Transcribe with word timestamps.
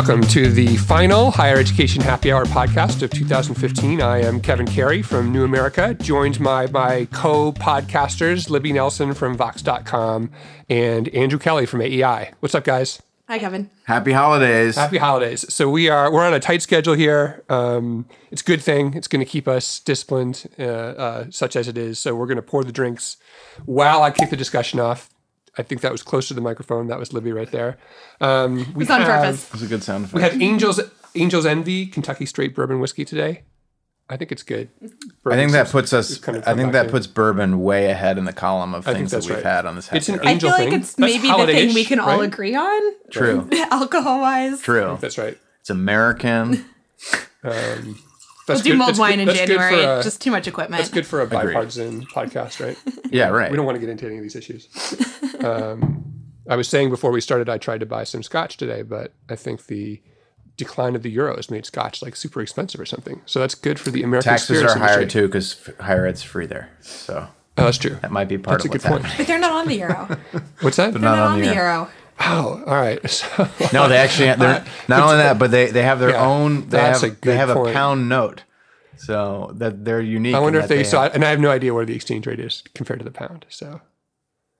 Welcome 0.00 0.22
to 0.28 0.50
the 0.50 0.78
final 0.78 1.30
Higher 1.30 1.58
Education 1.58 2.00
Happy 2.00 2.32
Hour 2.32 2.46
podcast 2.46 3.02
of 3.02 3.10
2015. 3.10 4.00
I 4.00 4.22
am 4.22 4.40
Kevin 4.40 4.66
Carey 4.66 5.02
from 5.02 5.30
New 5.30 5.44
America, 5.44 5.92
joined 5.92 6.42
by 6.42 6.68
my 6.68 7.04
co 7.12 7.52
podcasters, 7.52 8.48
Libby 8.48 8.72
Nelson 8.72 9.12
from 9.12 9.36
Vox.com 9.36 10.30
and 10.70 11.08
Andrew 11.10 11.38
Kelly 11.38 11.66
from 11.66 11.82
AEI. 11.82 12.32
What's 12.40 12.54
up, 12.54 12.64
guys? 12.64 13.02
Hi, 13.28 13.38
Kevin. 13.38 13.68
Happy 13.84 14.12
holidays. 14.12 14.76
Happy 14.76 14.96
holidays. 14.96 15.44
So 15.52 15.68
we 15.68 15.90
are 15.90 16.10
we're 16.10 16.24
on 16.24 16.32
a 16.32 16.40
tight 16.40 16.62
schedule 16.62 16.94
here. 16.94 17.44
Um, 17.50 18.06
it's 18.30 18.40
a 18.40 18.44
good 18.46 18.62
thing. 18.62 18.94
It's 18.94 19.06
going 19.06 19.22
to 19.22 19.30
keep 19.30 19.46
us 19.46 19.80
disciplined, 19.80 20.46
uh, 20.58 20.62
uh, 20.62 21.24
such 21.28 21.56
as 21.56 21.68
it 21.68 21.76
is. 21.76 21.98
So 21.98 22.14
we're 22.14 22.26
going 22.26 22.36
to 22.36 22.42
pour 22.42 22.64
the 22.64 22.72
drinks 22.72 23.18
while 23.66 24.02
I 24.02 24.12
kick 24.12 24.30
the 24.30 24.36
discussion 24.36 24.80
off. 24.80 25.10
I 25.58 25.62
think 25.62 25.80
that 25.80 25.92
was 25.92 26.02
close 26.02 26.28
to 26.28 26.34
the 26.34 26.40
microphone. 26.40 26.86
That 26.86 26.98
was 26.98 27.12
Libby 27.12 27.32
right 27.32 27.50
there. 27.50 27.76
Um, 28.20 28.72
we 28.74 28.82
It's 28.84 28.90
on 28.90 29.00
have- 29.02 29.22
purpose. 29.24 29.48
That's 29.48 29.62
a 29.64 29.66
good 29.66 29.82
sound 29.82 30.04
effect. 30.04 30.14
We 30.14 30.22
have 30.22 30.40
Angels 30.40 30.80
Angels 31.14 31.44
Envy 31.46 31.86
Kentucky 31.86 32.24
Straight 32.26 32.54
Bourbon 32.54 32.78
Whiskey 32.80 33.04
today. 33.04 33.42
I 34.08 34.16
think 34.16 34.32
it's 34.32 34.42
good. 34.42 34.70
I 35.24 35.36
think 35.36 35.52
that 35.52 35.68
puts 35.68 35.92
us. 35.92 36.18
kind 36.18 36.38
of 36.38 36.46
I 36.46 36.54
think 36.54 36.72
that 36.72 36.84
to- 36.84 36.90
puts 36.90 37.06
bourbon 37.06 37.62
way 37.62 37.86
ahead 37.90 38.18
in 38.18 38.24
the 38.24 38.32
column 38.32 38.74
of 38.74 38.84
think 38.84 38.96
things 38.96 39.10
that 39.12 39.22
we've 39.22 39.36
right. 39.36 39.44
had 39.44 39.66
on 39.66 39.76
this. 39.76 39.88
It's 39.92 40.08
an 40.08 40.14
happy 40.16 40.26
I 40.26 40.30
hour. 40.30 40.34
angel 40.34 40.50
feel 40.50 40.58
like 40.58 40.70
thing. 40.70 40.80
it's 40.80 40.94
That's 40.94 40.98
maybe 40.98 41.28
the 41.28 41.46
thing 41.46 41.74
we 41.74 41.84
can 41.84 42.00
all 42.00 42.18
right? 42.18 42.24
agree 42.26 42.54
on, 42.56 42.82
True. 43.10 43.48
alcohol 43.70 44.20
wise. 44.20 44.60
True. 44.62 44.98
That's 45.00 45.16
right. 45.18 45.38
It's 45.60 45.70
American. 45.70 46.64
Um, 47.42 47.98
We'll 48.48 48.56
that's 48.56 48.62
do 48.62 48.70
good- 48.70 48.78
mulled 48.78 48.88
that's 48.90 48.98
wine 48.98 49.12
good- 49.14 49.20
in 49.20 49.26
that's 49.28 49.38
January. 49.40 49.82
for 49.84 49.98
a- 50.00 50.02
Just 50.02 50.20
too 50.20 50.30
much 50.30 50.48
equipment. 50.48 50.80
That's 50.80 50.92
good 50.92 51.06
for 51.06 51.20
a 51.20 51.24
Agreed. 51.24 51.46
bipartisan 51.52 52.06
podcast, 52.06 52.64
right? 52.64 52.76
Yeah, 53.12 53.28
right. 53.30 53.50
We 53.50 53.56
don't 53.56 53.66
want 53.66 53.74
to 53.76 53.80
get 53.80 53.88
into 53.88 54.06
any 54.06 54.16
of 54.18 54.22
these 54.22 54.36
issues. 54.36 54.68
Um, 55.44 56.04
I 56.48 56.54
was 56.56 56.68
saying 56.68 56.90
before 56.90 57.10
we 57.10 57.20
started, 57.20 57.48
I 57.48 57.58
tried 57.58 57.80
to 57.80 57.86
buy 57.86 58.04
some 58.04 58.22
scotch 58.22 58.56
today, 58.56 58.82
but 58.82 59.12
I 59.28 59.36
think 59.36 59.66
the 59.66 60.00
decline 60.56 60.94
of 60.94 61.02
the 61.02 61.10
euro 61.10 61.36
has 61.36 61.50
made 61.50 61.64
scotch 61.66 62.02
like 62.02 62.14
super 62.16 62.40
expensive 62.40 62.80
or 62.80 62.86
something. 62.86 63.20
So 63.26 63.40
that's 63.40 63.54
good 63.54 63.80
for 63.80 63.90
the 63.90 64.02
American 64.02 64.30
Taxes 64.30 64.58
spirits 64.58 64.74
are 64.74 64.78
higher 64.78 65.00
industry. 65.00 65.22
too 65.22 65.26
because 65.28 65.70
higher 65.80 66.06
ed's 66.06 66.22
free 66.22 66.46
there. 66.46 66.70
So 66.80 67.26
Oh, 67.58 67.64
that's 67.64 67.78
true. 67.78 67.96
that 68.02 68.10
might 68.12 68.28
be 68.28 68.38
part 68.38 68.62
That's 68.62 68.66
a 68.66 68.68
of 68.68 68.72
what's 68.74 68.84
good 68.84 68.88
point. 68.90 69.04
happening. 69.04 69.18
but 69.18 69.26
they're 69.26 69.38
not 69.40 69.52
on 69.52 69.66
the 69.68 69.76
euro. 69.76 70.18
What's 70.60 70.76
that? 70.76 70.92
They're 70.92 71.02
not, 71.02 71.18
on, 71.18 71.40
the 71.40 71.52
euro. 71.54 71.90
Oh, 72.20 72.62
all 72.66 72.74
right. 72.74 73.00
So, 73.10 73.48
No, 73.72 73.88
they 73.88 73.96
actually. 73.96 74.26
They're, 74.34 74.64
not 74.88 75.00
only 75.02 75.16
that, 75.16 75.38
but 75.38 75.50
they, 75.50 75.70
they 75.70 75.82
have 75.82 75.98
their 76.00 76.10
Yeah, 76.10 76.26
own. 76.26 76.68
They 76.68 76.76
that's 76.76 77.00
have 77.00 77.12
a 77.12 77.16
they 77.22 77.36
have 77.36 77.48
point. 77.50 77.70
a 77.70 77.72
pound 77.72 78.08
note. 78.08 78.42
So 78.98 79.52
that 79.54 79.84
they're 79.84 80.02
unique. 80.02 80.34
I 80.34 80.40
wonder 80.40 80.58
if 80.58 80.68
that 80.68 80.74
they, 80.74 80.84
saw 80.84 81.04
have- 81.04 81.14
and 81.14 81.24
I 81.24 81.30
have 81.30 81.40
no 81.40 81.50
idea 81.50 81.72
what 81.72 81.86
the 81.86 81.94
exchange 81.94 82.26
rate 82.26 82.38
is 82.40 82.62
compared 82.74 83.00
to 83.00 83.04
the 83.04 83.10
pound. 83.10 83.46
So 83.48 83.80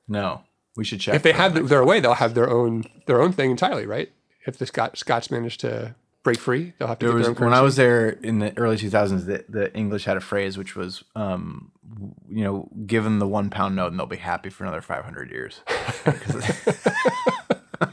No, 0.08 0.42
we 0.76 0.84
should 0.84 1.00
check. 1.00 1.14
if 1.14 1.22
they 1.22 1.32
have 1.32 1.68
their 1.68 1.84
way, 1.84 2.00
they'll 2.00 2.14
have 2.14 2.32
their 2.34 2.48
own 2.48 2.84
their 3.06 3.20
own 3.20 3.32
thing 3.32 3.50
entirely, 3.50 3.84
right? 3.86 4.10
If 4.46 4.56
the 4.56 4.64
Scot- 4.64 4.96
Scots 4.96 5.30
manage 5.30 5.58
to 5.58 5.94
break 6.22 6.38
free, 6.38 6.72
they'll 6.78 6.88
have 6.88 6.98
to 7.00 7.06
There 7.06 7.14
was 7.14 7.26
their 7.26 7.36
own 7.36 7.44
when 7.44 7.52
I 7.54 7.60
was 7.60 7.76
there 7.76 8.08
in 8.08 8.38
the 8.38 8.56
early 8.58 8.76
2000s. 8.78 9.26
The, 9.26 9.44
the 9.48 9.74
English 9.76 10.04
had 10.06 10.16
a 10.16 10.20
phrase 10.20 10.56
which 10.56 10.74
was, 10.74 11.04
um, 11.14 11.72
you 12.28 12.42
know, 12.44 12.70
give 12.86 13.04
them 13.04 13.18
the 13.18 13.28
one 13.28 13.50
pound 13.50 13.76
note 13.76 13.88
and 13.88 13.98
they'll 13.98 14.06
be 14.06 14.16
happy 14.16 14.48
for 14.48 14.64
another 14.64 14.80
500 14.80 15.30
years. 15.30 15.60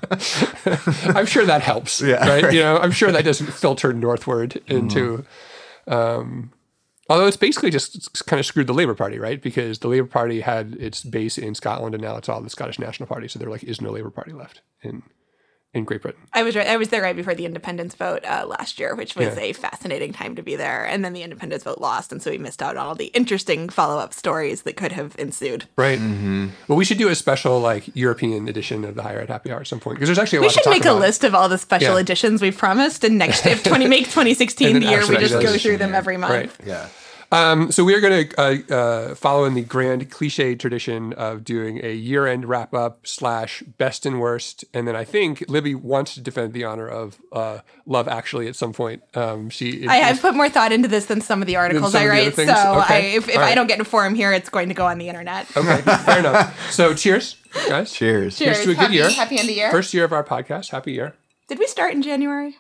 I'm 1.16 1.26
sure 1.26 1.46
that 1.46 1.62
helps, 1.62 2.02
Yeah, 2.02 2.28
right? 2.28 2.44
right. 2.44 2.54
You 2.54 2.62
know, 2.62 2.78
I'm 2.78 2.92
sure 2.92 3.12
that 3.12 3.26
doesn't 3.26 3.48
filter 3.48 3.94
northward 3.94 4.62
into. 4.68 5.26
Um, 5.88 6.52
although 7.10 7.28
it's 7.28 7.38
basically 7.38 7.70
just 7.72 8.26
kind 8.26 8.40
of 8.40 8.46
screwed 8.46 8.68
the 8.68 8.74
Labour 8.74 8.94
Party, 8.96 9.20
right? 9.20 9.42
Because 9.42 9.80
the 9.80 9.88
Labour 9.88 10.08
Party 10.08 10.42
had 10.42 10.76
its 10.80 11.04
base 11.04 11.38
in 11.38 11.56
Scotland, 11.56 11.96
and 11.96 12.04
now 12.04 12.18
it's 12.18 12.30
all 12.30 12.42
the 12.42 12.50
Scottish 12.50 12.80
National 12.80 13.08
Party. 13.08 13.28
So 13.28 13.40
there 13.40 13.50
like 13.50 13.64
is 13.64 13.82
no 13.82 13.92
Labour 13.92 14.10
Party 14.12 14.34
left 14.34 14.62
in 14.82 15.04
in 15.74 15.84
Great 15.84 16.02
Britain. 16.02 16.20
I 16.34 16.44
was 16.44 16.56
right. 16.56 16.66
I 16.68 16.78
was 16.78 16.90
there 16.90 17.02
right 17.02 17.16
before 17.16 17.36
the 17.36 17.46
independence 17.46 17.94
vote 17.94 18.24
uh, 18.26 18.46
last 18.48 18.80
year, 18.80 18.96
which 18.96 19.16
was 19.16 19.36
Yeah. 19.36 19.42
a 19.44 19.54
fascinating 19.54 20.12
time 20.14 20.36
to 20.36 20.42
be 20.42 20.56
there. 20.56 20.86
And 20.86 21.04
then 21.06 21.14
the 21.14 21.22
independence 21.24 21.64
vote 21.64 21.80
lost, 21.80 22.12
and 22.12 22.22
so 22.22 22.32
we 22.32 22.38
missed 22.38 22.62
out 22.64 22.78
on 22.78 22.88
all 22.88 22.96
the 22.96 23.08
interesting 23.08 23.70
follow 23.70 24.00
up 24.00 24.14
stories 24.14 24.64
that 24.64 24.76
could 24.78 24.92
have 24.94 25.16
ensued. 25.20 25.66
Right. 25.76 26.00
Mm-hmm. 26.00 26.48
Well, 26.68 26.78
we 26.78 26.86
should 26.86 26.98
do 26.98 27.10
a 27.10 27.16
special 27.16 27.60
like 27.60 27.96
European 27.96 28.48
edition 28.48 28.86
of 28.86 28.96
the 28.96 29.04
Higher 29.04 29.20
Ed 29.20 29.30
Happy 29.30 29.52
Hour 29.52 29.60
at 29.60 29.68
some 29.68 29.80
point 29.80 29.98
because 29.98 30.08
there's 30.08 30.20
actually 30.20 30.40
a 30.40 30.42
lot 30.42 30.48
We 30.48 30.54
should 30.54 30.64
to 30.64 30.70
talk 30.70 30.74
make 30.80 30.86
a 30.86 30.94
list 30.94 31.24
of 31.24 31.36
all 31.36 31.50
the 31.50 31.58
special 31.58 31.96
Yeah. 31.96 32.02
editions 32.02 32.42
we've 32.42 32.58
promised, 32.58 33.04
and 33.04 33.18
next 33.18 33.46
if 33.46 33.64
twenty 33.64 33.88
make 33.88 34.10
twenty 34.18 34.34
sixteen 34.34 34.80
the 34.80 34.88
year 34.88 35.06
we 35.08 35.18
just 35.18 35.34
go 35.40 35.58
through 35.58 35.78
them 35.78 35.94
every 35.94 36.18
month. 36.18 36.32
Right. 36.34 36.52
yeah. 36.68 36.88
Um, 37.32 37.72
so 37.72 37.84
we 37.84 37.94
are 37.94 38.00
going 38.00 38.30
to 38.30 38.42
uh, 38.42 38.74
uh, 38.74 39.16
follow 39.16 39.44
in 39.44 39.54
the 39.54 39.62
grand 39.62 40.10
cliche 40.10 40.56
tradition 40.56 41.12
of 41.14 41.44
doing 41.44 41.84
a 41.84 41.94
year-end 41.94 42.46
wrap-up 42.46 43.06
slash 43.06 43.64
best 43.78 44.06
and 44.06 44.22
worst, 44.22 44.64
and 44.74 44.88
then 44.88 44.96
I 44.96 45.04
think 45.04 45.44
Libby 45.50 45.76
wants 45.76 46.14
to 46.14 46.22
defend 46.22 46.54
the 46.54 46.64
honor 46.64 46.88
of 46.88 47.18
uh, 47.34 47.60
Love 47.86 48.08
Actually 48.08 48.48
at 48.48 48.56
some 48.56 48.72
point. 48.72 49.04
Um, 49.14 49.50
she 49.50 49.86
I 49.88 49.98
have 49.98 50.22
put 50.22 50.36
more 50.36 50.50
thought 50.50 50.72
into 50.72 50.88
this 50.88 51.08
than 51.08 51.20
some 51.20 51.42
of 51.42 51.48
the 51.48 51.58
articles 51.58 51.94
I 51.94 52.04
of 52.04 52.10
the 52.10 52.12
other 52.12 52.30
write. 52.30 52.36
So? 52.36 52.82
Okay. 52.82 53.14
I, 53.14 53.18
if, 53.18 53.28
if 53.28 53.36
All 53.38 53.44
I 53.44 53.56
don't 53.56 53.68
get 53.68 53.82
a 53.82 53.86
forum 53.86 54.16
here, 54.16 54.32
it's 54.32 54.50
going 54.50 54.70
to 54.70 54.74
go 54.74 54.86
on 54.86 54.98
the 54.98 55.10
internet. 55.10 55.48
okay, 55.58 55.82
fair 55.82 56.20
enough. 56.20 56.54
So 56.72 56.94
cheers, 56.94 57.38
guys. 57.68 57.92
Cheers. 57.92 58.38
Here's 58.38 58.64
to 58.64 58.72
a 58.72 58.76
good 58.76 58.92
year. 58.92 59.10
Happy 59.10 59.40
end 59.40 59.50
of 59.50 59.56
year. 59.56 59.72
First 59.72 59.94
year 59.94 60.06
of 60.06 60.12
our 60.14 60.24
podcast. 60.24 60.70
Happy 60.70 60.92
year. 60.94 61.16
Did 61.48 61.60
we 61.60 61.68
start 61.68 61.94
in 61.94 62.02
January? 62.02 62.56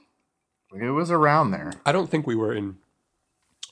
It 0.73 0.89
was 0.89 1.11
around 1.11 1.51
there. 1.51 1.73
I 1.85 1.91
don't 1.91 2.09
think 2.09 2.25
we 2.25 2.35
were 2.35 2.53
in 2.53 2.77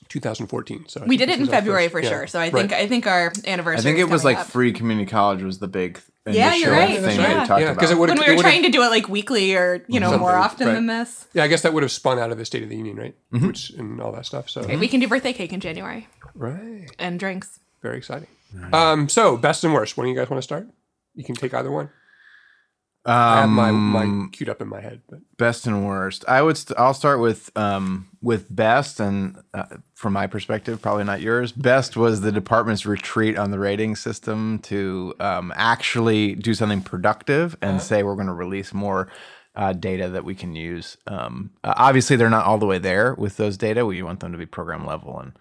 2014. 0.08 0.84
So 0.88 1.02
I 1.02 1.06
We 1.06 1.16
did 1.16 1.28
it 1.28 1.38
in 1.40 1.46
February 1.46 1.84
first- 1.88 1.92
for 1.92 2.00
yeah. 2.00 2.08
sure. 2.08 2.26
So 2.26 2.38
I 2.38 2.44
Right. 2.44 2.52
think 2.52 2.72
I 2.72 2.86
think 2.86 3.06
our 3.06 3.32
anniversary. 3.46 3.78
I 3.78 3.82
think 3.82 3.98
it 3.98 4.08
was 4.10 4.24
like 4.24 4.38
up. 4.38 4.46
free 4.46 4.72
community 4.72 5.10
college 5.10 5.42
was 5.42 5.58
the 5.58 5.68
big 5.68 6.00
Yeah, 6.28 6.54
you're 6.54 6.72
right. 6.72 6.94
thing 6.94 7.02
That's 7.02 7.16
that 7.16 7.28
we 7.42 7.46
talked 7.46 7.60
Yeah, 7.60 7.72
because 7.72 7.90
it 7.90 7.94
about. 7.94 8.00
would 8.00 8.08
when 8.18 8.28
we 8.28 8.34
were 8.36 8.42
trying 8.42 8.62
to 8.64 8.68
do 8.70 8.82
it 8.82 8.88
like 8.88 9.08
weekly 9.08 9.54
or 9.54 9.84
you 9.88 10.00
know 10.00 10.16
more 10.18 10.34
often 10.34 10.66
right. 10.66 10.74
than 10.74 10.86
this. 10.86 11.26
Yeah, 11.34 11.44
I 11.44 11.48
guess 11.48 11.62
that 11.62 11.72
would 11.72 11.82
have 11.82 11.92
spun 11.92 12.18
out 12.18 12.30
of 12.32 12.38
the 12.38 12.44
State 12.44 12.62
of 12.62 12.68
the 12.68 12.76
Union, 12.76 12.96
right? 12.96 13.14
Which 13.30 13.70
and 13.70 14.00
all 14.00 14.12
that 14.12 14.26
stuff. 14.26 14.50
So 14.50 14.62
We 14.66 14.88
can 14.88 15.00
do 15.00 15.06
birthday 15.08 15.32
cake 15.32 15.52
in 15.52 15.60
January 15.60 16.08
right. 16.34 16.90
and 16.98 17.18
drinks. 17.20 17.60
Very 17.82 17.98
exciting. 17.98 18.28
Um, 18.72 19.08
so 19.08 19.36
best 19.36 19.62
and 19.64 19.72
worst. 19.74 19.96
When 19.96 20.06
do 20.06 20.10
you 20.12 20.16
guys 20.18 20.28
want 20.30 20.38
to 20.38 20.42
start? 20.42 20.66
You 21.14 21.24
can 21.24 21.34
take 21.34 21.54
either 21.54 21.70
one. 21.70 21.90
I 23.06 23.40
have 23.40 23.48
my, 23.48 23.68
Um, 23.68 23.74
my 23.76 24.28
queued 24.32 24.48
up 24.48 24.60
in 24.60 24.68
my 24.68 24.80
head, 24.80 25.02
but 25.08 25.20
best 25.38 25.66
and 25.66 25.86
worst. 25.86 26.24
I 26.26 26.42
would. 26.42 26.56
St- 26.56 26.78
I'll 26.78 26.94
start 26.94 27.20
with 27.20 27.50
um 27.56 28.08
with 28.20 28.54
best, 28.54 28.98
and 29.00 29.38
uh, 29.54 29.64
from 29.94 30.12
my 30.12 30.26
perspective, 30.26 30.82
probably 30.82 31.04
not 31.04 31.20
yours. 31.20 31.52
Best 31.52 31.96
was 31.96 32.20
the 32.20 32.32
department's 32.32 32.84
retreat 32.84 33.38
on 33.38 33.50
the 33.52 33.58
rating 33.58 33.94
system 33.96 34.58
to 34.60 35.14
um, 35.20 35.52
actually 35.56 36.34
do 36.34 36.52
something 36.54 36.82
productive 36.82 37.56
and 37.62 37.80
say 37.80 38.02
we're 38.02 38.16
going 38.16 38.26
to 38.26 38.32
release 38.34 38.74
more. 38.74 39.08
Uh, 39.58 39.72
data 39.72 40.10
that 40.10 40.22
we 40.22 40.34
can 40.34 40.54
use. 40.54 40.98
Um, 41.06 41.48
uh, 41.64 41.72
obviously, 41.78 42.14
they're 42.16 42.28
not 42.28 42.44
all 42.44 42.58
the 42.58 42.66
way 42.66 42.76
there 42.76 43.14
with 43.14 43.38
those 43.38 43.56
data. 43.56 43.86
We 43.86 44.02
want 44.02 44.20
them 44.20 44.32
to 44.32 44.36
be 44.36 44.44
program 44.44 44.84
level 44.84 45.18
and 45.18 45.32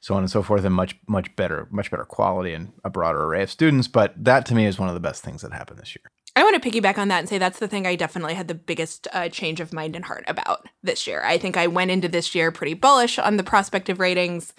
so 0.00 0.14
on 0.14 0.20
and 0.20 0.30
so 0.30 0.42
forth, 0.42 0.66
and 0.66 0.74
much 0.74 0.96
much 1.08 1.34
better, 1.34 1.66
much 1.70 1.90
better 1.90 2.04
quality 2.04 2.52
and 2.52 2.74
a 2.84 2.90
broader 2.90 3.24
array 3.24 3.42
of 3.44 3.50
students. 3.50 3.88
But 3.88 4.22
that 4.22 4.44
to 4.46 4.54
me 4.54 4.66
is 4.66 4.78
one 4.78 4.88
of 4.90 4.94
the 4.94 5.00
best 5.00 5.24
things 5.24 5.40
that 5.40 5.54
happened 5.54 5.78
this 5.80 5.96
year. 5.96 6.10
I 6.36 6.42
want 6.42 6.60
to 6.60 6.70
piggyback 6.70 6.98
on 6.98 7.08
that 7.08 7.20
and 7.20 7.28
say 7.28 7.38
that's 7.38 7.60
the 7.60 7.68
thing 7.68 7.86
I 7.86 7.94
definitely 7.94 8.34
had 8.34 8.48
the 8.48 8.54
biggest 8.54 9.06
uh, 9.12 9.28
change 9.28 9.60
of 9.60 9.72
mind 9.72 9.94
and 9.94 10.04
heart 10.04 10.24
about 10.26 10.66
this 10.82 11.06
year. 11.06 11.22
I 11.24 11.38
think 11.38 11.56
I 11.56 11.68
went 11.68 11.92
into 11.92 12.08
this 12.08 12.34
year 12.34 12.50
pretty 12.50 12.74
bullish 12.74 13.18
on 13.18 13.36
the 13.36 13.44
prospect 13.44 13.88
of 13.88 14.00
ratings. 14.00 14.52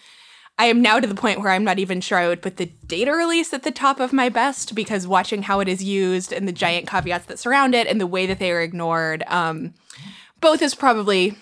I 0.58 0.66
am 0.66 0.81
now 0.81 1.02
to 1.02 1.08
the 1.08 1.16
point 1.16 1.41
where 1.41 1.52
I'm 1.52 1.66
not 1.66 1.80
even 1.80 2.00
sure 2.00 2.18
I 2.18 2.30
would 2.30 2.41
put 2.41 2.56
the 2.56 2.68
data 2.68 3.12
release 3.12 3.53
at 3.53 3.64
the 3.64 3.72
top 3.72 4.00
of 4.00 4.14
my 4.14 4.30
best 4.30 4.74
because 4.74 5.06
watching 5.06 5.44
how 5.44 5.59
it 5.59 5.68
is 5.68 5.84
used 5.84 6.31
and 6.31 6.47
the 6.47 6.53
giant 6.53 6.88
caveats 6.88 7.25
that 7.25 7.40
surround 7.40 7.75
it 7.75 7.88
and 7.88 8.00
the 8.00 8.08
way 8.08 8.25
that 8.25 8.40
they 8.40 8.52
are 8.52 8.62
ignored, 8.62 9.24
um, 9.28 9.74
both 10.40 10.62
is 10.62 10.74
probably 10.74 11.38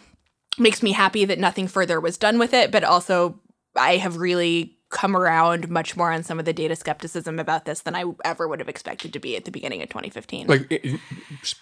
makes 0.58 0.82
me 0.82 0.94
happy 0.94 1.26
that 1.26 1.38
nothing 1.38 1.68
further 1.68 2.00
was 2.00 2.18
done 2.18 2.40
with 2.40 2.54
it, 2.54 2.72
but 2.72 2.84
also 2.84 3.40
I 3.76 3.98
have 3.98 4.18
really 4.18 4.78
come 4.94 5.18
around 5.18 5.70
much 5.70 5.98
more 5.98 6.12
on 6.12 6.24
some 6.24 6.40
of 6.40 6.46
the 6.46 6.54
data 6.54 6.76
skepticism 6.76 7.40
about 7.40 7.66
this 7.66 7.82
than 7.82 7.96
I 7.96 8.06
ever 8.24 8.48
would 8.48 8.60
have 8.60 8.70
expected 8.70 9.12
to 9.14 9.20
be 9.20 9.36
at 9.36 9.44
the 9.44 9.52
beginning 9.52 9.82
of 9.82 9.90
2015. 9.90 10.48
like 10.48 10.72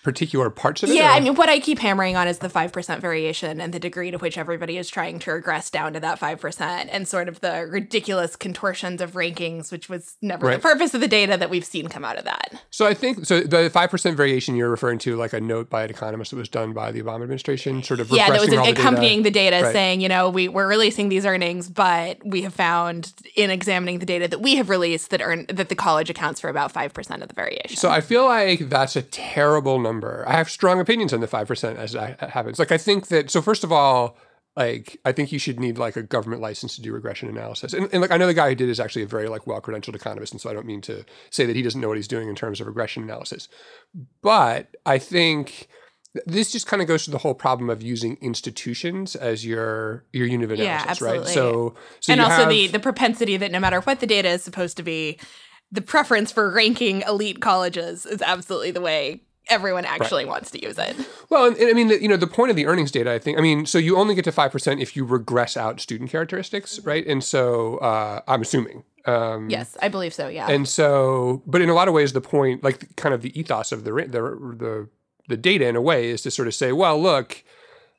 particular 0.04 0.50
parts 0.50 0.84
of 0.84 0.90
it. 0.90 0.96
Yeah, 0.96 1.10
or- 1.12 1.14
I 1.16 1.20
mean, 1.20 1.36
what 1.36 1.50
I 1.50 1.60
keep 1.60 1.80
hammering 1.80 2.16
on 2.16 2.28
is 2.28 2.40
the 2.40 2.50
5% 2.50 3.00
variation 3.00 3.60
and 3.62 3.74
the 3.74 3.80
degree 3.80 4.12
to 4.12 4.18
which 4.18 4.38
everybody 4.38 4.78
is 4.78 4.90
trying 4.90 5.20
to 5.20 5.32
regress 5.32 5.70
down 5.70 5.94
to 5.94 6.00
that 6.02 6.20
5% 6.20 6.90
and 6.92 7.08
sort 7.08 7.28
of 7.28 7.40
the 7.42 7.68
ridiculous 7.70 8.36
contortions 8.36 9.02
of 9.02 9.14
rankings, 9.14 9.72
which 9.72 9.90
was 9.90 10.18
never 10.22 10.46
Right. 10.48 10.56
the 10.56 10.62
purpose 10.62 10.94
of 10.94 11.02
the 11.02 11.08
data 11.08 11.38
that 11.38 11.50
we've 11.50 11.66
seen 11.66 11.88
come 11.88 12.04
out 12.06 12.18
of 12.18 12.26
that. 12.26 12.62
So 12.70 12.86
I 12.86 12.94
think 12.94 13.26
so. 13.26 13.42
The 13.42 13.70
five 13.70 13.90
percent 13.90 14.18
variation 14.18 14.56
you're 14.56 14.70
referring 14.70 15.00
to, 15.00 15.16
like 15.16 15.34
a 15.34 15.40
note 15.42 15.70
by 15.70 15.84
an 15.84 15.90
economist 15.90 16.32
that 16.32 16.38
was 16.38 16.50
done 16.50 16.74
by 16.74 16.92
the 16.92 17.02
Obama 17.02 17.24
administration, 17.24 17.82
sort 17.84 18.00
of 18.00 18.10
Yeah, 18.12 18.30
that 18.30 18.42
was 18.42 18.50
all 18.50 18.58
the 18.58 18.72
data. 18.72 18.80
accompanying 18.82 19.24
the 19.24 19.32
data, 19.32 19.62
Right. 19.64 19.72
saying, 19.74 20.02
you 20.02 20.10
know, 20.10 20.30
we, 20.30 20.48
we're 20.48 20.68
releasing 20.68 21.10
these 21.10 21.26
earnings, 21.26 21.70
but 21.70 22.18
we 22.26 22.42
have 22.42 22.54
found 22.54 23.14
in 23.36 23.50
examining 23.50 24.00
the 24.00 24.06
data 24.06 24.28
that 24.28 24.40
we 24.40 24.56
have 24.56 24.70
released 24.70 25.10
that 25.12 25.22
earn 25.22 25.46
that 25.50 25.70
the 25.70 25.76
college 25.76 26.10
accounts 26.10 26.40
for 26.40 26.50
about 26.50 26.74
5% 26.74 27.22
of 27.22 27.28
the 27.28 27.34
variation. 27.34 27.78
So 27.78 27.90
I 27.90 28.02
feel 28.02 28.26
like 28.26 28.70
that's 28.70 28.96
a 28.96 29.02
terrible 29.02 29.80
number. 29.80 30.24
I 30.28 30.34
have 30.34 30.50
strong 30.50 30.80
opinions 30.80 31.14
on 31.14 31.22
the 31.22 31.28
five 31.28 31.48
percent 31.48 31.78
as 31.78 31.94
that 31.94 32.20
happens. 32.20 32.60
Like 32.60 32.72
I 32.72 32.78
think 32.78 33.08
that 33.08 33.32
so 33.32 33.42
first 33.42 33.64
of 33.64 33.72
all, 33.72 34.18
like 34.56 35.00
I 35.06 35.12
think 35.12 35.32
you 35.32 35.40
should 35.40 35.60
need 35.60 35.78
like 35.78 35.96
a 35.96 36.04
government 36.04 36.42
license 36.42 36.76
to 36.76 36.82
do 36.82 36.92
regression 36.92 37.30
analysis. 37.30 37.74
And, 37.74 37.90
and 37.92 38.02
like 38.02 38.12
I 38.12 38.18
know 38.18 38.28
the 38.28 38.34
guy 38.34 38.50
who 38.50 38.56
did 38.56 38.70
is 38.70 38.80
actually 38.80 39.04
a 39.04 39.08
very 39.08 39.30
like 39.30 39.48
well 39.48 39.62
credentialed 39.62 39.96
economist, 39.96 40.34
and 40.34 40.42
so 40.42 40.50
I 40.50 40.54
don't 40.54 40.66
mean 40.66 40.82
to 40.82 41.06
say 41.30 41.46
that 41.46 41.56
he 41.56 41.62
doesn't 41.62 41.80
know 41.80 41.88
what 41.88 41.98
he's 41.98 42.08
doing 42.08 42.28
in 42.28 42.36
terms 42.36 42.60
of 42.60 42.68
regression 42.68 43.04
analysis. 43.04 43.48
But 44.22 44.76
I 44.86 44.98
think 44.98 45.68
this 46.26 46.52
just 46.52 46.68
kind 46.68 46.82
of 46.82 46.88
goes 46.88 47.06
to 47.06 47.12
the 47.12 47.20
whole 47.20 47.34
problem 47.34 47.70
of 47.70 47.82
using 47.82 48.18
institutions 48.22 49.16
as 49.16 49.46
your 49.46 50.06
your 50.12 50.28
unit 50.28 50.52
of 50.52 50.58
Yeah, 50.58 50.82
analysis, 50.82 51.02
right? 51.02 51.26
So, 51.26 51.76
so 52.00 52.12
and 52.14 52.22
also 52.22 52.36
have, 52.36 52.50
the 52.50 52.68
the 52.68 52.80
propensity 52.80 53.38
that 53.38 53.52
no 53.52 53.60
matter 53.60 53.82
what 53.82 54.00
the 54.00 54.08
data 54.08 54.30
is 54.30 54.44
supposed 54.44 54.78
to 54.78 54.84
be, 54.84 55.18
the 55.72 55.82
preference 55.82 56.32
for 56.32 56.52
ranking 56.52 57.02
elite 57.02 57.40
colleges 57.40 58.06
is 58.06 58.22
absolutely 58.22 58.72
the 58.72 58.82
way 58.82 59.22
everyone 59.48 59.86
actually 59.86 60.24
wants 60.26 60.52
to 60.52 60.64
use 60.64 60.78
it. 60.78 60.96
Well, 61.30 61.46
and, 61.46 61.58
and 61.58 61.70
I 61.70 61.74
mean, 61.74 61.88
the, 61.88 62.02
you 62.02 62.08
know, 62.08 62.16
the 62.18 62.28
point 62.28 62.52
of 62.52 62.56
the 62.56 62.68
earnings 62.68 62.92
data, 62.92 63.12
I 63.12 63.18
think, 63.18 63.38
I 63.38 63.42
mean, 63.42 63.66
so 63.66 63.78
you 63.78 63.98
only 63.98 64.14
get 64.14 64.24
to 64.26 64.32
five 64.32 64.52
percent 64.52 64.82
if 64.82 64.96
you 64.96 65.06
regress 65.06 65.58
out 65.58 65.80
student 65.80 66.10
characteristics, 66.10 66.80
right? 66.82 67.06
And 67.08 67.24
so 67.24 67.78
uh, 67.78 68.22
I'm 68.28 68.42
assuming. 68.42 68.84
Um, 69.06 69.50
Yes, 69.50 69.78
I 69.82 69.88
believe 69.88 70.14
so. 70.14 70.28
Yeah. 70.28 70.48
And 70.50 70.68
so, 70.68 71.42
but 71.48 71.62
in 71.62 71.70
a 71.70 71.74
lot 71.74 71.88
of 71.88 71.94
ways, 71.94 72.14
the 72.14 72.22
point, 72.22 72.64
like, 72.64 72.96
kind 72.98 73.16
of 73.16 73.22
the 73.22 73.38
ethos 73.38 73.72
of 73.72 73.84
the 73.84 73.92
the 73.92 74.22
the 74.58 74.90
the 75.28 75.38
data, 75.38 75.68
in 75.68 75.76
a 75.76 75.82
way, 75.82 76.10
is 76.10 76.22
to 76.24 76.32
sort 76.32 76.48
of 76.48 76.56
say, 76.56 76.72
well, 76.72 77.02
look, 77.02 77.44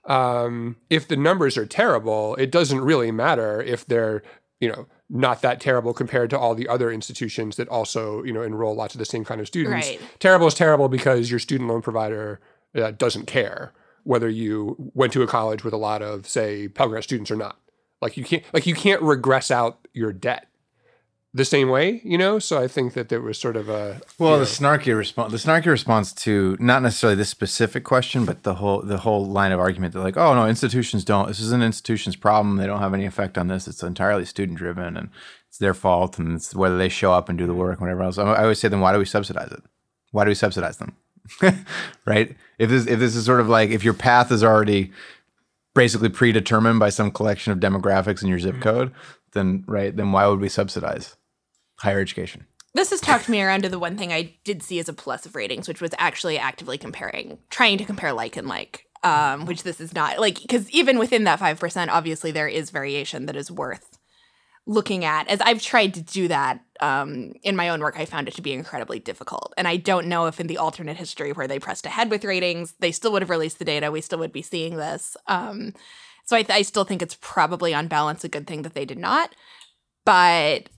um, 0.05 0.77
if 0.91 1.07
the 1.07 1.17
numbers 1.17 1.57
are 1.57 1.67
terrible, 1.67 2.35
it 2.37 2.51
doesn't 2.51 2.81
really 2.81 3.11
matter 3.11 3.63
if 3.63 3.87
they're, 3.87 4.23
you 4.61 4.69
know, 4.69 4.87
not 5.09 5.43
that 5.43 5.61
terrible 5.61 5.93
compared 5.93 6.31
to 6.31 6.39
all 6.39 6.55
the 6.55 6.69
other 6.69 6.91
institutions 6.91 7.57
that 7.57 7.69
also, 7.69 8.23
you 8.23 8.33
know, 8.33 8.43
enroll 8.43 8.75
lots 8.75 8.95
of 8.95 8.99
the 8.99 9.05
same 9.05 9.25
kind 9.25 9.41
of 9.41 9.47
students. 9.47 9.89
Right. 9.89 10.01
Terrible 10.19 10.47
is 10.47 10.55
terrible 10.55 10.89
because 10.89 11.31
your 11.31 11.39
student 11.39 11.69
loan 11.69 11.83
provider 11.83 12.41
uh, 12.75 12.93
doesn't 12.93 13.27
care 13.27 13.73
whether 14.05 14.29
you 14.29 14.91
went 14.95 15.13
to 15.13 15.23
a 15.23 15.27
college 15.27 15.63
with 15.63 15.75
a 15.75 15.77
lot 15.79 16.03
of, 16.03 16.27
say, 16.27 16.67
Pell 16.69 16.89
Grant 16.89 17.05
students 17.05 17.31
or 17.31 17.37
not. 17.37 17.59
Like 18.01 18.17
you 18.17 18.25
can't, 18.25 18.43
like 18.53 18.67
you 18.67 18.75
can't 18.75 19.01
regress 19.03 19.51
out 19.51 19.87
your 19.93 20.13
debt 20.13 20.49
the 21.35 21.45
same 21.45 21.71
way, 21.71 22.01
you 22.05 22.19
know. 22.19 22.39
So 22.39 22.61
I 22.61 22.69
think 22.69 22.93
that 22.95 23.09
there 23.09 23.21
was 23.21 23.39
sort 23.39 23.57
of 23.57 23.69
a 23.69 24.01
Well, 24.19 24.39
the 24.39 24.45
snarky 24.45 24.97
response, 24.97 25.33
the 25.33 25.39
snarky 25.39 25.67
response 25.67 26.13
to 26.25 26.57
not 26.61 26.83
necessarily 26.83 27.17
this 27.17 27.31
specific 27.31 27.85
question, 27.85 28.25
but 28.25 28.43
the 28.43 28.55
whole 28.55 28.83
the 28.83 28.99
whole 28.99 29.27
line 29.27 29.53
of 29.53 29.61
argument 29.61 29.95
that 29.95 30.01
like, 30.01 30.17
oh 30.17 30.35
no, 30.35 30.47
institutions 30.47 31.05
don't. 31.05 31.29
This 31.29 31.41
is 31.41 31.53
an 31.53 31.63
institution's 31.63 32.17
problem. 32.17 32.57
They 32.57 32.67
don't 32.67 32.81
have 32.81 32.95
any 32.95 33.07
effect 33.07 33.39
on 33.39 33.49
this. 33.49 33.67
It's 33.67 33.83
entirely 33.83 34.25
student 34.27 34.59
driven, 34.59 34.97
and 34.97 35.09
it's 35.49 35.59
their 35.59 35.75
fault, 35.75 36.19
and 36.19 36.37
it's 36.37 36.55
whether 36.55 36.77
they 36.77 36.91
show 36.91 37.13
up 37.13 37.29
and 37.29 37.39
do 37.39 37.47
the 37.47 37.55
work, 37.55 37.79
and 37.79 37.81
whatever 37.81 38.03
else. 38.03 38.19
I 38.19 38.25
I 38.25 38.43
always 38.43 38.59
say, 38.59 38.69
then 38.69 38.81
why 38.81 38.93
do 38.93 38.99
we 38.99 39.07
subsidize 39.07 39.53
it? 39.53 39.63
Why 40.11 40.25
do 40.25 40.29
we 40.29 40.35
subsidize 40.35 40.77
them? 40.77 40.97
right? 42.05 42.37
If 42.59 42.69
this 42.69 42.87
if 42.87 42.99
this 42.99 43.17
is 43.17 43.25
sort 43.25 43.41
of 43.41 43.49
like 43.49 43.71
if 43.71 43.85
your 43.85 43.95
path 43.95 44.31
is 44.31 44.45
already 44.45 44.93
basically 45.75 46.11
predetermined 46.11 46.79
by 46.79 46.91
some 46.91 47.11
collection 47.11 47.55
of 47.55 47.59
demographics 47.59 48.23
in 48.23 48.29
your 48.29 48.39
zip 48.39 48.61
code, 48.61 48.93
then 49.33 49.65
right, 49.67 49.97
then 49.97 50.13
why 50.13 50.27
would 50.27 50.41
we 50.41 50.51
subsidize 50.51 51.17
higher 51.83 52.01
education? 52.01 52.47
this 52.75 52.91
has 52.91 53.01
talked 53.01 53.29
me 53.29 53.43
around 53.43 53.63
to 53.63 53.69
the 53.69 53.79
one 53.79 53.97
thing 53.97 54.13
I 54.13 54.35
did 54.45 54.63
see 54.63 54.79
as 54.79 54.89
a 54.89 54.95
plus 54.95 55.27
of 55.27 55.35
ratings, 55.35 55.69
which 55.69 55.81
was 55.81 55.95
actually 55.99 56.39
actively 56.39 56.79
comparing, 56.79 57.39
trying 57.51 57.79
to 57.79 57.85
compare 57.85 58.13
like 58.13 58.37
and 58.37 58.49
like, 58.49 58.87
um, 59.03 59.47
which 59.47 59.63
this 59.63 59.81
is 59.81 59.95
not 59.95 60.19
like 60.19 60.41
because 60.41 60.71
even 60.71 60.99
within 60.99 61.25
that 61.25 61.39
five 61.39 61.59
percent, 61.61 61.91
obviously 61.91 62.31
there 62.31 62.49
is 62.49 62.71
variation 62.71 63.27
that 63.27 63.37
is 63.37 63.51
worth 63.51 63.99
looking 64.65 65.05
at. 65.05 65.29
As 65.29 65.41
I've 65.41 65.61
tried 65.61 65.95
to 65.95 66.03
do 66.03 66.29
that 66.29 66.61
um, 66.81 67.33
in 67.43 67.57
my 67.57 67.69
own 67.69 67.81
work, 67.81 67.99
I 67.99 68.05
found 68.05 68.29
it 68.29 68.35
to 68.35 68.43
be 68.43 68.53
incredibly 68.53 68.99
difficult, 68.99 69.53
and 69.59 69.69
I 69.69 69.77
don't 69.77 70.07
know 70.07 70.27
if 70.27 70.41
in 70.41 70.47
the 70.47 70.59
alternate 70.59 70.97
history 70.97 71.33
where 71.33 71.49
they 71.49 71.59
pressed 71.59 71.85
ahead 71.85 72.11
with 72.11 72.25
ratings, 72.25 72.75
they 72.79 72.93
still 72.93 73.13
would 73.13 73.23
have 73.23 73.31
released 73.31 73.59
the 73.59 73.65
data. 73.67 73.91
We 73.91 74.01
still 74.01 74.21
would 74.21 74.33
be 74.33 74.43
seeing 74.43 74.77
this. 74.77 75.17
Um, 75.27 75.75
so 76.25 76.37
I, 76.37 76.43
th- 76.43 76.57
I 76.57 76.63
still 76.63 76.85
think 76.85 77.03
it's 77.03 77.19
probably 77.21 77.75
on 77.75 77.89
balance 77.89 78.23
a 78.23 78.29
good 78.29 78.47
thing 78.47 78.63
that 78.63 78.75
they 78.75 78.85
did 78.85 78.99
not, 78.99 79.35
but 80.07 80.69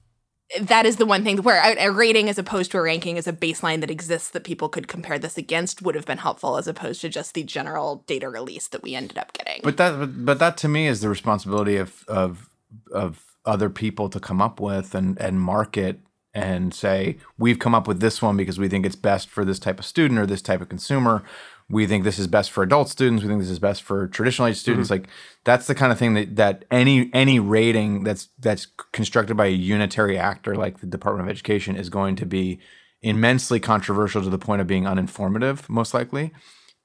that 0.61 0.87
is 0.87 0.97
the 0.97 1.07
one 1.07 1.25
thing 1.25 1.39
where 1.39 1.61
a, 1.79 1.91
rating 1.91 2.29
as 2.29 2.39
opposed 2.39 2.71
to 2.73 2.79
a 2.79 2.83
ranking 2.83 3.17
is 3.17 3.27
a 3.27 3.33
baseline 3.33 3.81
that 3.81 3.91
exists 3.91 4.31
that 4.31 4.45
people 4.45 4.69
could 4.69 4.89
compare 4.89 5.19
this 5.19 5.39
against 5.39 5.83
would 5.83 5.95
have 5.95 6.07
been 6.07 6.19
helpful 6.19 6.57
as 6.57 6.69
opposed 6.69 7.01
to 7.01 7.09
just 7.09 7.35
the 7.35 7.43
general 7.43 8.05
data 8.07 8.29
release 8.29 8.69
that 8.69 8.83
we 8.83 8.95
ended 8.95 9.19
up 9.19 9.33
getting. 9.33 9.61
But 9.63 9.77
that, 9.79 10.25
but 10.25 10.39
that 10.39 10.57
to 10.59 10.69
me 10.69 10.87
is 10.87 11.01
the 11.01 11.09
responsibility 11.09 11.77
of 11.77 12.05
of 12.09 12.49
of 12.93 13.25
other 13.45 13.71
people 13.71 14.09
to 14.11 14.21
come 14.21 14.41
up 14.41 14.61
with 14.61 14.95
and 14.95 15.19
and 15.21 15.41
market 15.41 16.01
and 16.35 16.75
say 16.75 17.17
we've 17.39 17.59
come 17.59 17.75
up 17.75 17.87
with 17.87 18.01
this 18.01 18.21
one 18.21 18.37
because 18.37 18.59
we 18.59 18.69
think 18.69 18.85
it's 18.85 18.97
best 18.97 19.31
for 19.31 19.45
this 19.45 19.59
type 19.59 19.79
of 19.79 19.85
student 19.85 20.19
or 20.19 20.27
this 20.27 20.43
type 20.43 20.61
of 20.61 20.69
consumer. 20.69 21.23
We 21.71 21.87
think 21.87 22.05
this 22.05 22.19
is 22.19 22.27
best 22.27 22.51
for 22.51 22.63
adult 22.63 22.91
students. 22.91 23.23
We 23.23 23.29
think 23.29 23.41
this 23.41 23.51
is 23.51 23.59
best 23.59 23.83
for 23.83 24.07
traditional 24.09 24.49
age 24.49 24.57
students. 24.59 24.91
Like 24.91 25.09
that's 25.45 25.67
the 25.67 25.75
kind 25.75 25.93
of 25.93 25.99
thing 25.99 26.15
that 26.15 26.37
that 26.37 26.65
any 26.71 27.11
any 27.15 27.41
rating 27.41 28.05
that's 28.05 28.29
that's 28.39 28.67
constructed 28.93 29.37
by 29.37 29.47
a 29.47 29.51
unitary 29.51 30.19
actor 30.19 30.55
like 30.57 30.81
the 30.81 30.87
Department 30.87 31.27
of 31.27 31.33
Education 31.33 31.77
is 31.77 31.89
going 31.89 32.17
to 32.17 32.27
be 32.27 32.61
immensely 33.03 33.61
controversial 33.61 34.23
to 34.23 34.31
the 34.31 34.39
point 34.39 34.61
of 34.61 34.67
being 34.67 34.85
uninformative, 34.85 35.69
most 35.69 35.95
likely. 35.95 36.33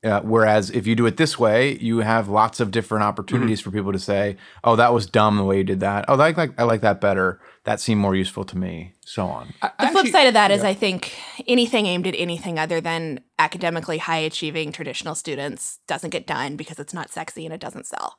Uh, 0.02 0.22
whereas 0.22 0.70
if 0.70 0.88
you 0.88 0.96
do 0.96 1.06
it 1.06 1.18
this 1.18 1.38
way, 1.38 1.78
you 1.80 2.00
have 2.00 2.30
lots 2.30 2.62
of 2.62 2.72
different 2.72 3.04
opportunities 3.04 3.60
for 3.60 3.70
people 3.70 3.92
to 3.92 4.00
say, 4.00 4.38
"Oh, 4.64 4.78
that 4.78 4.94
was 4.94 5.06
dumb 5.06 5.36
the 5.36 5.44
way 5.44 5.58
you 5.58 5.64
did 5.66 5.82
that. 5.82 6.06
Oh, 6.08 6.14
I 6.14 6.32
like 6.32 6.58
I 6.58 6.64
like 6.64 6.80
that 6.82 7.02
better. 7.02 7.42
That 7.66 7.80
seemed 7.80 8.02
more 8.02 8.16
useful 8.16 8.44
to 8.46 8.58
me." 8.58 8.94
So 9.06 9.26
on. 9.28 9.54
the 9.62 9.88
flip 9.88 10.08
side 10.08 10.28
of 10.28 10.34
that 10.34 10.52
is, 10.52 10.64
I 10.64 10.74
think 10.74 11.14
anything 11.48 11.86
aimed 11.86 12.08
at 12.08 12.16
anything 12.18 12.60
other 12.60 12.82
than 12.82 13.22
academically 13.38 13.98
high 13.98 14.18
achieving 14.18 14.72
traditional 14.72 15.16
students 15.16 15.80
doesn't 15.88 16.12
get 16.12 16.28
done 16.28 16.56
because 16.56 16.80
it's 16.80 16.94
not 16.94 17.10
sexy 17.10 17.46
and 17.46 17.54
it 17.54 17.62
doesn't 17.62 17.88
sell. 17.88 18.18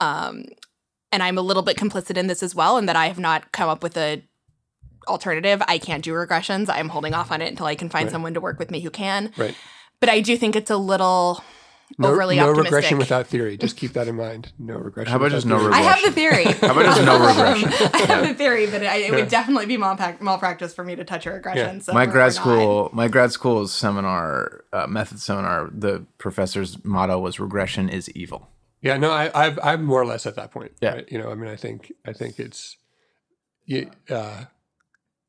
Um, 0.00 0.44
and 1.10 1.22
I'm 1.22 1.38
a 1.38 1.42
little 1.42 1.62
bit 1.62 1.76
complicit 1.76 2.16
in 2.16 2.26
this 2.26 2.42
as 2.42 2.54
well, 2.54 2.78
in 2.78 2.86
that 2.86 2.96
I 2.96 3.06
have 3.06 3.18
not 3.18 3.52
come 3.52 3.68
up 3.68 3.82
with 3.82 3.96
a 3.96 4.22
alternative. 5.08 5.62
I 5.68 5.78
can't 5.78 6.02
do 6.02 6.12
regressions. 6.12 6.68
I'm 6.68 6.88
holding 6.88 7.14
off 7.14 7.30
on 7.30 7.42
it 7.42 7.48
until 7.48 7.66
I 7.66 7.74
can 7.74 7.88
find 7.88 8.10
someone 8.10 8.34
to 8.34 8.40
work 8.40 8.58
with 8.58 8.70
me 8.70 8.80
who 8.80 8.90
can. 8.90 9.32
right. 9.36 9.54
But 10.00 10.08
I 10.08 10.20
do 10.20 10.36
think 10.36 10.56
it's 10.56 10.70
a 10.70 10.76
little 10.76 11.44
No, 11.98 12.08
overly 12.08 12.36
no 12.36 12.50
optimistic. 12.50 12.72
regression 12.72 12.98
without 12.98 13.26
theory. 13.26 13.56
Just 13.56 13.76
keep 13.76 13.92
that 13.92 14.08
in 14.08 14.16
mind. 14.16 14.52
No 14.58 14.76
regression. 14.76 15.10
How 15.10 15.18
about 15.18 15.30
just 15.30 15.46
no 15.46 15.56
regression? 15.56 15.84
I 15.84 15.90
have 15.90 16.02
the 16.04 16.12
theory. 16.12 16.44
How 16.44 16.72
about 16.72 16.84
just 16.84 17.04
no 17.04 17.18
regression? 17.26 17.90
I 17.92 17.98
have 18.06 18.28
the 18.28 18.34
theory, 18.34 18.66
but 18.66 18.82
I, 18.82 18.96
it 18.96 19.12
would 19.12 19.28
definitely 19.28 19.66
be 19.66 19.76
malpractice 19.76 20.74
for 20.74 20.84
me 20.84 20.96
to 20.96 21.04
touch 21.04 21.26
a 21.26 21.32
regression. 21.32 21.80
So 21.80 21.92
my 21.92 22.06
grad 22.06 22.32
school, 22.32 22.90
my 22.92 23.08
grad 23.08 23.32
school 23.32 23.66
seminar, 23.68 24.64
uh, 24.72 24.86
method 24.86 25.20
seminar, 25.20 25.70
the 25.72 26.06
professor's 26.18 26.82
motto 26.84 27.18
was 27.18 27.38
"regression 27.38 27.88
is 27.88 28.10
evil." 28.10 28.48
Yeah, 28.82 28.96
no, 28.96 29.12
I, 29.12 29.30
I've, 29.32 29.58
I'm 29.62 29.84
more 29.84 30.02
or 30.02 30.06
less 30.06 30.26
at 30.26 30.34
that 30.34 30.50
point. 30.50 30.72
Yeah. 30.80 30.94
right? 30.94 31.10
you 31.10 31.16
know, 31.16 31.30
I 31.30 31.36
mean, 31.36 31.48
I 31.48 31.56
think, 31.56 31.92
I 32.04 32.12
think 32.12 32.40
it's, 32.40 32.76
yeah, 33.64 33.84
uh, 34.10 34.46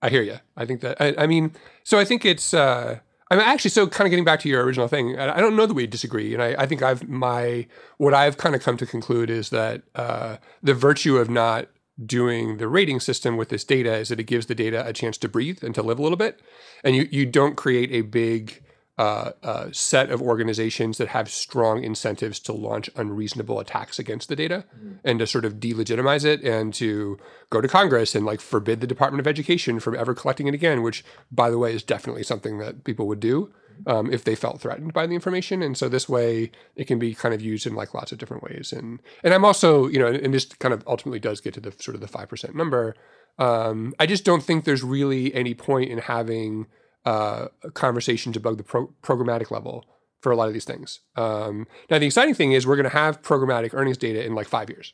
I 0.02 0.10
hear 0.10 0.24
you. 0.24 0.40
I 0.58 0.66
think 0.66 0.82
that, 0.82 1.00
I, 1.00 1.14
I 1.20 1.28
mean, 1.28 1.54
so 1.84 2.00
I 2.00 2.04
think 2.04 2.26
it's, 2.26 2.54
uh, 2.54 3.00
I'm 3.32 3.40
actually 3.40 3.72
so 3.72 3.88
kind 3.88 4.06
of 4.06 4.12
getting 4.12 4.26
back 4.26 4.40
to 4.42 4.50
your 4.50 4.64
original 4.64 4.88
thing. 4.88 5.18
I, 5.18 5.40
don't 5.40 5.56
know 5.56 5.66
that 5.66 5.74
we 5.74 5.88
disagree, 5.88 6.34
and 6.34 6.44
I, 6.44 6.56
I 6.60 6.66
think 6.66 6.82
I've 6.82 7.08
my 7.08 7.68
what 7.98 8.14
I've 8.14 8.38
kind 8.38 8.56
of 8.56 8.62
come 8.62 8.78
to 8.78 8.86
conclude 8.86 9.30
is 9.30 9.50
that 9.50 9.84
uh, 9.96 10.38
the 10.62 10.74
virtue 10.74 11.18
of 11.18 11.30
not 11.30 11.68
doing 12.04 12.58
the 12.58 12.68
rating 12.68 13.00
system 13.00 13.38
with 13.38 13.50
this 13.50 13.64
data 13.64 13.94
is 13.96 14.10
that 14.10 14.20
it 14.20 14.24
gives 14.24 14.48
the 14.48 14.56
data 14.56 14.86
a 14.88 14.94
chance 14.94 15.18
to 15.20 15.30
breathe 15.30 15.64
and 15.64 15.76
to 15.76 15.82
live 15.84 16.00
a 16.00 16.02
little 16.02 16.18
bit, 16.18 16.42
and 16.84 16.96
you 16.96 17.08
you 17.12 17.26
don't 17.26 17.56
create 17.56 17.92
a 17.92 18.02
big 18.02 18.63
uh, 18.98 19.32
uh, 19.42 19.68
set 19.72 20.12
of 20.12 20.22
organizations 20.22 21.00
that 21.00 21.08
have 21.08 21.28
strong 21.30 21.84
incentives 21.84 22.40
to 22.40 22.54
launch 22.54 22.90
unreasonable 22.96 23.60
attacks 23.60 23.98
against 23.98 24.30
the 24.30 24.36
data 24.36 24.66
and 25.04 25.18
to 25.20 25.26
sort 25.26 25.46
of 25.46 25.56
delegitimize 25.56 26.24
it 26.24 26.44
and 26.44 26.74
to 26.76 27.18
go 27.50 27.60
to 27.60 27.68
Congress 27.68 28.14
and 28.14 28.24
like 28.24 28.40
forbid 28.40 28.82
the 28.82 28.88
Department 28.88 29.20
of 29.20 29.28
Education 29.28 29.80
from 29.80 29.96
ever 29.96 30.14
collecting 30.14 30.48
it 30.48 30.54
again, 30.54 30.84
which, 30.84 31.04
by 31.32 31.50
the 31.50 31.58
way, 31.58 31.74
is 31.74 31.82
definitely 31.82 32.22
something 32.22 32.60
that 32.60 32.84
people 32.84 33.08
would 33.08 33.20
do 33.20 33.52
um, 33.88 34.12
if 34.12 34.24
they 34.24 34.36
felt 34.36 34.62
threatened 34.62 34.94
by 34.94 35.08
the 35.08 35.16
information. 35.16 35.64
And 35.64 35.76
so 35.76 35.90
this 35.90 36.08
way, 36.08 36.52
it 36.76 36.86
can 36.86 37.00
be 37.00 37.16
kind 37.16 37.34
of 37.34 37.42
used 37.42 37.66
in 37.66 37.74
like 37.74 37.96
lots 37.96 38.12
of 38.12 38.20
different 38.20 38.44
ways. 38.44 38.72
And 38.72 39.02
and 39.24 39.34
I'm 39.34 39.44
also, 39.46 39.88
you 39.88 40.00
know, 40.00 40.08
and 40.08 40.34
this 40.34 40.46
kind 40.46 40.74
of 40.74 40.84
ultimately 40.88 41.20
does 41.20 41.42
get 41.42 41.56
to 41.56 41.60
the 41.60 41.72
sort 41.80 41.96
of 41.96 42.02
the 42.02 42.08
five 42.08 42.30
percent 42.30 42.56
number. 42.56 42.96
Um, 43.40 43.96
I 44.00 44.06
just 44.06 44.24
don't 44.24 44.44
think 44.44 44.66
there's 44.66 44.84
really 44.84 45.34
any 45.34 45.56
point 45.56 45.90
in 45.90 45.98
having 45.98 46.68
uh, 47.06 47.48
conversations 47.74 48.38
above 48.38 48.58
the 48.58 48.64
pro- 48.64 48.94
programmatic 49.02 49.52
level 49.52 49.86
for 50.22 50.32
a 50.32 50.36
lot 50.36 50.48
of 50.48 50.54
these 50.54 50.66
things. 50.66 51.02
Um, 51.16 51.68
now, 51.90 52.00
the 52.00 52.06
exciting 52.06 52.34
thing 52.34 52.54
is 52.54 52.66
we're 52.66 52.78
going 52.78 52.90
to 52.90 52.98
have 52.98 53.22
programmatic 53.22 53.74
earnings 53.74 53.98
data 53.98 54.26
in 54.26 54.36
like 54.36 54.48
five 54.48 54.70
years. 54.70 54.94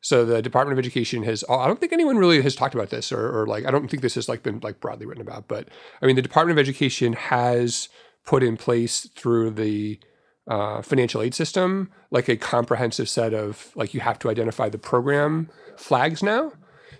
So 0.00 0.26
the 0.26 0.42
Department 0.42 0.78
of 0.78 0.78
Education 0.78 1.22
has. 1.22 1.44
I 1.48 1.66
don't 1.66 1.80
think 1.80 1.92
anyone 1.92 2.18
really 2.18 2.42
has 2.42 2.54
talked 2.54 2.74
about 2.74 2.90
this, 2.90 3.10
or, 3.10 3.40
or 3.40 3.46
like 3.46 3.64
I 3.64 3.70
don't 3.70 3.90
think 3.90 4.02
this 4.02 4.16
has 4.16 4.28
like 4.28 4.42
been 4.42 4.60
like 4.62 4.78
broadly 4.78 5.06
written 5.06 5.22
about. 5.22 5.48
But 5.48 5.68
I 6.02 6.06
mean, 6.06 6.16
the 6.16 6.22
Department 6.22 6.58
of 6.58 6.62
Education 6.62 7.14
has 7.14 7.88
put 8.26 8.42
in 8.42 8.58
place 8.58 9.08
through 9.16 9.52
the 9.52 9.98
uh, 10.46 10.82
financial 10.82 11.22
aid 11.22 11.34
system 11.34 11.90
like 12.10 12.28
a 12.28 12.36
comprehensive 12.36 13.08
set 13.08 13.32
of 13.32 13.72
like 13.74 13.94
you 13.94 14.00
have 14.00 14.18
to 14.18 14.28
identify 14.28 14.68
the 14.68 14.78
program 14.78 15.48
flags 15.76 16.22
now. 16.22 16.52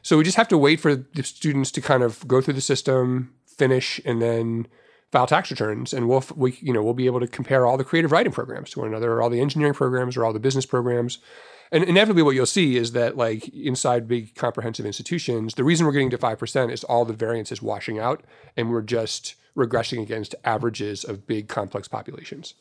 So 0.02 0.18
we 0.18 0.24
just 0.24 0.36
have 0.36 0.48
to 0.48 0.58
wait 0.58 0.80
for 0.80 0.96
the 0.96 1.22
students 1.22 1.70
to 1.72 1.80
kind 1.80 2.02
of 2.02 2.26
go 2.26 2.40
through 2.40 2.54
the 2.54 2.60
system, 2.60 3.34
finish, 3.56 4.00
and 4.04 4.20
then 4.20 4.66
file 5.10 5.26
tax 5.26 5.50
returns, 5.50 5.92
and 5.92 6.08
we'll 6.08 6.24
we 6.34 6.58
you 6.60 6.72
know 6.72 6.82
we'll 6.82 6.94
be 6.94 7.06
able 7.06 7.20
to 7.20 7.26
compare 7.26 7.66
all 7.66 7.76
the 7.76 7.84
creative 7.84 8.12
writing 8.12 8.32
programs 8.32 8.70
to 8.70 8.80
one 8.80 8.88
another, 8.88 9.12
or 9.12 9.22
all 9.22 9.30
the 9.30 9.40
engineering 9.40 9.74
programs, 9.74 10.16
or 10.16 10.24
all 10.24 10.32
the 10.32 10.40
business 10.40 10.66
programs. 10.66 11.18
And 11.72 11.82
inevitably, 11.84 12.22
what 12.22 12.34
you'll 12.34 12.46
see 12.46 12.76
is 12.76 12.92
that 12.92 13.16
like 13.16 13.48
inside 13.48 14.06
big 14.06 14.34
comprehensive 14.34 14.86
institutions, 14.86 15.54
the 15.54 15.64
reason 15.64 15.86
we're 15.86 15.92
getting 15.92 16.10
to 16.10 16.18
five 16.18 16.38
percent 16.38 16.72
is 16.72 16.84
all 16.84 17.04
the 17.04 17.12
variance 17.12 17.50
is 17.50 17.62
washing 17.62 17.98
out, 17.98 18.24
and 18.56 18.70
we're 18.70 18.82
just 18.82 19.34
regressing 19.56 20.02
against 20.02 20.34
averages 20.44 21.04
of 21.04 21.26
big 21.26 21.48
complex 21.48 21.86
populations 21.86 22.54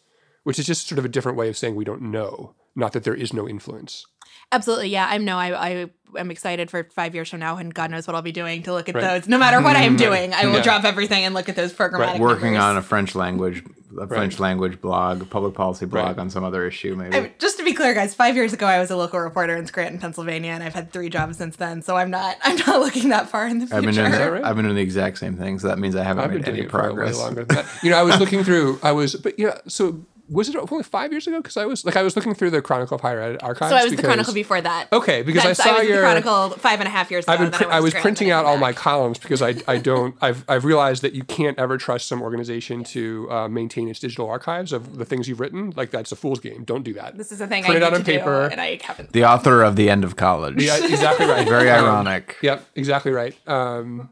which 0.44 0.60
is 0.60 0.66
just 0.66 0.88
sort 0.88 1.00
of 1.00 1.06
a 1.06 1.10
different 1.10 1.38
way 1.38 1.50
of 1.50 1.58
saying 1.58 1.76
we 1.76 1.86
don't 1.86 2.02
know, 2.02 2.54
not 2.76 2.94
that 2.94 3.04
there 3.04 3.16
is 3.16 3.34
no 3.34 3.48
influence. 3.48 4.06
Absolutely, 4.52 4.90
yeah. 4.90 5.08
I'm 5.10 5.26
no, 5.26 5.38
I, 5.38 5.70
I 5.70 5.86
am 6.18 6.30
excited 6.32 6.70
for 6.70 6.88
five 6.96 7.16
years 7.16 7.30
from 7.30 7.40
now, 7.40 7.58
and 7.58 7.74
God 7.74 7.90
knows 7.92 8.06
what 8.08 8.16
I'll 8.16 8.22
be 8.22 8.32
doing 8.32 8.62
to 8.64 8.74
look 8.74 8.88
at 8.90 8.96
Right. 8.96 9.02
those. 9.02 9.28
No 9.28 9.38
matter 9.38 9.62
what 9.62 9.76
I 9.76 9.82
am 9.82 9.96
mm-hmm. 9.96 10.04
doing, 10.04 10.34
I 10.34 10.46
will 10.46 10.56
Yeah. 10.56 10.62
drop 10.64 10.84
everything 10.84 11.24
and 11.24 11.34
look 11.34 11.50
at 11.50 11.56
those 11.56 11.74
programmatic. 11.74 12.20
Working 12.20 12.54
numbers. 12.54 12.64
on 12.64 12.78
a 12.78 12.82
French 12.84 13.16
language, 13.16 13.64
a 14.00 14.08
French 14.08 14.40
language 14.40 14.80
blog, 14.80 15.28
public 15.32 15.56
policy 15.56 15.86
blog 15.88 16.06
Right. 16.06 16.20
on 16.20 16.30
some 16.30 16.44
other 16.44 16.68
issue, 16.68 16.96
maybe. 16.96 17.18
I- 17.18 17.32
just 17.40 17.58
to 17.58 17.64
be 17.66 17.74
clear, 17.74 17.94
guys, 17.96 18.14
five 18.14 18.36
years 18.36 18.54
ago 18.54 18.68
I 18.68 18.80
was 18.80 18.92
a 18.92 18.96
local 18.96 19.20
reporter 19.20 19.56
in 19.56 19.66
Scranton, 19.66 20.00
Pennsylvania, 20.00 20.52
and 20.52 20.64
I've 20.64 20.76
had 20.76 20.92
three 20.92 21.10
jobs 21.10 21.38
since 21.38 21.56
then. 21.56 21.82
So 21.82 21.96
I'm 21.96 22.12
not, 22.12 22.38
I'm 22.44 22.58
not 22.58 22.80
looking 22.80 23.10
that 23.10 23.30
far 23.30 23.48
in 23.48 23.58
the 23.60 23.66
future. 23.66 23.78
I've 23.78 23.84
been 23.86 23.96
doing 23.96 24.12
the, 24.12 24.32
right? 24.34 24.44
I've 24.44 24.56
been 24.56 24.66
doing 24.66 24.76
the 24.76 24.82
exact 24.84 25.18
same 25.18 25.36
thing, 25.36 25.58
so 25.58 25.68
that 25.68 25.80
means 25.80 25.96
I 25.96 26.04
haven't 26.04 26.26
I've 26.26 26.32
made 26.32 26.46
doing 26.46 26.58
any 26.58 26.66
it 26.66 26.72
for 26.72 26.78
way 26.80 26.84
progress. 26.86 27.18
longer 27.18 27.44
than 27.46 27.56
that. 27.58 27.66
You 27.82 27.90
know, 27.90 27.98
I 27.98 28.04
was 28.04 28.20
looking 28.20 28.44
through. 28.48 28.80
I 28.84 28.92
was, 28.92 29.16
but 29.16 29.40
yeah. 29.40 29.58
So 29.68 30.06
was 30.34 30.50
it 30.50 30.56
only 30.56 30.84
five 30.84 31.12
years 31.12 31.28
ago? 31.28 31.38
Because 31.38 31.56
I 31.58 31.66
was 31.66 31.86
like, 31.86 31.96
I 31.96 32.02
was 32.02 32.16
looking 32.16 32.34
through 32.34 32.50
the 32.50 32.62
Chronicle 32.62 32.96
of 32.96 33.02
Higher 33.02 33.22
Ed 33.22 33.38
archives. 33.42 33.72
So 33.72 33.78
I 33.78 33.84
was 33.84 33.96
the 33.96 34.02
Chronicle 34.04 34.34
before 34.34 34.60
that. 34.60 34.92
Okay, 34.92 35.22
because 35.22 35.44
That's- 35.44 35.60
I 35.60 35.64
saw 35.64 35.80
was 35.80 35.88
your 35.88 35.98
the 35.98 36.04
Chronicle 36.04 36.50
five 36.58 36.80
and 36.80 36.88
a 36.88 36.92
half 36.92 37.12
years 37.12 37.26
ago. 37.26 37.34
I've 37.34 37.40
been 37.40 37.48
and 37.48 37.56
pr- 37.56 37.72
I 37.72 37.80
was 37.80 37.94
printing 37.94 38.32
out 38.32 38.44
then 38.44 38.52
all 38.52 38.58
my 38.58 38.74
columns 38.74 39.20
because 39.20 39.42
I 39.42 39.56
I 39.68 39.78
don't 39.78 40.16
I've 40.22 40.44
I've 40.50 40.66
realized 40.66 41.02
that 41.04 41.14
you 41.14 41.24
can't 41.24 41.58
ever 41.60 41.78
trust 41.78 42.08
some 42.08 42.22
organization 42.22 42.84
to 42.86 43.28
uh, 43.32 43.48
maintain 43.48 43.88
its 43.88 44.00
digital 44.00 44.28
archives 44.30 44.74
of 44.74 44.98
the 44.98 45.06
things 45.06 45.28
you've 45.30 45.40
written. 45.40 45.72
Like 45.76 45.92
that's 45.92 46.12
a 46.12 46.16
fool's 46.16 46.40
game. 46.40 46.64
Don't 46.64 46.84
do 46.84 46.94
that. 46.96 47.18
This 47.18 47.32
is 47.32 47.40
the 47.40 47.48
thing 47.48 47.64
Print 47.64 47.76
I 47.76 47.78
it 47.78 47.84
out 47.84 47.94
on 47.94 48.04
paper. 48.04 48.44
and 48.52 48.60
I 48.60 48.80
haven't. 48.84 49.12
The 49.14 49.24
author 49.26 49.62
of 49.64 49.76
The 49.76 49.90
End 49.90 50.04
of 50.04 50.16
College. 50.16 50.62
Yeah, 50.62 50.78
exactly 50.84 51.26
right. 51.34 51.48
Very 51.48 51.70
Um, 51.70 51.86
ironic. 51.86 52.38
Yep, 52.42 52.66
exactly 52.76 53.12
right. 53.12 53.36
Um, 53.48 54.10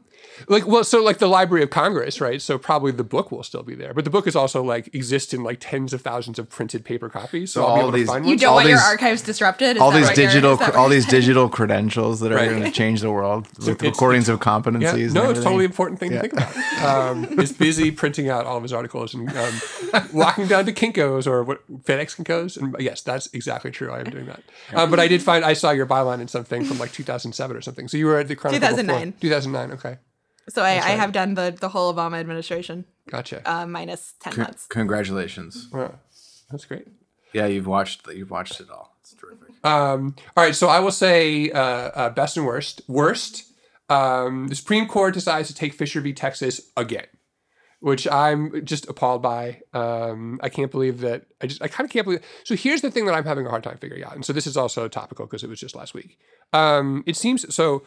like 0.48 0.66
well, 0.66 0.84
so 0.84 1.02
like 1.02 1.18
the 1.18 1.26
Library 1.28 1.62
of 1.62 1.70
Congress, 1.70 2.20
right? 2.20 2.40
So 2.40 2.58
probably 2.58 2.92
the 2.92 3.04
book 3.04 3.30
will 3.30 3.42
still 3.42 3.62
be 3.62 3.74
there, 3.74 3.92
but 3.94 4.04
the 4.04 4.10
book 4.10 4.26
is 4.26 4.34
also 4.36 4.62
like 4.62 4.94
exists 4.94 5.32
in 5.34 5.42
like 5.42 5.58
tens 5.60 5.92
of 5.92 6.02
thousands 6.02 6.38
of 6.38 6.48
printed 6.48 6.84
paper 6.84 7.08
copies. 7.08 7.52
So, 7.52 7.60
So 7.62 7.66
I'll 7.66 7.74
be 7.74 7.80
all 7.82 7.88
able 7.88 7.98
these- 7.98 8.06
to 8.06 8.12
find 8.12 8.24
You 8.24 8.30
one. 8.30 8.38
don't 8.38 8.48
all 8.50 8.54
want 8.56 8.68
your 8.68 8.78
archives 8.78 9.22
disrupted. 9.22 9.76
Is 9.76 9.82
all 9.82 9.90
these 9.90 10.10
digital, 10.10 10.60
is 10.60 10.74
all 10.74 10.88
these 10.88 11.06
digital 11.06 11.48
credentials 11.48 12.20
that 12.20 12.32
are 12.32 12.36
Right. 12.36 12.50
going 12.50 12.62
to 12.64 12.70
change 12.70 13.00
the 13.00 13.10
world 13.10 13.46
with 13.58 13.80
recordings 13.82 14.28
of 14.28 14.38
Yeah, 14.38 14.44
competencies. 14.44 15.04
and 15.06 15.14
no, 15.14 15.20
it's 15.22 15.30
everything. 15.30 15.42
totally 15.44 15.64
important 15.64 16.00
thing 16.00 16.10
to 16.10 16.20
think 16.20 16.32
about. 16.32 16.56
Um, 16.84 17.38
is 17.40 17.52
busy 17.52 17.90
printing 17.90 18.28
out 18.28 18.46
all 18.46 18.56
of 18.56 18.62
his 18.62 18.72
articles 18.72 19.14
and 19.14 19.28
um, 19.36 20.08
walking 20.12 20.46
down 20.46 20.66
to 20.66 20.72
Kinkos 20.72 21.26
or 21.26 21.42
what 21.44 21.66
FedEx 21.84 22.16
Kinkos, 22.16 22.56
and 22.56 22.74
yes, 22.80 23.02
that's 23.02 23.28
exactly 23.32 23.70
true. 23.70 23.90
I 23.92 24.00
am 24.00 24.10
doing 24.10 24.26
that. 24.26 24.42
Um, 24.74 24.90
but 24.90 24.98
I 25.00 25.08
did 25.08 25.22
find 25.22 25.44
I 25.44 25.52
saw 25.52 25.70
your 25.70 25.86
byline 25.86 26.20
in 26.20 26.28
something 26.28 26.64
from 26.64 26.78
like 26.78 26.92
2007 26.92 27.56
or 27.56 27.60
something. 27.60 27.88
So 27.88 27.96
you 27.96 28.06
were 28.06 28.18
at 28.18 28.28
the 28.28 28.34
Chronicle 28.36 28.60
before. 28.68 28.82
2009. 28.82 29.14
2009. 29.20 29.72
Okay, 29.78 29.98
So 30.48 30.62
I, 30.62 30.72
I 30.72 30.90
have 30.90 31.12
done 31.12 31.34
the 31.34 31.56
the 31.58 31.68
whole 31.68 31.92
Obama 31.94 32.18
administration 32.18 32.84
gotcha. 33.08 33.42
uh, 33.50 33.66
minus 33.66 34.14
ten 34.20 34.36
months. 34.36 34.66
Congratulations. 34.66 35.68
Wow, 35.72 35.94
that's 36.50 36.64
great. 36.64 36.88
Yeah, 37.32 37.46
you've 37.46 37.66
watched 37.66 38.06
you've 38.08 38.30
watched 38.30 38.60
it 38.60 38.70
all. 38.70 38.96
It's 39.00 39.14
terrific. 39.14 39.48
Um, 39.64 40.16
all 40.36 40.44
right, 40.44 40.54
so 40.54 40.68
I 40.68 40.80
will 40.80 40.92
say 40.92 41.50
uh, 41.50 41.60
uh, 41.60 42.10
best 42.10 42.36
and 42.36 42.44
worst. 42.46 42.82
Worst, 42.88 43.44
um, 43.88 44.48
the 44.48 44.54
Supreme 44.54 44.86
Court 44.86 45.14
decides 45.14 45.48
to 45.48 45.54
take 45.54 45.74
Fisher 45.74 46.00
v. 46.00 46.12
Texas 46.12 46.70
again, 46.76 47.06
which 47.80 48.06
I'm 48.08 48.64
just 48.64 48.88
appalled 48.88 49.22
by. 49.22 49.62
Um, 49.72 50.40
I 50.42 50.48
can't 50.48 50.70
believe 50.70 51.00
that. 51.00 51.26
I 51.40 51.46
just 51.46 51.62
I 51.62 51.68
kind 51.68 51.86
of 51.86 51.92
can't 51.92 52.04
believe. 52.04 52.20
So 52.44 52.56
here's 52.56 52.80
the 52.80 52.90
thing 52.90 53.06
that 53.06 53.14
I'm 53.14 53.24
having 53.24 53.46
a 53.46 53.50
hard 53.50 53.62
time 53.62 53.78
figuring 53.78 54.04
out, 54.04 54.14
and 54.14 54.24
so 54.24 54.32
this 54.32 54.46
is 54.46 54.56
also 54.56 54.88
topical 54.88 55.26
because 55.26 55.44
it 55.44 55.48
was 55.48 55.60
just 55.60 55.76
last 55.76 55.94
week. 55.94 56.18
Um, 56.52 57.04
it 57.06 57.16
seems 57.16 57.54
so. 57.54 57.84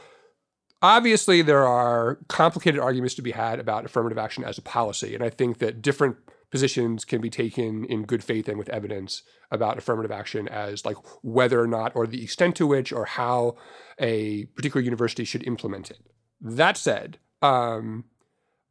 Obviously, 0.85 1.41
there 1.41 1.65
are 1.65 2.19
complicated 2.27 2.79
arguments 2.79 3.15
to 3.15 3.23
be 3.23 3.31
had 3.31 3.59
about 3.59 3.85
affirmative 3.85 4.19
action 4.19 4.43
as 4.43 4.59
a 4.59 4.61
policy, 4.61 5.15
and 5.15 5.23
I 5.23 5.31
think 5.31 5.57
that 5.57 5.81
different 5.81 6.17
positions 6.51 7.03
can 7.03 7.21
be 7.21 7.29
taken 7.31 7.85
in 7.85 8.03
good 8.03 8.23
faith 8.23 8.47
and 8.47 8.59
with 8.59 8.69
evidence 8.69 9.23
about 9.49 9.79
affirmative 9.79 10.11
action 10.11 10.47
as 10.47 10.85
like 10.85 10.97
whether 11.23 11.59
or 11.59 11.65
not 11.65 11.95
or 11.95 12.05
the 12.05 12.23
extent 12.23 12.55
to 12.57 12.67
which 12.67 12.93
or 12.93 13.05
how 13.05 13.55
a 13.97 14.45
particular 14.55 14.83
university 14.83 15.25
should 15.25 15.43
implement 15.47 15.89
it. 15.89 15.97
That 16.39 16.77
said, 16.77 17.17
um, 17.41 18.03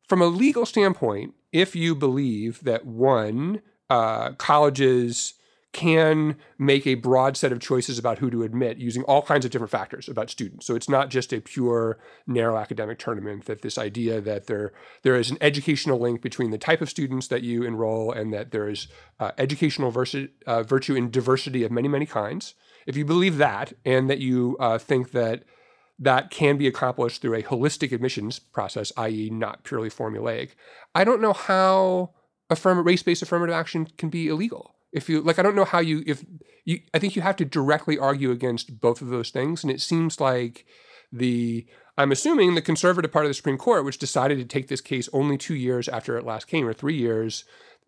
from 0.07 0.23
a 0.23 0.27
legal 0.27 0.67
standpoint, 0.67 1.35
if 1.51 1.75
you 1.75 1.97
believe 1.97 2.63
that 2.63 2.87
one, 2.87 3.61
uh, 3.91 4.35
colleges 4.35 5.35
can 5.75 6.37
make 6.57 6.87
a 6.87 6.95
broad 6.95 7.37
set 7.37 7.53
of 7.53 7.61
choices 7.61 7.99
about 7.99 8.19
who 8.19 8.31
to 8.31 8.45
admit 8.45 8.79
using 8.79 9.03
all 9.03 9.21
kinds 9.21 9.45
of 9.45 9.51
different 9.51 9.73
factors 9.73 10.09
about 10.09 10.31
students. 10.31 10.65
So 10.65 10.75
it's 10.75 10.89
not 10.89 11.11
just 11.11 11.33
a 11.33 11.41
pure 11.41 11.99
narrow 12.27 12.57
academic 12.57 12.99
tournament 12.99 13.45
that 13.45 13.61
this 13.61 13.77
idea 13.77 14.23
that 14.23 14.47
there 14.47 14.73
there 15.03 15.17
is 15.17 15.31
an 15.31 15.39
educational 15.41 15.99
link 15.99 16.23
between 16.23 16.51
the 16.51 16.59
type 16.59 16.81
of 16.81 16.89
students 16.89 17.29
that 17.29 17.43
you 17.43 17.65
enroll 17.65 18.13
and 18.13 18.33
that 18.33 18.53
there 18.53 18.69
is 18.69 18.87
uh, 19.21 19.33
educational 19.37 19.93
versi- 19.93 20.31
uh, 20.47 20.63
virtue 20.63 20.95
in 20.95 21.11
diversity 21.11 21.65
of 21.65 21.73
many 21.73 21.89
many 21.89 22.07
kinds. 22.07 22.55
If 22.87 22.97
you 22.97 23.05
believe 23.05 23.37
that 23.39 23.73
and 23.85 24.09
that 24.09 24.21
you 24.21 24.57
uh, 24.61 24.79
think 24.79 25.11
that 25.11 25.45
that 25.99 26.31
can 26.31 26.57
be 26.57 26.67
accomplished 26.67 27.21
through 27.21 27.35
a 27.35 27.43
holistic 27.43 27.93
admissions 27.93 28.39
process, 28.39 28.93
i.e., 28.97 29.31
not 29.31 29.65
purely 29.65 29.91
formulaic. 29.91 30.51
I 30.95 31.05
don't 31.05 31.21
know 31.21 31.33
how 31.33 32.11
affirm- 32.51 32.85
race-based 32.85 33.23
affirmative 33.23 33.55
action 33.55 33.89
can 33.97 34.09
be 34.09 34.29
illegal. 34.29 34.74
If 34.95 35.09
you 35.09 35.21
like, 35.21 35.39
I 35.39 35.43
don't 35.43 35.57
know 35.57 35.65
how 35.65 35.81
you 35.81 36.05
if 36.07 36.25
you. 36.65 36.81
I 36.95 36.99
think 37.01 37.17
you 37.17 37.23
have 37.23 37.37
to 37.37 37.45
directly 37.45 37.99
argue 37.99 38.31
against 38.31 38.81
both 38.81 39.03
of 39.03 39.09
those 39.09 39.31
things, 39.31 39.63
and 39.63 39.71
it 39.71 39.81
seems 39.81 40.21
like 40.21 40.65
the. 41.13 41.67
I'm 41.99 42.13
assuming 42.13 42.55
the 42.55 42.63
conservative 42.63 43.13
part 43.13 43.25
of 43.25 43.31
the 43.31 43.35
Supreme 43.35 43.59
Court, 43.59 43.85
which 43.85 43.99
decided 43.99 44.39
to 44.39 44.45
take 44.45 44.69
this 44.69 44.81
case 44.81 45.09
only 45.13 45.37
two 45.37 45.55
years 45.55 45.89
after 45.89 46.17
it 46.17 46.25
last 46.25 46.47
came, 46.47 46.67
or 46.67 46.73
three 46.73 46.97
years, 46.97 47.45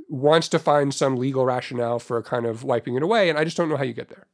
wants 0.09 0.49
to 0.49 0.59
find 0.59 0.93
some 0.93 1.17
legal 1.17 1.45
rationale 1.45 2.01
for 2.01 2.21
kind 2.23 2.45
of 2.45 2.65
wiping 2.65 2.97
it 2.97 3.03
away, 3.03 3.29
and 3.31 3.39
I 3.39 3.45
just 3.45 3.57
don't 3.57 3.69
know 3.69 3.77
how 3.77 3.85
you 3.85 3.93
get 3.93 4.09
there. 4.09 4.27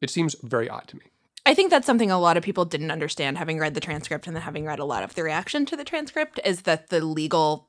It 0.00 0.10
seems 0.10 0.36
very 0.42 0.68
odd 0.68 0.88
to 0.88 0.96
me. 0.96 1.02
I 1.46 1.54
think 1.54 1.70
that's 1.70 1.86
something 1.86 2.10
a 2.10 2.18
lot 2.18 2.38
of 2.38 2.42
people 2.42 2.64
didn't 2.64 2.90
understand 2.90 3.36
having 3.36 3.58
read 3.58 3.74
the 3.74 3.80
transcript 3.80 4.26
and 4.26 4.34
then 4.34 4.42
having 4.42 4.64
read 4.64 4.78
a 4.78 4.84
lot 4.84 5.02
of 5.02 5.14
the 5.14 5.22
reaction 5.22 5.66
to 5.66 5.76
the 5.76 5.84
transcript 5.84 6.40
is 6.44 6.62
that 6.62 6.88
the 6.88 7.04
legal 7.04 7.68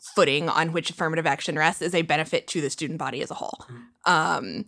footing 0.00 0.48
on 0.48 0.72
which 0.72 0.90
affirmative 0.90 1.26
action 1.26 1.56
rests 1.56 1.82
is 1.82 1.94
a 1.94 2.02
benefit 2.02 2.46
to 2.48 2.60
the 2.60 2.70
student 2.70 2.98
body 2.98 3.22
as 3.22 3.30
a 3.30 3.34
whole. 3.34 3.66
Um, 4.06 4.64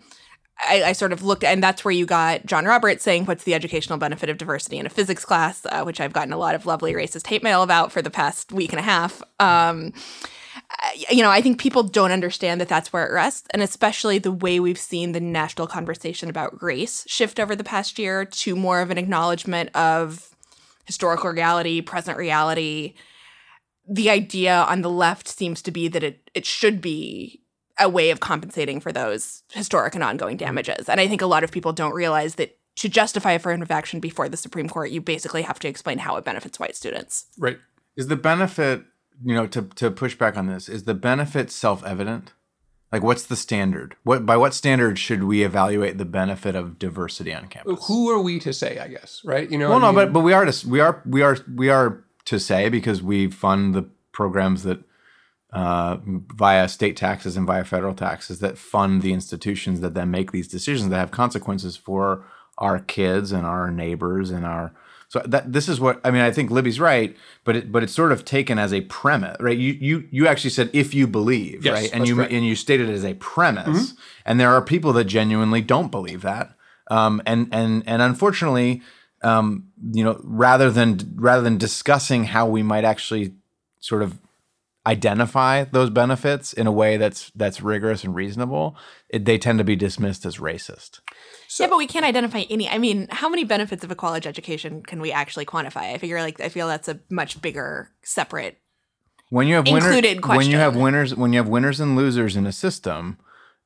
I, 0.60 0.82
I 0.84 0.92
sort 0.92 1.12
of 1.12 1.22
looked, 1.22 1.42
and 1.42 1.62
that's 1.62 1.84
where 1.84 1.92
you 1.92 2.06
got 2.06 2.46
John 2.46 2.66
Roberts 2.66 3.02
saying, 3.02 3.24
What's 3.24 3.44
the 3.44 3.54
educational 3.54 3.98
benefit 3.98 4.28
of 4.28 4.38
diversity 4.38 4.78
in 4.78 4.86
a 4.86 4.90
physics 4.90 5.24
class? 5.24 5.66
Uh, 5.66 5.82
which 5.82 6.00
I've 6.00 6.12
gotten 6.12 6.32
a 6.32 6.38
lot 6.38 6.54
of 6.54 6.66
lovely 6.66 6.92
racist 6.92 7.26
hate 7.26 7.42
mail 7.42 7.62
about 7.62 7.90
for 7.90 8.02
the 8.02 8.10
past 8.10 8.52
week 8.52 8.72
and 8.72 8.78
a 8.78 8.82
half. 8.82 9.22
Um, 9.40 9.92
you 11.10 11.22
know, 11.22 11.30
I 11.30 11.40
think 11.40 11.58
people 11.58 11.82
don't 11.82 12.12
understand 12.12 12.60
that 12.60 12.68
that's 12.68 12.92
where 12.92 13.06
it 13.06 13.12
rests, 13.12 13.46
and 13.50 13.62
especially 13.62 14.18
the 14.18 14.32
way 14.32 14.60
we've 14.60 14.78
seen 14.78 15.12
the 15.12 15.20
national 15.20 15.66
conversation 15.66 16.28
about 16.28 16.62
race 16.62 17.04
shift 17.08 17.40
over 17.40 17.56
the 17.56 17.64
past 17.64 17.98
year 17.98 18.24
to 18.24 18.54
more 18.54 18.80
of 18.80 18.90
an 18.90 18.98
acknowledgement 18.98 19.74
of 19.74 20.34
historical 20.84 21.30
reality, 21.30 21.80
present 21.80 22.18
reality. 22.18 22.94
The 23.88 24.10
idea 24.10 24.64
on 24.68 24.82
the 24.82 24.90
left 24.90 25.28
seems 25.28 25.62
to 25.62 25.70
be 25.70 25.88
that 25.88 26.02
it 26.02 26.30
it 26.34 26.46
should 26.46 26.80
be 26.80 27.42
a 27.78 27.88
way 27.88 28.10
of 28.10 28.20
compensating 28.20 28.80
for 28.80 28.92
those 28.92 29.42
historic 29.52 29.94
and 29.94 30.04
ongoing 30.04 30.36
mm-hmm. 30.36 30.46
damages. 30.46 30.88
And 30.88 31.00
I 31.00 31.08
think 31.08 31.22
a 31.22 31.26
lot 31.26 31.44
of 31.44 31.50
people 31.50 31.72
don't 31.72 31.94
realize 31.94 32.36
that 32.36 32.58
to 32.76 32.88
justify 32.88 33.32
affirmative 33.32 33.70
action 33.70 34.00
before 34.00 34.28
the 34.28 34.36
Supreme 34.36 34.68
Court, 34.68 34.90
you 34.90 35.00
basically 35.00 35.42
have 35.42 35.58
to 35.60 35.68
explain 35.68 35.98
how 35.98 36.16
it 36.16 36.24
benefits 36.24 36.58
white 36.58 36.76
students. 36.76 37.26
Right. 37.38 37.58
Is 37.96 38.08
the 38.08 38.16
benefit, 38.16 38.84
you 39.22 39.34
know, 39.34 39.46
to 39.48 39.62
to 39.62 39.90
push 39.90 40.16
back 40.16 40.36
on 40.36 40.46
this, 40.46 40.68
is 40.68 40.84
the 40.84 40.94
benefit 40.94 41.50
self-evident? 41.50 42.32
Like 42.90 43.02
what's 43.02 43.24
the 43.24 43.36
standard? 43.36 43.96
What 44.04 44.26
by 44.26 44.36
what 44.36 44.54
standard 44.54 44.98
should 44.98 45.24
we 45.24 45.42
evaluate 45.42 45.98
the 45.98 46.04
benefit 46.04 46.54
of 46.54 46.78
diversity 46.78 47.34
on 47.34 47.48
campus? 47.48 47.86
Who 47.88 48.10
are 48.10 48.20
we 48.20 48.38
to 48.40 48.52
say? 48.52 48.78
I 48.78 48.88
guess. 48.88 49.22
Right. 49.24 49.50
You 49.50 49.58
know. 49.58 49.70
Well, 49.70 49.78
I 49.78 49.80
no, 49.80 49.86
mean- 49.88 49.94
but 49.94 50.12
but 50.12 50.20
we 50.20 50.32
are 50.32 50.44
to 50.44 50.68
we 50.68 50.80
are 50.80 51.02
we 51.06 51.22
are 51.22 51.38
we 51.54 51.68
are 51.70 52.04
to 52.24 52.38
say 52.38 52.68
because 52.68 53.02
we 53.02 53.28
fund 53.30 53.74
the 53.74 53.88
programs 54.12 54.62
that 54.62 54.80
uh, 55.52 55.98
via 56.04 56.68
state 56.68 56.96
taxes 56.96 57.36
and 57.36 57.46
via 57.46 57.64
federal 57.64 57.94
taxes 57.94 58.38
that 58.40 58.56
fund 58.56 59.02
the 59.02 59.12
institutions 59.12 59.80
that 59.80 59.94
then 59.94 60.10
make 60.10 60.32
these 60.32 60.48
decisions 60.48 60.88
that 60.88 60.96
have 60.96 61.10
consequences 61.10 61.76
for 61.76 62.24
our 62.58 62.78
kids 62.78 63.32
and 63.32 63.46
our 63.46 63.70
neighbors 63.70 64.30
and 64.30 64.46
our 64.46 64.72
so 65.12 65.20
that 65.26 65.52
this 65.52 65.68
is 65.68 65.78
what 65.78 66.00
I 66.04 66.10
mean. 66.10 66.22
I 66.22 66.30
think 66.30 66.50
Libby's 66.50 66.80
right, 66.80 67.14
but 67.44 67.54
it, 67.54 67.70
but 67.70 67.82
it's 67.82 67.92
sort 67.92 68.12
of 68.12 68.24
taken 68.24 68.58
as 68.58 68.72
a 68.72 68.80
premise, 68.82 69.36
right? 69.40 69.58
You 69.58 69.74
you 69.74 70.08
you 70.10 70.26
actually 70.26 70.48
said 70.48 70.70
if 70.72 70.94
you 70.94 71.06
believe, 71.06 71.66
Yes, 71.66 71.82
right? 71.82 71.90
And 71.92 72.08
you 72.08 72.16
correct. 72.16 72.32
and 72.32 72.46
you 72.46 72.56
stated 72.56 72.88
it 72.88 72.94
as 72.94 73.04
a 73.04 73.12
premise, 73.12 73.92
and 74.24 74.40
there 74.40 74.48
are 74.48 74.62
people 74.62 74.94
that 74.94 75.04
genuinely 75.04 75.60
don't 75.60 75.90
believe 75.90 76.22
that, 76.22 76.54
um, 76.90 77.20
and 77.26 77.46
and 77.52 77.82
and 77.86 78.00
unfortunately, 78.00 78.80
um, 79.22 79.68
you 79.90 80.04
know, 80.04 80.20
rather 80.22 80.70
than 80.70 81.14
rather 81.16 81.42
than 81.42 81.58
discussing 81.58 82.24
how 82.24 82.46
we 82.46 82.62
might 82.62 82.84
actually 82.84 83.34
sort 83.80 84.02
of 84.02 84.18
identify 84.86 85.64
those 85.64 85.90
benefits 85.90 86.52
in 86.52 86.66
a 86.66 86.72
way 86.72 86.96
that's 86.96 87.30
that's 87.34 87.60
rigorous 87.60 88.04
and 88.04 88.14
reasonable, 88.14 88.76
it, 89.08 89.24
they 89.24 89.38
tend 89.38 89.58
to 89.58 89.64
be 89.64 89.76
dismissed 89.76 90.26
as 90.26 90.38
racist. 90.38 91.00
yeah, 91.58 91.66
but 91.66 91.78
we 91.78 91.86
can't 91.86 92.04
identify 92.04 92.44
any. 92.50 92.68
I 92.68 92.78
mean, 92.78 93.08
how 93.10 93.28
many 93.28 93.44
benefits 93.44 93.84
of 93.84 93.90
a 93.90 93.96
college 93.96 94.26
education 94.26 94.82
can 94.82 95.00
we 95.00 95.12
actually 95.12 95.46
quantify? 95.46 95.94
I 95.94 95.98
figure, 95.98 96.20
like, 96.20 96.40
I 96.40 96.48
feel 96.48 96.68
that's 96.68 96.88
a 96.88 97.00
much 97.10 97.40
bigger, 97.40 97.90
separate 98.02 98.58
when 99.32 99.48
you 99.48 99.54
have 99.54 99.66
winner- 99.66 99.86
included 99.86 100.26
when 100.26 100.46
you 100.46 100.58
have 100.58 100.76
winners 100.76 101.14
when 101.14 101.32
you 101.32 101.38
have 101.38 101.48
winners 101.48 101.80
and 101.80 101.96
losers 101.96 102.36
in 102.36 102.46
a 102.46 102.52
system 102.52 103.16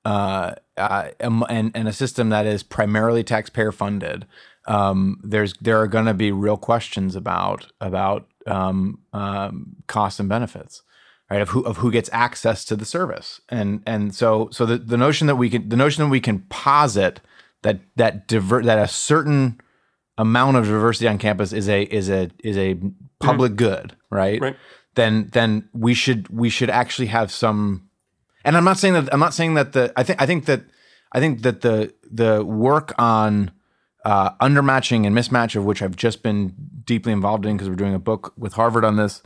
uh, 0.04 0.54
uh, 0.76 1.08
and, 1.18 1.72
and 1.74 1.88
a 1.88 1.92
system 1.92 2.28
that 2.28 2.46
is 2.46 2.62
primarily 2.62 3.24
taxpayer 3.24 3.72
funded 3.72 4.24
um, 4.66 5.20
there's 5.22 5.54
there 5.60 5.80
are 5.80 5.86
going 5.86 6.06
to 6.06 6.14
be 6.14 6.32
real 6.32 6.56
questions 6.56 7.16
about 7.16 7.72
about 7.80 8.26
um, 8.46 9.00
um, 9.12 9.76
costs 9.86 10.20
and 10.20 10.28
benefits 10.28 10.82
right 11.30 11.42
of 11.42 11.50
who 11.50 11.62
of 11.62 11.78
who 11.78 11.90
gets 11.90 12.10
access 12.12 12.64
to 12.64 12.76
the 12.76 12.84
service 12.84 13.40
and 13.48 13.82
and 13.86 14.14
so 14.14 14.48
so 14.52 14.64
the, 14.64 14.78
the 14.78 14.96
notion 14.96 15.26
that 15.26 15.36
we 15.36 15.50
can 15.50 15.68
the 15.68 15.76
notion 15.76 16.04
that 16.04 16.10
we 16.10 16.20
can 16.20 16.40
posit 16.48 17.20
that 17.62 17.80
that 17.96 18.28
diver- 18.28 18.62
that 18.62 18.78
a 18.78 18.88
certain 18.88 19.60
amount 20.18 20.56
of 20.56 20.64
diversity 20.64 21.08
on 21.08 21.18
campus 21.18 21.52
is 21.52 21.68
a 21.68 21.82
is 21.82 22.08
a 22.08 22.30
is 22.42 22.56
a 22.56 22.78
public 23.18 23.56
good, 23.56 23.96
right? 24.10 24.40
Right. 24.40 24.56
Then 24.94 25.28
then 25.32 25.68
we 25.72 25.94
should 25.94 26.28
we 26.28 26.48
should 26.48 26.70
actually 26.70 27.08
have 27.08 27.30
some. 27.30 27.88
And 28.44 28.56
I'm 28.56 28.64
not 28.64 28.78
saying 28.78 28.94
that 28.94 29.12
I'm 29.12 29.20
not 29.20 29.34
saying 29.34 29.54
that 29.54 29.72
the 29.72 29.92
I 29.96 30.02
think 30.02 30.22
I 30.22 30.26
think 30.26 30.46
that 30.46 30.62
I 31.12 31.20
think 31.20 31.42
that 31.42 31.60
the 31.60 31.92
the 32.10 32.44
work 32.44 32.94
on 32.98 33.50
uh, 34.06 34.30
undermatching 34.36 35.04
and 35.04 35.16
mismatch 35.16 35.56
of 35.56 35.64
which 35.64 35.82
I've 35.82 35.96
just 35.96 36.22
been 36.22 36.54
deeply 36.84 37.12
involved 37.12 37.44
in 37.44 37.56
because 37.56 37.68
we're 37.68 37.74
doing 37.74 37.92
a 37.94 37.98
book 37.98 38.32
with 38.38 38.52
Harvard 38.52 38.84
on 38.84 38.94
this. 38.96 39.20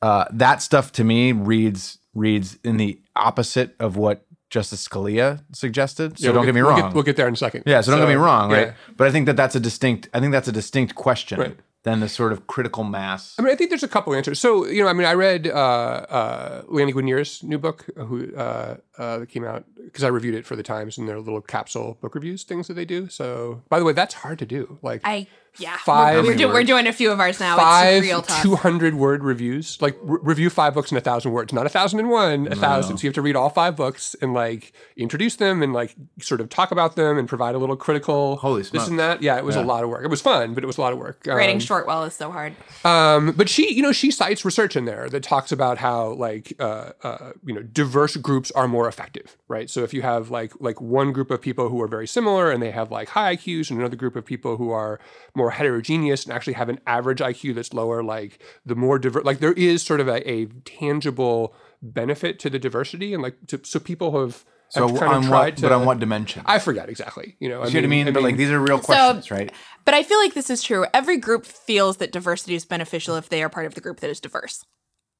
Uh, 0.00 0.26
that 0.32 0.62
stuff 0.62 0.92
to 0.92 1.04
me 1.04 1.32
reads 1.32 1.98
reads 2.14 2.56
in 2.62 2.76
the 2.76 3.00
opposite 3.16 3.74
of 3.80 3.96
what 3.96 4.24
Justice 4.48 4.86
Scalia 4.86 5.42
suggested. 5.52 6.18
So 6.18 6.26
Yeah, 6.26 6.28
don't 6.28 6.36
we'll 6.36 6.46
get 6.46 6.54
me 6.54 6.62
we'll 6.62 6.70
wrong. 6.70 6.94
we'll 6.94 7.02
get 7.02 7.16
there 7.16 7.26
in 7.26 7.34
a 7.34 7.36
second. 7.36 7.64
Yeah, 7.66 7.80
so 7.80 7.90
don't 7.90 8.00
get 8.00 8.08
me 8.08 8.14
wrong, 8.14 8.50
yeah. 8.50 8.56
right? 8.56 8.72
But 8.96 9.08
I 9.08 9.10
think 9.10 9.26
that 9.26 9.36
that's 9.36 9.56
a 9.56 9.60
distinct. 9.60 10.08
I 10.14 10.20
think 10.20 10.30
that's 10.30 10.48
a 10.48 10.52
distinct 10.52 10.94
question 10.94 11.40
Right. 11.40 11.56
Than 11.84 11.98
the 11.98 12.08
sort 12.08 12.32
of 12.32 12.46
critical 12.46 12.84
mass. 12.84 13.34
I 13.38 13.42
mean, 13.42 13.52
I 13.52 13.56
think 13.56 13.70
there's 13.70 13.82
a 13.82 13.88
couple 13.88 14.14
answers. 14.14 14.38
So, 14.38 14.66
you 14.66 14.84
know, 14.84 14.88
I 14.88 14.92
mean, 14.92 15.06
I 15.06 15.14
read 15.14 15.48
uh, 15.48 15.50
uh, 15.50 16.62
Lani 16.68 16.92
Guinier's 16.92 17.42
new 17.42 17.58
book, 17.58 17.86
who 17.96 18.32
uh, 18.36 18.76
uh, 18.98 19.18
that 19.18 19.28
came 19.28 19.44
out 19.44 19.64
because 19.84 20.04
I 20.04 20.08
reviewed 20.08 20.36
it 20.36 20.46
for 20.46 20.54
the 20.54 20.62
Times 20.62 20.96
and 20.96 21.08
their 21.08 21.18
little 21.18 21.40
capsule 21.40 21.98
book 22.00 22.14
reviews 22.14 22.44
things 22.44 22.68
that 22.68 22.74
they 22.74 22.84
do. 22.84 23.08
So, 23.08 23.62
by 23.68 23.80
the 23.80 23.84
way, 23.84 23.92
that's 23.92 24.14
hard 24.14 24.38
to 24.38 24.46
do. 24.46 24.78
Like 24.80 25.00
I 25.02 25.26
yeah. 25.58 25.76
Five 25.84 26.24
We're, 26.24 26.30
we're, 26.30 26.36
do, 26.36 26.48
we're 26.48 26.64
doing 26.64 26.86
a 26.86 26.92
few 26.92 27.10
of 27.10 27.20
ours 27.20 27.38
now. 27.38 27.56
five 27.56 27.96
it's 27.98 28.06
real 28.06 28.22
tough. 28.22 28.42
200 28.42 28.94
word 28.94 29.22
reviews. 29.22 29.80
Like 29.80 29.98
re- 30.02 30.18
review 30.22 30.48
five 30.50 30.74
books 30.74 30.90
in 30.90 30.96
a 30.96 31.00
thousand 31.00 31.32
words, 31.32 31.52
not 31.52 31.66
a 31.66 31.68
thousand 31.68 32.00
and 32.00 32.08
one, 32.08 32.50
a 32.50 32.56
thousand. 32.56 32.98
So 32.98 33.02
you 33.02 33.08
have 33.08 33.14
to 33.14 33.22
read 33.22 33.36
all 33.36 33.50
five 33.50 33.76
books 33.76 34.16
and 34.22 34.32
like 34.32 34.72
introduce 34.96 35.36
them 35.36 35.62
and 35.62 35.72
like 35.72 35.94
sort 36.20 36.40
of 36.40 36.48
talk 36.48 36.70
about 36.70 36.96
them 36.96 37.18
and 37.18 37.28
provide 37.28 37.54
a 37.54 37.58
little 37.58 37.76
critical 37.76 38.36
Holy 38.36 38.62
this 38.62 38.88
and 38.88 38.98
that. 38.98 39.22
Yeah, 39.22 39.36
it 39.36 39.44
was 39.44 39.56
a 39.56 39.62
lot 39.62 39.84
of 39.84 39.90
work. 39.90 40.04
It 40.04 40.08
was 40.08 40.22
fun, 40.22 40.54
but 40.54 40.64
it 40.64 40.66
was 40.66 40.78
a 40.78 40.80
lot 40.80 40.92
of 40.92 40.98
work. 40.98 41.22
Writing 41.26 41.56
Um, 41.56 41.60
Shortwell 41.60 42.06
is 42.06 42.14
so 42.14 42.30
hard. 42.30 42.54
Um, 42.84 43.32
but 43.32 43.48
she, 43.48 43.72
you 43.74 43.82
know, 43.82 43.92
she 43.92 44.10
cites 44.10 44.44
research 44.44 44.76
in 44.76 44.84
there 44.86 45.08
that 45.10 45.22
talks 45.22 45.52
about 45.52 45.78
how 45.78 46.12
like 46.12 46.54
uh, 46.58 46.92
uh, 47.02 47.32
you 47.44 47.54
know 47.54 47.62
diverse 47.62 48.16
groups 48.16 48.50
are 48.52 48.68
more 48.68 48.88
effective, 48.88 49.36
right? 49.48 49.68
So 49.68 49.82
if 49.82 49.92
you 49.92 50.02
have 50.02 50.30
like 50.30 50.52
like 50.60 50.80
one 50.80 51.12
group 51.12 51.30
of 51.30 51.40
people 51.40 51.68
who 51.68 51.80
are 51.82 51.88
very 51.88 52.06
similar 52.06 52.50
and 52.50 52.62
they 52.62 52.70
have 52.70 52.90
like 52.90 53.08
high 53.10 53.36
IQs, 53.36 53.70
and 53.70 53.78
another 53.78 53.96
group 53.96 54.16
of 54.16 54.24
people 54.24 54.56
who 54.56 54.70
are 54.70 54.98
more 55.34 55.41
heterogeneous 55.50 56.24
and 56.24 56.32
actually 56.32 56.52
have 56.54 56.68
an 56.68 56.78
average 56.86 57.18
IQ 57.20 57.54
that's 57.54 57.72
lower, 57.74 58.02
like 58.02 58.40
the 58.64 58.74
more 58.74 58.98
diverse, 58.98 59.24
like 59.24 59.40
there 59.40 59.52
is 59.52 59.82
sort 59.82 60.00
of 60.00 60.08
a, 60.08 60.28
a 60.30 60.46
tangible 60.64 61.54
benefit 61.82 62.38
to 62.40 62.50
the 62.50 62.58
diversity, 62.58 63.12
and 63.12 63.22
like 63.22 63.36
to, 63.48 63.60
so 63.64 63.80
people 63.80 64.18
have, 64.20 64.44
So 64.68 64.86
have 64.88 64.98
kind 64.98 65.12
on 65.12 65.24
of 65.24 65.30
what? 65.30 65.56
to. 65.56 65.62
but 65.62 65.72
on 65.72 65.84
what 65.84 65.98
dimension? 65.98 66.42
I 66.46 66.58
forget 66.58 66.88
exactly. 66.88 67.36
You 67.40 67.48
know, 67.48 67.64
you 67.66 67.72
know 67.72 67.78
what 67.78 67.84
I 67.84 67.86
mean? 67.88 68.12
but 68.12 68.22
like 68.22 68.36
these 68.36 68.50
are 68.50 68.60
real 68.60 68.78
So- 68.78 68.84
questions, 68.84 69.30
right? 69.30 69.52
But 69.84 69.94
I 69.94 70.02
feel 70.04 70.18
like 70.18 70.34
this 70.34 70.48
is 70.48 70.62
true. 70.62 70.86
Every 70.94 71.16
group 71.16 71.44
feels 71.44 71.96
that 71.96 72.12
diversity 72.12 72.54
is 72.54 72.64
beneficial 72.64 73.16
if 73.16 73.28
they 73.28 73.42
are 73.42 73.48
part 73.48 73.66
of 73.66 73.74
the 73.74 73.80
group 73.80 73.98
that 74.00 74.10
is 74.10 74.20
diverse, 74.20 74.64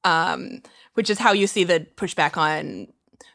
um, 0.05 0.61
which 0.93 1.09
is 1.09 1.19
how 1.19 1.33
you 1.33 1.47
see 1.47 1.63
the 1.65 1.85
pushback 1.97 2.37
on 2.37 2.87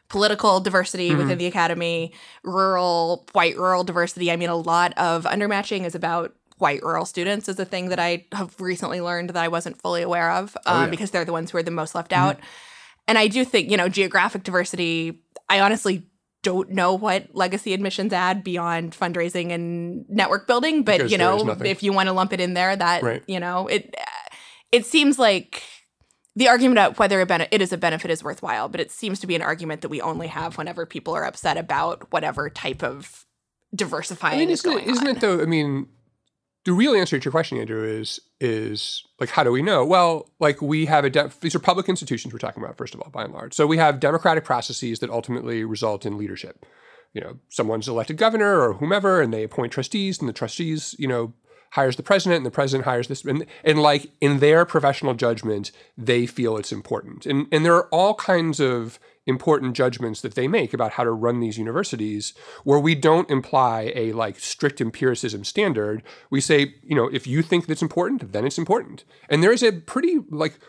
political 0.09 0.59
diversity 0.59 1.09
Mm-hmm. 1.09 1.17
within 1.19 1.37
the 1.37 1.45
academy, 1.45 2.11
rural, 2.43 3.27
white 3.33 3.55
rural 3.57 3.83
diversity. 3.83 4.31
I 4.31 4.35
mean, 4.37 4.49
a 4.49 4.55
lot 4.55 4.93
of 4.97 5.25
undermatching 5.25 5.85
is 5.85 5.93
about 5.93 6.33
white 6.59 6.83
rural 6.83 7.05
students 7.05 7.49
is 7.49 7.59
a 7.59 7.65
thing 7.65 7.89
that 7.89 7.99
I 7.99 8.25
have 8.33 8.55
recently 8.61 9.01
learned 9.01 9.29
that 9.31 9.37
I 9.43 9.47
wasn't 9.47 9.81
fully 9.81 10.01
aware 10.01 10.31
of 10.31 10.55
uh, 10.57 10.59
Oh, 10.65 10.81
yeah. 10.83 10.89
because 10.89 11.11
they're 11.11 11.25
the 11.25 11.31
ones 11.31 11.51
who 11.51 11.57
are 11.57 11.63
the 11.63 11.71
most 11.71 11.95
left 11.95 12.11
Mm-hmm. 12.11 12.21
out. 12.21 12.39
And 13.07 13.17
I 13.17 13.27
do 13.27 13.43
think, 13.43 13.71
you 13.71 13.77
know, 13.77 13.89
geographic 13.89 14.43
diversity, 14.43 15.23
I 15.49 15.61
honestly 15.61 16.05
don't 16.43 16.69
know 16.69 16.93
what 16.93 17.27
legacy 17.33 17.73
admissions 17.73 18.13
add 18.13 18.43
beyond 18.43 18.91
fundraising 18.93 19.51
and 19.51 20.07
network 20.09 20.47
building, 20.47 20.83
but 20.83 20.97
Because 20.97 21.11
you 21.11 21.17
know, 21.17 21.57
if 21.65 21.81
you 21.83 21.91
want 21.91 22.07
to 22.07 22.13
lump 22.13 22.31
it 22.33 22.39
in 22.39 22.53
there, 22.53 22.75
that 22.75 23.01
Right. 23.03 23.23
you 23.27 23.39
know, 23.39 23.67
it 23.67 23.95
it 24.71 24.85
seems 24.85 25.17
like 25.19 25.63
the 26.35 26.47
argument 26.47 26.77
about 26.77 26.99
whether 26.99 27.19
it 27.19 27.61
is 27.61 27.73
a 27.73 27.77
benefit 27.77 28.11
is 28.11 28.23
worthwhile, 28.23 28.69
but 28.69 28.79
it 28.79 28.91
seems 28.91 29.19
to 29.19 29.27
be 29.27 29.35
an 29.35 29.41
argument 29.41 29.81
that 29.81 29.89
we 29.89 29.99
only 29.99 30.27
have 30.27 30.57
whenever 30.57 30.85
people 30.85 31.13
are 31.15 31.25
upset 31.25 31.57
about 31.57 32.11
whatever 32.13 32.49
type 32.49 32.83
of 32.83 33.25
diversifying 33.75 34.35
I 34.35 34.39
mean, 34.39 34.49
is 34.51 34.59
isn't 34.59 34.71
going 34.71 34.89
isn't 34.89 35.07
on. 35.07 35.15
it 35.15 35.19
though? 35.21 35.41
I 35.41 35.45
mean, 35.45 35.87
the 36.69 36.75
real 36.75 36.93
answer 36.93 37.17
to 37.17 37.25
your 37.25 37.31
question, 37.31 37.57
Andrew, 37.57 37.83
is 37.83 38.19
is 38.39 39.03
like 39.19 39.29
how 39.29 39.43
do 39.43 39.51
we 39.51 39.63
know? 39.63 39.83
Well, 39.83 40.29
like 40.39 40.61
we 40.61 40.85
have 40.85 41.03
a 41.03 41.09
de- 41.09 41.31
these 41.41 41.55
are 41.55 41.59
public 41.59 41.89
institutions 41.89 42.31
we're 42.31 42.37
talking 42.37 42.63
about 42.63 42.77
first 42.77 42.93
of 42.93 43.01
all, 43.01 43.09
by 43.09 43.23
and 43.23 43.33
large. 43.33 43.55
So 43.55 43.65
we 43.65 43.77
have 43.77 43.99
democratic 43.99 44.43
processes 44.43 44.99
that 44.99 45.09
ultimately 45.09 45.63
result 45.63 46.05
in 46.05 46.15
leadership. 46.15 46.67
You 47.13 47.21
know, 47.21 47.39
someone's 47.49 47.87
elected 47.87 48.17
governor 48.17 48.61
or 48.61 48.73
whomever, 48.73 49.19
and 49.19 49.33
they 49.33 49.41
appoint 49.41 49.73
trustees, 49.73 50.19
and 50.19 50.29
the 50.29 50.33
trustees, 50.33 50.95
you 50.99 51.07
know, 51.07 51.33
hires 51.71 51.95
the 51.95 52.03
president, 52.03 52.37
and 52.37 52.45
the 52.45 52.51
president 52.51 52.85
hires 52.85 53.07
this, 53.07 53.25
and 53.25 53.47
and 53.63 53.81
like 53.81 54.11
in 54.21 54.37
their 54.37 54.63
professional 54.63 55.15
judgment, 55.15 55.71
they 55.97 56.27
feel 56.27 56.55
it's 56.55 56.71
important, 56.71 57.25
and 57.25 57.47
and 57.51 57.65
there 57.65 57.73
are 57.73 57.87
all 57.87 58.13
kinds 58.13 58.59
of 58.59 58.99
important 59.29 59.75
judgments 59.75 60.19
that 60.21 60.35
they 60.35 60.47
make 60.47 60.73
about 60.73 60.91
how 60.93 61.03
to 61.05 61.11
run 61.11 61.39
these 61.39 61.57
universities 61.57 62.33
where 62.63 62.79
we 62.79 62.95
don't 62.95 63.29
imply 63.29 63.93
a 63.95 64.11
like 64.13 64.37
strict 64.39 64.81
empiricism 64.81 65.43
standard. 65.45 66.03
We 66.29 66.41
say 66.41 66.59
you 66.83 66.95
know 66.97 67.07
if 67.07 67.25
you 67.27 67.41
think 67.41 67.67
that's 67.67 67.81
important 67.81 68.31
then 68.33 68.45
it's 68.45 68.57
important. 68.57 69.05
And 69.29 69.41
there 69.41 69.53
is 69.53 69.63
a 69.63 69.71
pretty 69.71 70.15
like 70.29 70.59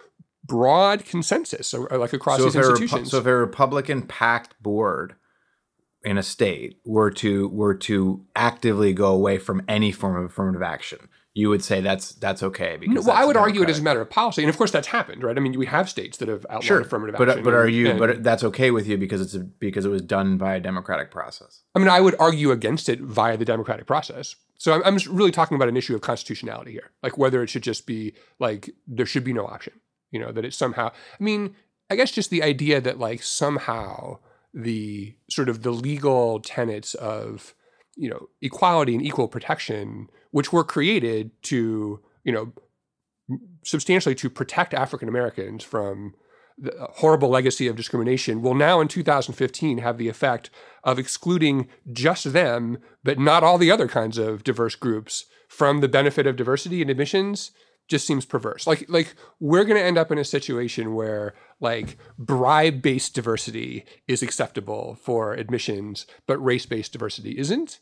broad 0.44 1.04
consensus 1.04 1.74
uh, 1.74 1.86
like 1.98 2.12
across 2.12 2.38
So 2.38 2.44
these 2.44 2.56
a 2.56 2.60
Repu- 2.60 2.70
institutions. 2.70 3.10
so 3.10 3.18
if 3.18 3.26
a 3.26 3.36
Republican 3.36 4.02
packed 4.02 4.60
board 4.62 5.14
in 6.02 6.16
a 6.18 6.22
state 6.22 6.78
were 6.84 7.10
to 7.10 7.48
were 7.48 7.74
to 7.74 8.24
actively 8.34 8.92
go 8.92 9.12
away 9.12 9.38
from 9.38 9.62
any 9.68 9.92
form 9.92 10.16
of 10.16 10.24
affirmative 10.30 10.62
action, 10.62 10.98
you 11.34 11.48
would 11.48 11.62
say 11.62 11.80
that's 11.80 12.12
that's 12.12 12.42
okay 12.42 12.76
because 12.76 13.06
well, 13.06 13.16
I 13.16 13.24
would 13.24 13.36
argue 13.36 13.62
it 13.62 13.70
as 13.70 13.78
a 13.78 13.82
matter 13.82 14.00
of 14.00 14.10
policy, 14.10 14.42
and 14.42 14.50
of 14.50 14.56
course 14.58 14.72
that's 14.72 14.88
happened, 14.88 15.22
right? 15.22 15.36
I 15.36 15.40
mean, 15.40 15.56
we 15.58 15.66
have 15.66 15.88
states 15.88 16.18
that 16.18 16.28
have 16.28 16.44
outlawed 16.50 16.64
Sure, 16.64 16.80
affirmative 16.80 17.14
but 17.16 17.28
uh, 17.28 17.32
action. 17.32 17.44
but 17.44 17.54
are 17.54 17.68
you? 17.68 17.90
and- 17.90 17.98
But 17.98 18.24
that's 18.24 18.42
okay 18.44 18.70
with 18.72 18.88
you 18.88 18.96
because 18.98 19.20
it's 19.20 19.34
a, 19.34 19.40
because 19.40 19.84
it 19.84 19.90
was 19.90 20.02
done 20.02 20.38
by 20.38 20.54
a 20.56 20.60
democratic 20.60 21.10
process. 21.12 21.62
I 21.74 21.78
mean, 21.78 21.88
I 21.88 22.00
would 22.00 22.16
argue 22.18 22.50
against 22.50 22.88
it 22.88 23.00
via 23.00 23.36
the 23.36 23.44
democratic 23.44 23.86
process. 23.86 24.34
So 24.58 24.72
I'm, 24.74 24.82
I'm 24.84 24.94
just 24.96 25.06
really 25.06 25.30
talking 25.30 25.54
about 25.54 25.68
an 25.68 25.76
issue 25.76 25.94
of 25.94 26.00
constitutionality 26.00 26.72
here, 26.72 26.90
like 27.02 27.16
whether 27.16 27.42
it 27.42 27.48
should 27.48 27.62
just 27.62 27.86
be 27.86 28.12
like 28.40 28.68
there 28.88 29.06
should 29.06 29.24
be 29.24 29.32
no 29.32 29.46
option, 29.46 29.74
you 30.10 30.18
know, 30.18 30.32
that 30.32 30.44
it 30.44 30.52
somehow. 30.52 30.88
I 31.18 31.22
mean, 31.22 31.54
I 31.88 31.94
guess 31.96 32.10
just 32.10 32.30
the 32.30 32.42
idea 32.42 32.80
that 32.80 32.98
like 32.98 33.22
somehow 33.22 34.18
the 34.52 35.14
sort 35.30 35.48
of 35.48 35.62
the 35.62 35.70
legal 35.70 36.40
tenets 36.40 36.94
of 36.94 37.54
you 38.00 38.08
know 38.08 38.28
equality 38.40 38.94
and 38.94 39.04
equal 39.04 39.28
protection, 39.28 40.08
which 40.30 40.52
were 40.52 40.64
created 40.64 41.30
to 41.42 42.00
you 42.24 42.32
know 42.32 42.52
substantially 43.62 44.14
to 44.16 44.30
protect 44.30 44.74
African 44.74 45.08
Americans 45.08 45.62
from 45.62 46.14
the 46.58 46.74
uh, 46.76 46.88
horrible 46.96 47.28
legacy 47.28 47.68
of 47.68 47.76
discrimination 47.76 48.42
will 48.42 48.54
now 48.54 48.80
in 48.80 48.88
2015 48.88 49.78
have 49.78 49.98
the 49.98 50.08
effect 50.08 50.50
of 50.82 50.98
excluding 50.98 51.68
just 51.92 52.32
them, 52.32 52.78
but 53.04 53.18
not 53.18 53.44
all 53.44 53.58
the 53.58 53.70
other 53.70 53.88
kinds 53.88 54.18
of 54.18 54.44
diverse 54.44 54.74
groups 54.74 55.26
from 55.48 55.80
the 55.80 55.88
benefit 55.88 56.26
of 56.26 56.36
diversity 56.36 56.80
and 56.80 56.90
admissions 56.90 57.50
just 57.88 58.06
seems 58.06 58.24
perverse. 58.24 58.66
Like 58.66 58.86
like 58.88 59.14
we're 59.40 59.64
going 59.64 59.78
to 59.78 59.84
end 59.84 59.98
up 59.98 60.10
in 60.10 60.18
a 60.18 60.24
situation 60.24 60.94
where 60.94 61.34
like 61.60 61.98
bribe-based 62.18 63.14
diversity 63.14 63.84
is 64.08 64.22
acceptable 64.22 64.96
for 65.02 65.34
admissions, 65.34 66.06
but 66.26 66.42
race-based 66.42 66.92
diversity 66.92 67.36
isn't. 67.36 67.80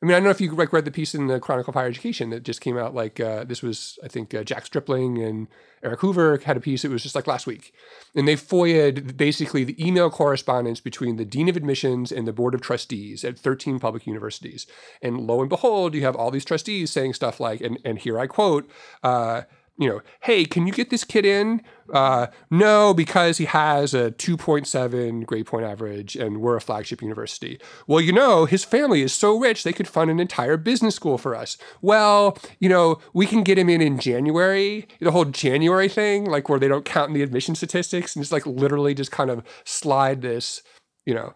I 0.00 0.06
mean, 0.06 0.14
I 0.14 0.18
don't 0.18 0.24
know 0.24 0.30
if 0.30 0.40
you 0.40 0.52
like 0.52 0.72
read 0.72 0.84
the 0.84 0.92
piece 0.92 1.12
in 1.12 1.26
the 1.26 1.40
Chronicle 1.40 1.72
of 1.72 1.74
Higher 1.74 1.88
Education 1.88 2.30
that 2.30 2.44
just 2.44 2.60
came 2.60 2.78
out. 2.78 2.94
Like 2.94 3.18
uh, 3.18 3.42
this 3.42 3.62
was, 3.62 3.98
I 4.04 4.06
think, 4.06 4.32
uh, 4.32 4.44
Jack 4.44 4.64
Stripling 4.64 5.20
and 5.20 5.48
Eric 5.82 6.00
Hoover 6.00 6.38
had 6.44 6.56
a 6.56 6.60
piece. 6.60 6.84
It 6.84 6.90
was 6.92 7.02
just 7.02 7.16
like 7.16 7.26
last 7.26 7.48
week, 7.48 7.72
and 8.14 8.28
they 8.28 8.36
foiled 8.36 9.16
basically 9.16 9.64
the 9.64 9.84
email 9.84 10.08
correspondence 10.08 10.78
between 10.78 11.16
the 11.16 11.24
dean 11.24 11.48
of 11.48 11.56
admissions 11.56 12.12
and 12.12 12.28
the 12.28 12.32
board 12.32 12.54
of 12.54 12.60
trustees 12.60 13.24
at 13.24 13.38
13 13.38 13.80
public 13.80 14.06
universities. 14.06 14.68
And 15.02 15.18
lo 15.18 15.40
and 15.40 15.48
behold, 15.48 15.94
you 15.94 16.02
have 16.02 16.14
all 16.14 16.30
these 16.30 16.44
trustees 16.44 16.92
saying 16.92 17.14
stuff 17.14 17.40
like, 17.40 17.60
and, 17.60 17.78
and 17.84 17.98
here 17.98 18.20
I 18.20 18.28
quote. 18.28 18.70
Uh, 19.02 19.42
you 19.78 19.88
know, 19.88 20.00
hey, 20.22 20.44
can 20.44 20.66
you 20.66 20.72
get 20.72 20.90
this 20.90 21.04
kid 21.04 21.24
in? 21.24 21.62
Uh, 21.92 22.26
no, 22.50 22.92
because 22.92 23.38
he 23.38 23.44
has 23.44 23.94
a 23.94 24.10
2.7 24.10 25.24
grade 25.24 25.46
point 25.46 25.64
average 25.64 26.16
and 26.16 26.40
we're 26.40 26.56
a 26.56 26.60
flagship 26.60 27.00
university. 27.00 27.60
Well, 27.86 28.00
you 28.00 28.12
know, 28.12 28.44
his 28.44 28.64
family 28.64 29.02
is 29.02 29.12
so 29.12 29.38
rich 29.38 29.62
they 29.62 29.72
could 29.72 29.86
fund 29.86 30.10
an 30.10 30.18
entire 30.18 30.56
business 30.56 30.96
school 30.96 31.16
for 31.16 31.34
us. 31.34 31.56
Well, 31.80 32.36
you 32.58 32.68
know, 32.68 32.98
we 33.14 33.24
can 33.24 33.44
get 33.44 33.56
him 33.56 33.68
in 33.70 33.80
in 33.80 34.00
January, 34.00 34.88
the 35.00 35.12
whole 35.12 35.24
January 35.24 35.88
thing, 35.88 36.24
like 36.24 36.48
where 36.48 36.58
they 36.58 36.68
don't 36.68 36.84
count 36.84 37.08
in 37.08 37.14
the 37.14 37.22
admission 37.22 37.54
statistics 37.54 38.16
and 38.16 38.22
just 38.22 38.32
like 38.32 38.46
literally 38.46 38.94
just 38.94 39.12
kind 39.12 39.30
of 39.30 39.44
slide 39.64 40.22
this, 40.22 40.60
you 41.06 41.14
know, 41.14 41.34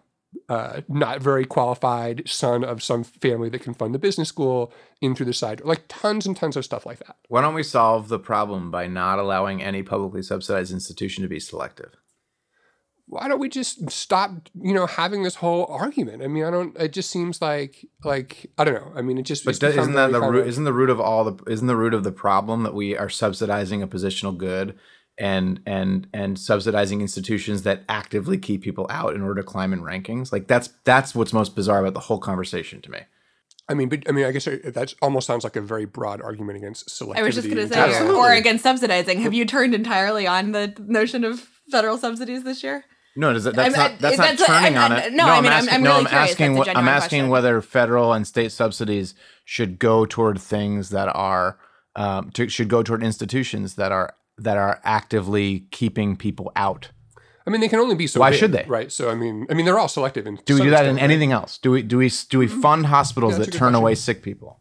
uh, 0.49 0.81
not 0.87 1.21
very 1.21 1.45
qualified 1.45 2.23
son 2.27 2.63
of 2.63 2.83
some 2.83 3.03
family 3.03 3.49
that 3.49 3.61
can 3.61 3.73
fund 3.73 3.93
the 3.93 3.99
business 3.99 4.29
school 4.29 4.71
in 5.01 5.15
through 5.15 5.25
the 5.25 5.33
side, 5.33 5.61
like 5.63 5.83
tons 5.87 6.25
and 6.25 6.35
tons 6.35 6.55
of 6.57 6.65
stuff 6.65 6.85
like 6.85 6.99
that. 6.99 7.15
Why 7.27 7.41
don't 7.41 7.53
we 7.53 7.63
solve 7.63 8.07
the 8.09 8.19
problem 8.19 8.71
by 8.71 8.87
not 8.87 9.19
allowing 9.19 9.61
any 9.63 9.83
publicly 9.83 10.21
subsidized 10.21 10.71
institution 10.71 11.21
to 11.23 11.29
be 11.29 11.39
selective? 11.39 11.93
Why 13.05 13.27
don't 13.27 13.39
we 13.39 13.49
just 13.49 13.91
stop, 13.91 14.31
you 14.59 14.73
know, 14.73 14.87
having 14.87 15.23
this 15.23 15.35
whole 15.35 15.65
argument? 15.65 16.23
I 16.23 16.27
mean, 16.27 16.45
I 16.45 16.51
don't. 16.51 16.75
It 16.79 16.93
just 16.93 17.11
seems 17.11 17.41
like, 17.41 17.85
like 18.03 18.49
I 18.57 18.63
don't 18.63 18.75
know. 18.75 18.93
I 18.95 19.01
mean, 19.01 19.17
it 19.17 19.23
just. 19.23 19.43
But 19.43 19.51
it's 19.51 19.59
do- 19.59 19.67
become 19.67 19.81
isn't 19.81 19.93
that 19.95 20.11
the 20.13 20.21
root? 20.21 20.41
of- 20.41 20.47
Isn't 20.47 20.63
the 20.63 20.73
root 20.73 20.89
of 20.89 21.01
all 21.01 21.25
the? 21.25 21.51
Isn't 21.51 21.67
the 21.67 21.75
root 21.75 21.93
of 21.93 22.03
the 22.05 22.13
problem 22.13 22.63
that 22.63 22.73
we 22.73 22.97
are 22.97 23.09
subsidizing 23.09 23.83
a 23.83 23.87
positional 23.87 24.35
good 24.35 24.79
and 25.17 25.61
and 25.65 26.07
and 26.13 26.39
subsidizing 26.39 27.01
institutions 27.01 27.63
that 27.63 27.83
actively 27.87 28.37
keep 28.37 28.61
people 28.63 28.87
out 28.89 29.13
in 29.15 29.21
order 29.21 29.41
to 29.41 29.47
climb 29.47 29.73
in 29.73 29.81
rankings? 29.81 30.31
Like 30.31 30.47
that's 30.47 30.69
that's 30.85 31.13
what's 31.13 31.33
most 31.33 31.55
bizarre 31.55 31.81
about 31.81 31.93
the 31.93 31.99
whole 32.01 32.19
conversation 32.19 32.81
to 32.81 32.91
me. 32.91 32.99
I 33.69 33.75
mean, 33.75 33.87
but 33.89 34.03
I 34.09 34.11
mean, 34.11 34.25
I 34.25 34.31
guess 34.31 34.43
that 34.45 34.93
almost 35.01 35.25
sounds 35.25 35.43
like 35.45 35.55
a 35.55 35.61
very 35.61 35.85
broad 35.85 36.21
argument 36.21 36.57
against 36.57 36.89
selectivity. 36.89 37.17
I 37.17 37.21
was 37.23 37.35
just 37.35 37.47
going 37.49 37.65
to 37.65 37.73
say, 37.73 37.79
Absolutely. 37.79 38.15
or 38.19 38.31
against 38.33 38.63
subsidizing. 38.63 39.21
Have 39.21 39.33
you 39.33 39.45
turned 39.45 39.73
entirely 39.73 40.27
on 40.27 40.51
the 40.51 40.73
notion 40.85 41.23
of 41.23 41.47
federal 41.71 41.97
subsidies 41.97 42.43
this 42.43 42.61
year? 42.61 42.83
No, 43.15 43.31
does 43.31 43.43
that, 43.45 43.55
that's 43.55 43.77
I'm- 43.77 43.91
not 43.91 43.99
that's 44.01 44.19
I- 44.19 44.23
not 44.29 44.37
that's 44.37 44.45
turning 44.47 44.75
I'm- 44.77 44.91
on 44.91 44.97
I'm- 44.97 45.07
it. 45.07 45.13
no, 45.13 45.25
I 45.25 45.35
mean, 45.41 45.45
I'm- 45.51 45.53
asking, 45.59 45.73
I'm 45.75 45.83
no, 45.83 45.89
really 45.91 46.01
I'm 46.01 46.07
curious. 46.07 46.31
asking 46.31 46.55
what 46.55 46.67
I'm 46.69 46.87
asking 46.89 47.07
question. 47.19 47.29
whether 47.29 47.61
federal 47.61 48.11
and 48.11 48.25
state 48.27 48.51
subsidies 48.51 49.13
should 49.45 49.77
go 49.79 50.05
toward 50.05 50.41
things 50.41 50.89
that 50.89 51.07
are 51.15 51.57
um, 51.95 52.31
to, 52.31 52.49
should 52.49 52.69
go 52.69 52.81
toward 52.81 53.03
institutions 53.03 53.75
that 53.75 53.91
are 53.91 54.15
that 54.37 54.57
are 54.57 54.81
actively 54.83 55.67
keeping 55.71 56.15
people 56.15 56.51
out. 56.55 56.89
I 57.45 57.49
mean, 57.49 57.61
they 57.61 57.67
can 57.67 57.79
only 57.79 57.95
be 57.95 58.07
so. 58.07 58.19
Why 58.19 58.29
big, 58.31 58.39
should 58.39 58.51
they? 58.53 58.65
Right. 58.67 58.91
So 58.91 59.09
I 59.09 59.15
mean, 59.15 59.45
I 59.49 59.53
mean, 59.53 59.65
they're 59.65 59.79
all 59.79 59.89
selective. 59.89 60.25
In 60.25 60.39
Do 60.45 60.55
we 60.55 60.61
do 60.61 60.69
that 60.69 60.85
in 60.85 60.91
extent, 60.91 60.97
right? 60.97 61.03
anything 61.03 61.31
else? 61.31 61.57
Do 61.57 61.71
we 61.71 61.81
do 61.81 61.97
we 61.97 62.09
do 62.29 62.39
we 62.39 62.47
mm-hmm. 62.47 62.61
fund 62.61 62.85
hospitals 62.85 63.33
Yeah, 63.33 63.39
that 63.39 63.51
turn 63.51 63.59
question. 63.59 63.75
away 63.75 63.95
sick 63.95 64.23
people? 64.23 64.59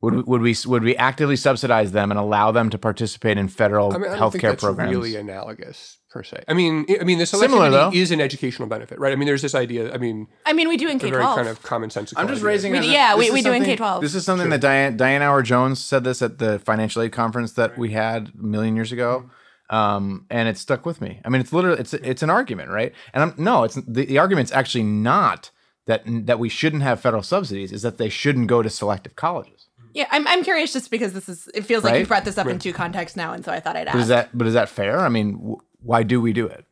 Would 0.00 0.14
we, 0.14 0.22
would 0.22 0.42
we 0.42 0.56
would 0.66 0.82
we 0.82 0.96
actively 0.96 1.36
subsidize 1.36 1.92
them 1.92 2.12
and 2.12 2.20
allow 2.20 2.52
them 2.52 2.70
to 2.70 2.78
participate 2.78 3.38
in 3.38 3.48
federal 3.48 3.92
I 3.92 3.98
mean, 3.98 4.10
I 4.12 4.18
healthcare 4.18 4.58
programs? 4.58 4.90
really 4.90 5.16
analogous 5.16 5.98
per 6.14 6.22
se. 6.22 6.44
I 6.48 6.54
mean, 6.54 6.86
I 6.88 6.98
I 7.00 7.04
mean, 7.04 7.18
the 7.18 7.26
Similar, 7.26 7.68
though. 7.70 7.90
selectivity 7.90 7.94
is 7.96 8.10
an 8.12 8.20
educational 8.20 8.68
benefit, 8.68 8.98
right? 9.00 9.12
I 9.12 9.16
mean, 9.16 9.26
there's 9.26 9.42
this 9.42 9.54
idea. 9.54 9.92
I 9.92 9.98
mean, 9.98 10.28
I 10.46 10.52
mean, 10.52 10.68
we 10.68 10.76
do 10.78 10.88
in 10.88 10.96
a 10.96 11.00
K 11.00 11.10
very 11.10 11.22
twelve. 11.22 11.36
kind 11.36 11.48
of 11.48 11.60
commonsensical. 11.62 12.14
I'm 12.16 12.28
just 12.28 12.38
idea. 12.38 12.46
raising. 12.46 12.72
We- 12.72 12.78
as 12.78 12.86
a- 12.86 12.88
yeah, 12.88 13.10
this 13.16 13.18
we- 13.18 13.26
is 13.26 13.32
we 13.34 13.42
do 13.42 13.52
in 13.52 13.62
something- 13.64 13.76
K-12. 13.76 14.00
This 14.00 14.14
is 14.14 14.24
something 14.24 14.48
that 14.50 14.60
Diane 14.60 14.96
Diane 14.96 15.22
Auer 15.22 15.42
Jones 15.42 15.84
said 15.84 16.04
this 16.04 16.22
at 16.22 16.38
the 16.38 16.58
financial 16.60 17.02
aid 17.02 17.12
conference 17.12 17.52
that 17.54 17.76
we 17.76 17.90
had 17.90 18.30
a 18.40 18.46
million 18.46 18.76
years 18.76 18.92
ago, 18.92 19.28
um, 19.70 20.26
and 20.30 20.48
it 20.48 20.56
stuck 20.56 20.86
with 20.86 21.00
me. 21.00 21.20
I 21.24 21.28
mean, 21.28 21.40
it's 21.40 21.52
literally 21.52 21.80
it's 21.80 21.92
it's 21.94 22.22
an 22.22 22.30
argument, 22.30 22.70
right? 22.70 22.92
And 23.12 23.22
I'm 23.24 23.34
no, 23.36 23.64
it's 23.64 23.74
the, 23.74 24.06
the 24.06 24.18
argument's 24.18 24.52
actually 24.52 24.84
not 24.84 25.50
that 25.86 26.02
that 26.06 26.38
we 26.38 26.48
shouldn't 26.48 26.82
have 26.84 27.00
federal 27.00 27.22
subsidies. 27.24 27.72
Is 27.72 27.82
that 27.82 27.98
they 27.98 28.08
shouldn't 28.08 28.46
go 28.46 28.62
to 28.62 28.70
selective 28.70 29.16
colleges. 29.16 29.68
Yeah, 29.96 30.08
I'm, 30.10 30.26
I'm 30.26 30.42
curious 30.42 30.72
just 30.72 30.90
because 30.90 31.12
this 31.12 31.28
is. 31.28 31.48
It 31.54 31.62
feels 31.64 31.84
like 31.84 31.92
Right? 31.92 31.98
you've 32.00 32.08
brought 32.08 32.24
this 32.24 32.36
up 32.36 32.48
in 32.48 32.58
two 32.58 32.72
contexts 32.72 33.16
now, 33.16 33.32
and 33.32 33.44
so 33.44 33.52
I 33.52 33.60
thought 33.60 33.76
I'd 33.76 33.86
ask. 33.86 33.94
But 33.94 34.00
is 34.02 34.08
that 34.08 34.36
but 34.36 34.46
is 34.48 34.54
that 34.54 34.68
fair? 34.68 34.98
I 34.98 35.08
mean, 35.08 35.34
w- 35.38 35.60
why 35.84 36.02
do 36.02 36.20
we 36.20 36.32
do 36.32 36.46
it? 36.46 36.64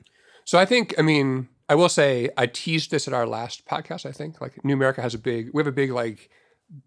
So 0.44 0.58
I 0.58 0.64
think, 0.64 0.94
I 0.98 1.02
mean, 1.02 1.48
I 1.68 1.74
will 1.74 1.88
say 1.88 2.30
I 2.36 2.46
teased 2.46 2.90
this 2.90 3.06
at 3.06 3.14
our 3.14 3.26
last 3.26 3.66
podcast. 3.66 4.06
I 4.06 4.12
think 4.12 4.40
like 4.40 4.64
New 4.64 4.74
America 4.74 5.02
has 5.02 5.14
a 5.14 5.18
big, 5.18 5.50
we 5.52 5.60
have 5.60 5.66
a 5.66 5.72
big 5.72 5.92
like, 5.92 6.30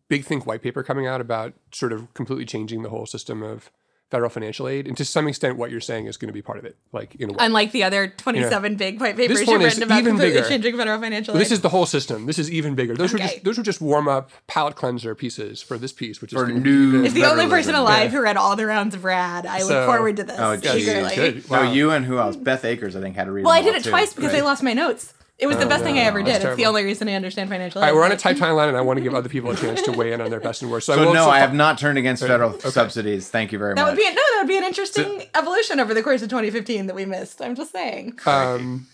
big 0.10 0.26
think 0.26 0.46
white 0.46 0.64
paper 0.64 0.84
coming 0.84 1.06
out 1.08 1.22
about 1.22 1.54
sort 1.72 1.94
of 1.94 2.14
completely 2.14 2.46
changing 2.46 2.82
the 2.82 2.90
whole 2.90 3.06
system 3.06 3.44
of 3.44 3.72
federal 4.12 4.30
financial 4.30 4.68
aid, 4.68 4.88
and 4.88 4.96
to 4.98 5.04
some 5.04 5.28
extent, 5.28 5.58
what 5.58 5.72
you're 5.72 5.80
saying 5.82 6.06
is 6.06 6.16
going 6.16 6.28
to 6.28 6.34
be 6.34 6.42
part 6.42 6.60
of 6.60 6.66
it. 6.66 6.78
Like 6.92 7.16
in 7.16 7.30
a 7.32 7.34
way, 7.34 7.38
Unlike 7.40 7.72
the 7.72 7.84
other 7.84 8.08
27 8.08 8.76
big 8.76 9.00
white 9.02 9.16
papers 9.18 9.40
you've 9.42 9.60
written 9.62 9.84
about 9.84 10.00
even 10.00 10.12
completely 10.12 10.36
bigger. 10.38 10.48
changing 10.48 10.78
federal 10.78 11.00
financial 11.02 11.34
aid. 11.34 11.42
this 11.42 11.52
is 11.52 11.62
the 11.62 11.70
whole 11.70 11.86
system. 11.88 12.26
This 12.28 12.38
is 12.38 12.52
even 12.52 12.76
bigger. 12.76 12.96
Those 12.96 13.14
were 13.14 13.20
just 13.20 13.44
those 13.44 13.58
were 13.58 13.64
just 13.64 13.82
warm 13.82 14.08
up 14.08 14.30
palate 14.48 14.76
cleanser 14.76 15.16
pieces 15.16 15.62
for 15.62 15.78
this 15.78 15.92
piece, 15.92 16.22
which 16.22 16.34
is 16.34 16.40
For 16.40 16.48
new- 16.48 16.88
even- 16.90 17.06
It's 17.06 17.14
the 17.16 17.26
only 17.26 17.46
person 17.48 17.74
federalism. 17.74 17.76
alive 17.82 18.12
who 18.12 18.22
read 18.22 18.38
all 18.38 18.56
the 18.56 18.66
rounds 18.68 18.94
of 18.96 19.04
RADD. 19.04 19.46
I 19.48 19.60
So- 19.60 19.68
look 19.68 19.86
forward 19.88 20.18
to 20.18 20.24
this. 20.24 20.38
Oh, 20.40 20.56
geez. 20.56 20.88
eagerly. 20.88 21.16
Good. 21.16 21.50
No, 21.52 21.64
you 21.64 21.90
and 21.92 22.06
who 22.06 22.20
else? 22.20 22.36
Beth 22.36 22.64
Akers, 22.64 22.96
I 22.96 23.02
think, 23.02 23.16
had 23.16 23.26
to 23.26 23.32
read. 23.32 23.44
Well, 23.46 23.54
I 23.54 23.62
did 23.62 23.70
all, 23.74 23.80
it 23.80 23.84
too. 23.86 23.90
twice 23.90 24.14
because 24.14 24.34
I 24.34 24.42
lost 24.42 24.62
my 24.64 24.74
notes. 24.74 25.14
It 25.38 25.48
was 25.48 25.58
the 25.58 25.66
best 25.66 25.84
thing 25.84 25.98
I 25.98 26.04
ever 26.04 26.24
did. 26.24 26.42
It's 26.42 26.56
the 26.56 26.66
only 26.66 26.86
reason 26.86 27.10
I 27.10 27.14
understand 27.14 27.50
financial 27.50 27.80
All 27.82 27.86
aid. 27.86 27.90
right, 27.92 27.96
we're 27.96 28.06
on 28.06 28.12
a 28.14 28.18
tight 28.18 28.38
timeline, 28.38 28.70
and 28.70 28.78
I 28.78 28.82
want 28.82 28.98
to 28.98 29.04
give 29.04 29.14
other 29.14 29.28
people 29.28 29.52
a 29.52 29.56
chance 29.56 29.82
to 29.82 29.92
weigh 29.92 30.14
in 30.14 30.22
on 30.22 30.30
their 30.30 30.40
best 30.40 30.62
and 30.62 30.72
worst. 30.72 30.90
I 30.90 30.96
So 30.96 31.06
will 31.08 31.14
no, 31.14 31.30
I 31.30 31.40
have 31.40 31.54
not 31.54 31.78
turned 31.78 31.98
against 31.98 32.24
federal 32.24 32.58
subsidies. 32.60 33.28
Thank 33.30 33.52
you 33.52 33.60
very 33.60 33.74
that 33.76 33.82
much. 33.82 33.92
would 33.92 33.98
be 33.98 34.06
no, 34.06 34.14
that 34.16 34.38
would 34.40 34.48
be 34.48 34.58
an 34.58 34.64
interesting 34.64 35.24
evolution 35.36 35.82
over 35.82 35.94
the 35.94 36.02
course 36.02 36.22
of 36.22 36.30
2015 36.30 36.88
that 36.88 36.96
we 36.96 37.06
missed. 37.06 37.42
I'm 37.42 37.54
just 37.56 37.74
saying. 37.74 38.18
um, 38.26 38.88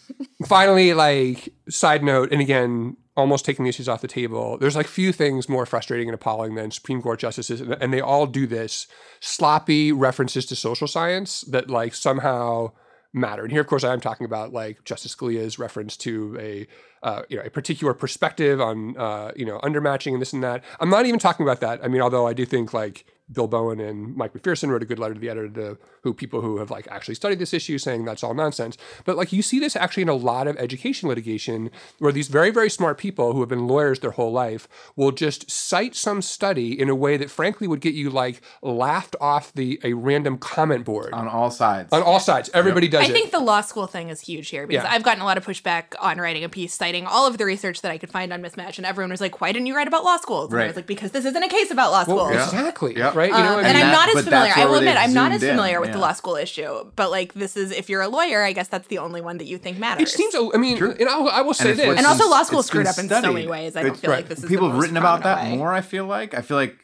finally, 0.48 0.94
like 0.96 1.50
side 1.70 2.04
note, 2.04 2.32
and 2.32 2.42
again, 2.42 2.98
almost 3.16 3.46
taking 3.46 3.64
the 3.66 3.70
issues 3.70 3.88
off 3.88 4.02
the 4.02 4.08
table. 4.08 4.58
There's 4.58 4.76
like 4.76 4.88
few 4.88 5.12
things 5.12 5.48
more 5.48 5.68
frustrating 5.68 6.08
and 6.08 6.16
appalling 6.16 6.56
than 6.56 6.72
Supreme 6.72 7.02
Court 7.04 7.20
justices, 7.20 7.62
and- 7.62 7.78
and 7.80 7.94
they 7.94 8.02
all 8.02 8.26
do 8.26 8.48
this 8.48 8.88
sloppy 9.20 9.92
references 9.92 10.46
to 10.48 10.56
social 10.56 10.88
science 10.88 11.42
that 11.42 11.70
like 11.70 11.94
somehow 11.94 12.72
matter. 13.14 13.44
And 13.44 13.52
here, 13.52 13.62
of 13.62 13.68
course, 13.68 13.84
I 13.84 13.94
am 13.94 14.00
talking 14.00 14.26
about 14.26 14.54
like 14.54 14.84
Justice 14.84 15.16
Scalia's 15.16 15.60
reference 15.60 15.98
to 15.98 16.38
a 16.40 16.68
uh, 17.04 17.24
you 17.30 17.38
know 17.38 17.44
a 17.44 17.50
particular 17.50 17.94
perspective 17.94 18.62
on 18.62 18.98
uh, 18.98 19.32
you 19.36 19.46
know 19.46 19.60
undermatching 19.60 20.14
and 20.14 20.22
this 20.22 20.34
and 20.34 20.44
that. 20.44 20.64
I'm 20.80 20.90
not 20.90 21.06
even 21.06 21.20
talking 21.20 21.46
about 21.46 21.62
that. 21.62 21.84
I 21.84 21.88
mean, 21.88 22.02
although 22.02 22.28
I 22.28 22.34
do 22.34 22.46
think 22.46 22.74
like 22.74 23.06
Bill 23.32 23.48
Bowen 23.48 23.80
and 23.80 24.16
Mike 24.16 24.34
McPherson 24.34 24.70
wrote 24.70 24.84
a 24.84 24.86
good 24.86 25.00
letter 25.00 25.14
to 25.14 25.20
the 25.20 25.30
editor 25.30 25.50
to 25.50 25.78
who 26.04 26.14
people 26.14 26.42
who 26.42 26.58
have 26.58 26.72
like 26.72 26.88
actually 26.90 27.16
studied 27.16 27.40
this 27.40 27.54
issue 27.54 27.78
saying 27.78 28.06
that's 28.06 28.24
all 28.24 28.34
nonsense. 28.34 28.78
But 29.06 29.18
like 29.18 29.32
you 29.32 29.42
see 29.42 29.60
this 29.60 29.76
actually 29.76 30.04
in 30.04 30.10
a 30.10 30.16
lot 30.16 30.48
of 30.48 30.58
education 30.58 31.08
litigation 31.10 31.70
where 32.00 32.12
these 32.12 32.28
very, 32.28 32.50
very 32.50 32.70
smart 32.70 32.98
people 32.98 33.34
who 33.34 33.40
have 33.40 33.50
been 33.50 33.68
lawyers 33.68 34.00
their 34.00 34.12
whole 34.12 34.32
life 34.32 34.68
will 34.96 35.12
just 35.12 35.50
cite 35.50 35.96
some 35.96 36.22
study 36.22 36.80
in 36.80 36.90
a 36.90 36.96
way 36.96 37.18
that 37.18 37.30
frankly 37.30 37.68
would 37.68 37.82
get 37.82 37.94
you 37.94 38.10
like 38.10 38.42
laughed 38.62 39.16
off 39.22 39.54
the 39.54 39.80
a 39.84 39.94
random 39.94 40.38
comment 40.38 40.84
board 40.86 41.14
on 41.14 41.28
all 41.28 41.52
sides. 41.52 41.90
on 41.92 42.02
all 42.02 42.20
sides. 42.20 42.50
Everybody 42.54 42.88
does 42.88 43.02
I 43.04 43.10
it. 43.10 43.14
think 43.14 43.32
the 43.32 43.40
law 43.40 43.62
school 43.62 43.88
thing 43.88 44.10
is 44.10 44.22
huge 44.22 44.50
here 44.50 44.68
because 44.68 44.84
Yeah. 44.84 44.92
I've 44.92 45.04
gotten 45.04 45.22
a 45.22 45.26
lot 45.26 45.38
of 45.38 45.46
pushback 45.46 45.94
on 46.00 46.18
writing 46.18 46.44
a 46.44 46.50
piece 46.50 46.74
citing 46.74 47.06
all 47.06 47.28
of 47.28 47.38
the 47.38 47.46
research 47.46 47.82
that 47.82 47.92
I 47.92 47.98
could 47.98 48.10
find 48.10 48.34
on 48.34 48.42
mismatch, 48.42 48.78
and 48.78 48.86
everyone 48.86 49.12
was 49.12 49.22
like, 49.22 49.40
"Why 49.42 49.52
didn't 49.52 49.68
you 49.68 49.76
write 49.76 49.88
about 49.88 50.04
law 50.04 50.18
schools?" 50.18 50.52
And 50.52 50.62
I 50.62 50.68
was 50.68 50.76
like, 50.76 50.88
"Because 50.88 51.12
this 51.12 51.26
isn't 51.26 51.44
a 51.44 51.48
case 51.48 51.72
about 51.72 51.92
law 51.92 52.04
schools." 52.04 52.32
Yeah. 52.34 52.46
exactly. 52.46 52.98
Yep. 52.98 53.16
Right. 53.16 53.21
You 53.26 53.32
know, 53.32 53.60
Um, 53.60 53.66
I 53.66 53.68
and 53.70 53.78
I'm 53.78 53.92
not 53.92 54.10
as 54.10 54.16
but 54.16 54.24
familiar. 54.26 54.54
I 54.56 54.66
will 54.66 54.76
admit, 54.76 54.98
I'm 54.98 55.14
not 55.14 55.32
as 55.32 55.42
zoomed 55.42 55.50
in, 55.52 55.56
familiar 55.58 55.82
with 55.82 55.92
the 55.92 55.98
law 56.00 56.14
school 56.14 56.36
issue. 56.36 56.92
But 56.96 57.12
like, 57.12 57.34
this 57.34 57.56
is 57.58 57.72
if 57.72 57.90
you're 57.90 58.02
a 58.02 58.08
lawyer, 58.08 58.44
I 58.44 58.54
guess 58.54 58.68
that's 58.68 58.88
the 58.88 58.98
only 59.00 59.22
one 59.22 59.38
that 59.40 59.46
you 59.48 59.58
think 59.58 59.78
matters. 59.78 60.10
it 60.14 60.16
seems. 60.16 60.36
I 60.54 60.58
mean, 60.58 60.82
and 60.82 61.10
I'll, 61.10 61.28
I 61.30 61.42
will 61.42 61.54
say 61.54 61.72
it's 61.72 61.80
this. 61.80 61.98
and 61.98 62.06
also, 62.08 62.30
law 62.30 62.44
school 62.44 62.64
screwed 62.64 62.86
been 62.86 62.92
up 62.92 62.98
in 63.00 63.10
so 63.10 63.34
many 63.34 63.48
ways. 63.48 63.76
I 63.76 63.82
don't 63.82 63.88
It's- 63.92 64.02
feel 64.02 64.10
right. 64.12 64.18
like 64.18 64.28
this 64.30 64.40
is 64.44 64.46
people 64.50 64.68
the 64.68 64.74
have 64.74 64.82
written 64.82 64.98
about 64.98 65.24
that 65.24 65.44
way. 65.44 65.58
more. 65.58 65.74
I 65.74 65.82
feel 65.82 66.06
like 66.06 66.34
I 66.34 66.42
feel 66.42 66.58
like 66.58 66.78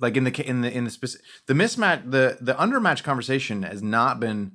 like 0.00 0.16
in 0.16 0.24
the 0.24 0.30
ca- 0.32 0.44
in 0.44 0.62
the 0.62 0.70
in 0.76 0.84
the 0.84 0.90
specific 0.90 1.24
the 1.46 1.54
mismatch 1.54 2.10
the 2.10 2.38
the 2.40 2.54
undermatch 2.54 3.02
conversation 3.04 3.62
has 3.62 3.82
not 3.82 4.18
been 4.20 4.52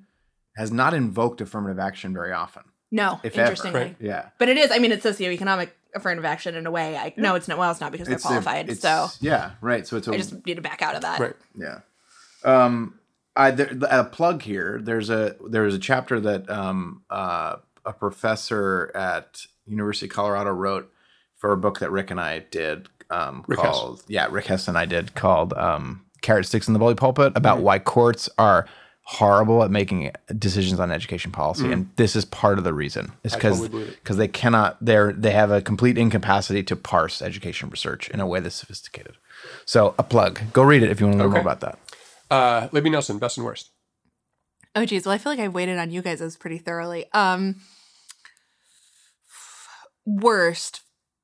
has 0.58 0.72
not 0.72 0.94
invoked 0.94 1.40
affirmative 1.42 1.80
action 1.80 2.14
very 2.14 2.34
often. 2.34 2.64
No, 2.92 3.20
If 3.24 3.34
ever, 3.34 3.42
interestingly. 3.42 3.80
right. 3.82 3.96
Yeah. 4.00 4.30
But 4.40 4.48
it 4.50 4.58
is. 4.58 4.72
I 4.72 4.80
mean, 4.80 4.92
it's 4.94 5.06
socioeconomic 5.06 5.70
affirmative 5.98 6.26
action 6.26 6.56
in 6.56 6.66
a 6.66 6.72
way. 6.72 6.96
I 6.98 7.14
no, 7.18 7.36
it's 7.36 7.48
not. 7.48 7.58
Well, 7.58 7.70
it's 7.72 7.82
not 7.82 7.92
because 7.92 8.08
they're 8.08 8.16
It's 8.16 8.26
a- 8.26 8.28
qualified. 8.28 8.70
it's- 8.70 8.80
so 8.80 9.08
yeah, 9.20 9.52
right. 9.62 9.86
So 9.86 9.98
it's 9.98 10.08
a 10.08 10.14
I 10.14 10.18
just 10.18 10.46
need 10.46 10.56
to 10.56 10.62
back 10.62 10.82
out 10.82 10.96
of 10.96 11.02
that. 11.02 11.20
right. 11.20 11.36
Yeah. 11.58 11.80
Um, 12.44 13.00
I 13.36 13.52
there, 13.52 13.70
a 13.90 14.04
plug 14.06 14.42
here. 14.44 14.80
There's 14.82 15.10
a 15.10 15.36
there's 15.48 15.76
a 15.76 15.80
chapter 15.80 16.20
that 16.20 16.50
um 16.50 17.04
uh 17.10 17.58
a 17.86 17.94
professor 17.94 18.92
at 18.96 19.46
University 19.66 20.08
of 20.08 20.12
Colorado 20.14 20.52
wrote 20.52 20.92
for 21.38 21.52
a 21.52 21.58
book 21.58 21.80
that 21.80 21.92
Rick 21.92 22.10
and 22.12 22.20
I 22.20 22.40
did 22.40 22.88
um 23.10 23.44
Rick 23.48 23.60
Hess. 23.60 23.70
called 23.70 24.04
yeah 24.08 24.28
Rick 24.32 24.46
Hess 24.46 24.68
and 24.68 24.78
I 24.78 24.86
did 24.86 25.14
called 25.16 25.54
um 25.54 26.04
Carrot 26.22 26.46
Sticks 26.48 26.68
in 26.68 26.74
the 26.74 26.80
Bully 26.80 26.96
Pulpit 26.96 27.30
Mm-hmm. 27.30 27.38
about 27.38 27.60
why 27.60 27.80
courts 27.80 28.28
are 28.38 28.68
horrible 29.10 29.64
at 29.64 29.72
making 29.72 30.12
decisions 30.38 30.82
on 30.82 30.92
education 30.92 31.32
policy 31.32 31.72
and 31.72 31.90
this 31.96 32.14
is 32.14 32.26
part 32.26 32.58
of 32.58 32.66
the 32.66 32.74
reason 32.74 33.10
is. 33.24 33.34
Because 33.34 33.62
totally 33.62 33.86
because 33.86 34.18
they 34.18 34.28
cannot 34.28 34.76
they're 34.82 35.14
they 35.14 35.32
have 35.32 35.50
a 35.50 35.62
complete 35.62 35.98
incapacity 35.98 36.62
to 36.64 36.76
parse 36.76 37.22
education 37.22 37.70
research 37.70 38.10
in 38.10 38.20
a 38.20 38.28
way 38.28 38.42
that's 38.42 38.56
sophisticated 38.56 39.16
so 39.64 39.96
a 39.98 40.04
plug 40.04 40.42
go 40.52 40.62
read 40.62 40.84
it 40.84 40.90
if 40.92 41.00
you 41.00 41.06
want 41.06 41.18
to 41.20 41.24
learn 41.24 41.32
more 41.32 41.40
about 41.40 41.62
that 41.62 41.80
Uh, 42.30 42.68
Libby 42.74 42.90
Nelson, 42.90 43.18
best 43.18 43.38
and 43.38 43.46
worst. 43.46 43.72
Oh 44.76 44.84
geez, 44.86 45.06
well 45.06 45.16
I 45.16 45.18
feel 45.18 45.32
like 45.32 45.40
I've 45.40 45.54
waited 45.54 45.78
on 45.78 45.90
you 45.90 46.02
guys 46.02 46.22
as 46.22 46.36
pretty 46.36 46.58
thoroughly. 46.58 47.06
Um 47.14 47.62
worst. 50.06 50.82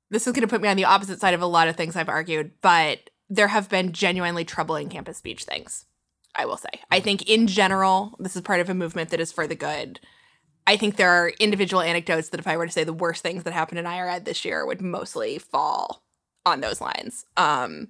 This 0.10 0.26
is 0.26 0.32
gonna 0.34 0.48
put 0.48 0.62
me 0.62 0.70
on 0.70 0.78
the 0.78 0.86
opposite 0.86 1.20
side 1.20 1.34
of 1.34 1.42
a 1.42 1.46
lot 1.46 1.68
of 1.68 1.76
things 1.76 1.98
I've 1.98 2.08
argued, 2.08 2.52
but 2.62 3.10
there 3.30 3.50
have 3.50 3.68
been 3.68 3.92
genuinely 3.92 4.46
troubling 4.46 4.88
campus 4.88 5.18
speech 5.18 5.44
things. 5.44 5.86
I 6.36 6.46
will 6.46 6.58
say. 6.58 6.70
I 6.90 7.00
think 7.00 7.30
in 7.30 7.48
general, 7.48 8.16
this 8.20 8.36
is 8.36 8.42
part 8.42 8.60
of 8.60 8.70
a 8.70 8.74
movement 8.74 9.10
that 9.10 9.20
is 9.20 9.32
for 9.32 9.48
the 9.48 9.56
good. 9.56 10.00
I 10.66 10.78
think 10.78 10.96
there 10.96 11.10
are 11.10 11.30
individual 11.40 11.82
anecdotes 11.82 12.30
that 12.30 12.40
if 12.40 12.48
I 12.48 12.58
were 12.58 12.66
to 12.66 12.72
say 12.72 12.84
the 12.84 12.94
worst 12.94 13.22
things 13.22 13.44
that 13.44 13.54
happened 13.54 13.80
in 13.80 13.86
ed 13.86 14.26
this 14.26 14.46
year 14.46 14.66
would 14.66 14.82
mostly 14.82 15.38
fall 15.38 16.04
on 16.46 16.62
those 16.62 16.82
lines. 16.82 17.26
Um, 17.38 17.90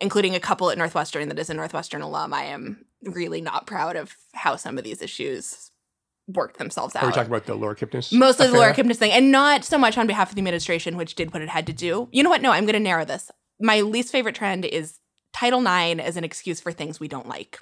including 0.00 0.34
a 0.34 0.40
couple 0.40 0.68
at 0.70 0.76
Northwestern 0.76 1.28
that 1.28 1.38
is 1.38 1.48
a 1.48 1.54
Northwestern 1.54 2.02
alum. 2.02 2.34
I 2.34 2.44
am 2.44 2.84
really 3.04 3.40
not 3.40 3.66
proud 3.66 3.96
of 3.96 4.16
how 4.34 4.56
some 4.56 4.76
of 4.76 4.84
these 4.84 5.00
issues 5.00 5.70
worked 6.28 6.58
themselves 6.58 6.96
out. 6.96 7.04
Are 7.04 7.06
we 7.06 7.12
talking 7.12 7.30
about 7.30 7.46
the 7.46 7.54
Laura 7.54 7.76
Kipnis? 7.76 8.12
Mostly 8.12 8.46
the 8.46 8.52
affair? 8.52 8.60
Laura 8.60 8.74
Kipnis 8.74 8.96
thing, 8.96 9.12
and 9.12 9.30
not 9.30 9.64
so 9.64 9.78
much 9.78 9.96
on 9.96 10.06
behalf 10.06 10.30
of 10.30 10.34
the 10.34 10.40
administration, 10.40 10.96
which 10.96 11.14
did 11.14 11.32
what 11.32 11.42
it 11.42 11.48
had 11.48 11.66
to 11.66 11.72
do. 11.72 12.08
You 12.12 12.22
know 12.22 12.30
what? 12.30 12.42
No, 12.42 12.50
I'm 12.50 12.64
going 12.64 12.74
to 12.74 12.80
narrow 12.80 13.04
this. 13.04 13.30
My 13.60 13.80
least 13.80 14.10
favorite 14.10 14.34
trend 14.34 14.64
is 14.64 14.98
Title 15.32 15.60
IX 15.60 16.00
as 16.00 16.16
an 16.16 16.24
excuse 16.24 16.60
for 16.60 16.72
things 16.72 16.98
we 16.98 17.08
don't 17.08 17.28
like. 17.28 17.60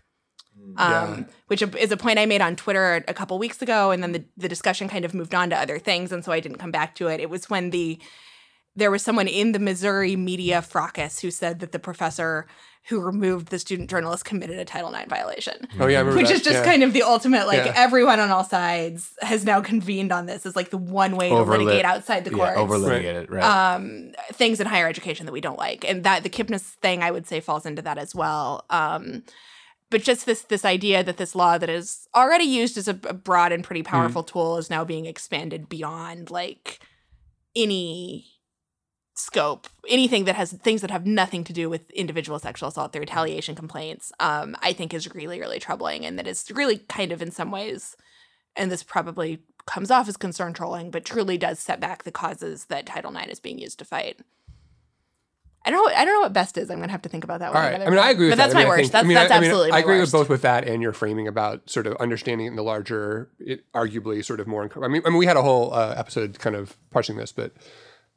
Um, 0.57 0.77
Yeah. 0.79 1.25
Which 1.49 1.63
is 1.63 1.91
a 1.93 1.97
point 1.97 2.19
I 2.19 2.27
made 2.27 2.41
on 2.41 2.55
Twitter 2.57 3.05
a 3.09 3.15
couple 3.15 3.39
weeks 3.39 3.61
ago, 3.63 3.91
and 3.91 4.03
then 4.03 4.13
the, 4.13 4.25
the 4.37 4.49
discussion 4.49 4.89
kind 4.89 5.05
of 5.05 5.15
moved 5.15 5.35
on 5.35 5.51
to 5.51 5.57
other 5.57 5.79
things, 5.79 6.13
and 6.13 6.25
so 6.25 6.33
I 6.33 6.41
didn't 6.41 6.59
come 6.59 6.71
back 6.71 6.95
to 6.97 7.09
it. 7.09 7.21
It 7.21 7.29
was 7.31 7.51
when 7.51 7.71
the 7.71 7.99
there 8.77 8.91
was 8.93 9.03
someone 9.03 9.27
in 9.27 9.51
the 9.51 9.59
Missouri 9.59 10.15
media 10.15 10.63
fracas 10.63 11.21
who 11.21 11.31
said 11.33 11.59
that 11.59 11.73
the 11.73 11.79
professor 11.81 12.47
who 12.89 13.01
removed 13.01 13.49
the 13.49 13.59
student 13.59 13.91
journalist 13.91 14.25
committed 14.25 14.59
a 14.61 14.65
Title 14.65 14.95
IX 14.95 15.09
violation 15.09 15.67
Oh 15.81 15.87
yeah, 15.89 15.99
I 15.99 16.01
remember 16.01 16.17
which 16.19 16.29
that. 16.29 16.35
is 16.37 16.43
just 16.43 16.59
yeah. 16.59 16.65
kind 16.65 16.85
of 16.85 16.93
the 16.93 17.03
ultimate 17.03 17.47
like 17.49 17.65
Yeah. 17.67 17.73
everyone 17.77 18.21
on 18.21 18.31
all 18.31 18.45
sides 18.45 19.13
has 19.21 19.45
now 19.45 19.61
convened 19.61 20.13
on 20.13 20.27
this 20.27 20.47
as 20.47 20.55
like 20.55 20.71
the 20.71 20.79
one 20.79 21.17
way 21.17 21.29
to 21.31 21.35
Overlit- 21.35 21.65
litigate 21.65 21.85
outside 21.85 22.25
the 22.25 22.31
courts 22.31 22.53
Yeah, 22.55 22.63
over 22.63 22.79
litigated, 22.79 23.29
right? 23.31 23.43
um 23.75 24.13
things 24.33 24.61
in 24.61 24.67
higher 24.69 24.87
education 24.89 25.27
that 25.27 25.33
we 25.33 25.41
don't 25.43 25.59
like 25.59 25.85
and 25.87 26.05
that 26.05 26.23
the 26.23 26.31
kipnis 26.31 26.63
thing 26.81 27.03
i 27.03 27.11
would 27.11 27.27
say 27.27 27.41
falls 27.41 27.67
into 27.67 27.83
that 27.83 27.99
as 27.99 28.15
well 28.15 28.65
um 28.71 29.25
but 29.91 30.03
just 30.03 30.25
this 30.25 30.43
this 30.43 30.65
idea 30.65 31.03
that 31.03 31.17
this 31.17 31.35
law 31.35 31.59
that 31.59 31.69
is 31.69 32.09
already 32.15 32.45
used 32.45 32.79
as 32.79 32.89
a, 32.89 32.99
a 33.05 33.13
broad 33.13 33.53
and 33.53 33.65
pretty 33.65 33.83
powerful 33.83 34.23
tool 34.23 34.57
is 34.57 34.71
now 34.71 34.85
being 34.85 35.07
expanded 35.07 35.69
beyond 35.69 36.31
like 36.31 36.79
any 37.55 38.27
scope 39.15 39.69
anything 39.89 40.25
that 40.25 40.37
has 40.37 40.53
things 40.53 40.81
that 40.81 40.91
have 40.91 41.05
nothing 41.05 41.45
to 41.45 41.53
do 41.53 41.69
with 41.69 41.91
individual 41.91 42.39
sexual 42.39 42.69
assault 42.71 42.93
the 42.93 43.01
retaliation 43.01 43.55
complaints 43.55 44.13
um 44.21 44.57
i 44.63 44.73
think 44.73 44.95
is 44.95 45.13
really 45.15 45.39
really 45.39 45.59
troubling 45.59 46.07
and 46.07 46.19
that 46.19 46.27
is 46.27 46.51
really 46.55 46.79
kind 46.79 47.13
of 47.13 47.21
in 47.21 47.31
some 47.31 47.51
ways 47.51 47.97
and 48.57 48.71
this 48.71 48.83
probably 48.83 49.41
comes 49.67 49.91
off 49.91 50.09
as 50.09 50.17
concern 50.17 50.55
trolling 50.55 50.91
but 50.91 51.05
truly 51.05 51.37
does 51.37 51.59
set 51.59 51.81
back 51.81 52.05
the 52.05 52.13
causes 52.13 52.67
that 52.67 52.87
title 52.87 53.15
ix 53.15 53.33
is 53.33 53.41
being 53.41 53.59
used 53.59 53.79
to 53.79 53.85
fight 53.85 54.21
I 55.65 55.71
don't 55.71 55.85
know. 55.85 55.95
I 55.95 56.05
don't 56.05 56.15
know 56.15 56.21
what 56.21 56.33
best 56.33 56.57
is. 56.57 56.71
I'm 56.71 56.81
gonna 56.81 56.91
have 56.91 57.03
to 57.03 57.09
think 57.09 57.23
about 57.25 57.41
that. 57.41 57.53
One 57.53 57.63
right. 57.63 57.75
another 57.75 57.87
I 57.87 57.91
mean, 57.91 57.99
I 57.99 58.11
agree 58.11 58.27
with 58.27 58.33
but 58.33 58.37
that. 58.39 58.45
that's 58.45 58.55
I 58.55 58.59
mean, 58.59 58.67
my 58.69 58.73
I 58.75 58.77
worst. 58.77 58.81
think- 58.81 58.93
that's 58.93 59.05
I 59.05 59.09
mean, 59.09 59.15
that's 59.15 59.31
I, 59.31 59.37
absolutely 59.37 59.71
my 59.71 59.77
I 59.77 59.81
agree 59.81 59.99
worst. 59.99 60.13
with 60.13 60.21
both 60.21 60.29
with 60.31 60.43
that 60.43 60.67
and 60.67 60.83
your 60.83 60.93
framing 60.93 61.29
about 61.29 61.69
sort 61.69 61.87
of 61.87 61.97
understanding 61.97 62.47
it 62.47 62.51
in 62.51 62.57
the 62.57 62.63
larger, 62.63 63.29
it, 63.39 63.65
arguably 63.73 64.25
sort 64.25 64.41
of 64.41 64.47
more. 64.47 64.71
I 64.83 64.89
mean, 64.89 65.03
I 65.05 65.11
mean, 65.11 65.19
we 65.19 65.27
had 65.27 65.37
a 65.37 65.43
whole 65.43 65.75
uh, 65.75 65.95
episode 65.97 66.39
kind 66.39 66.57
of 66.57 66.77
parsing 66.91 67.17
this, 67.17 67.31
but 67.33 67.53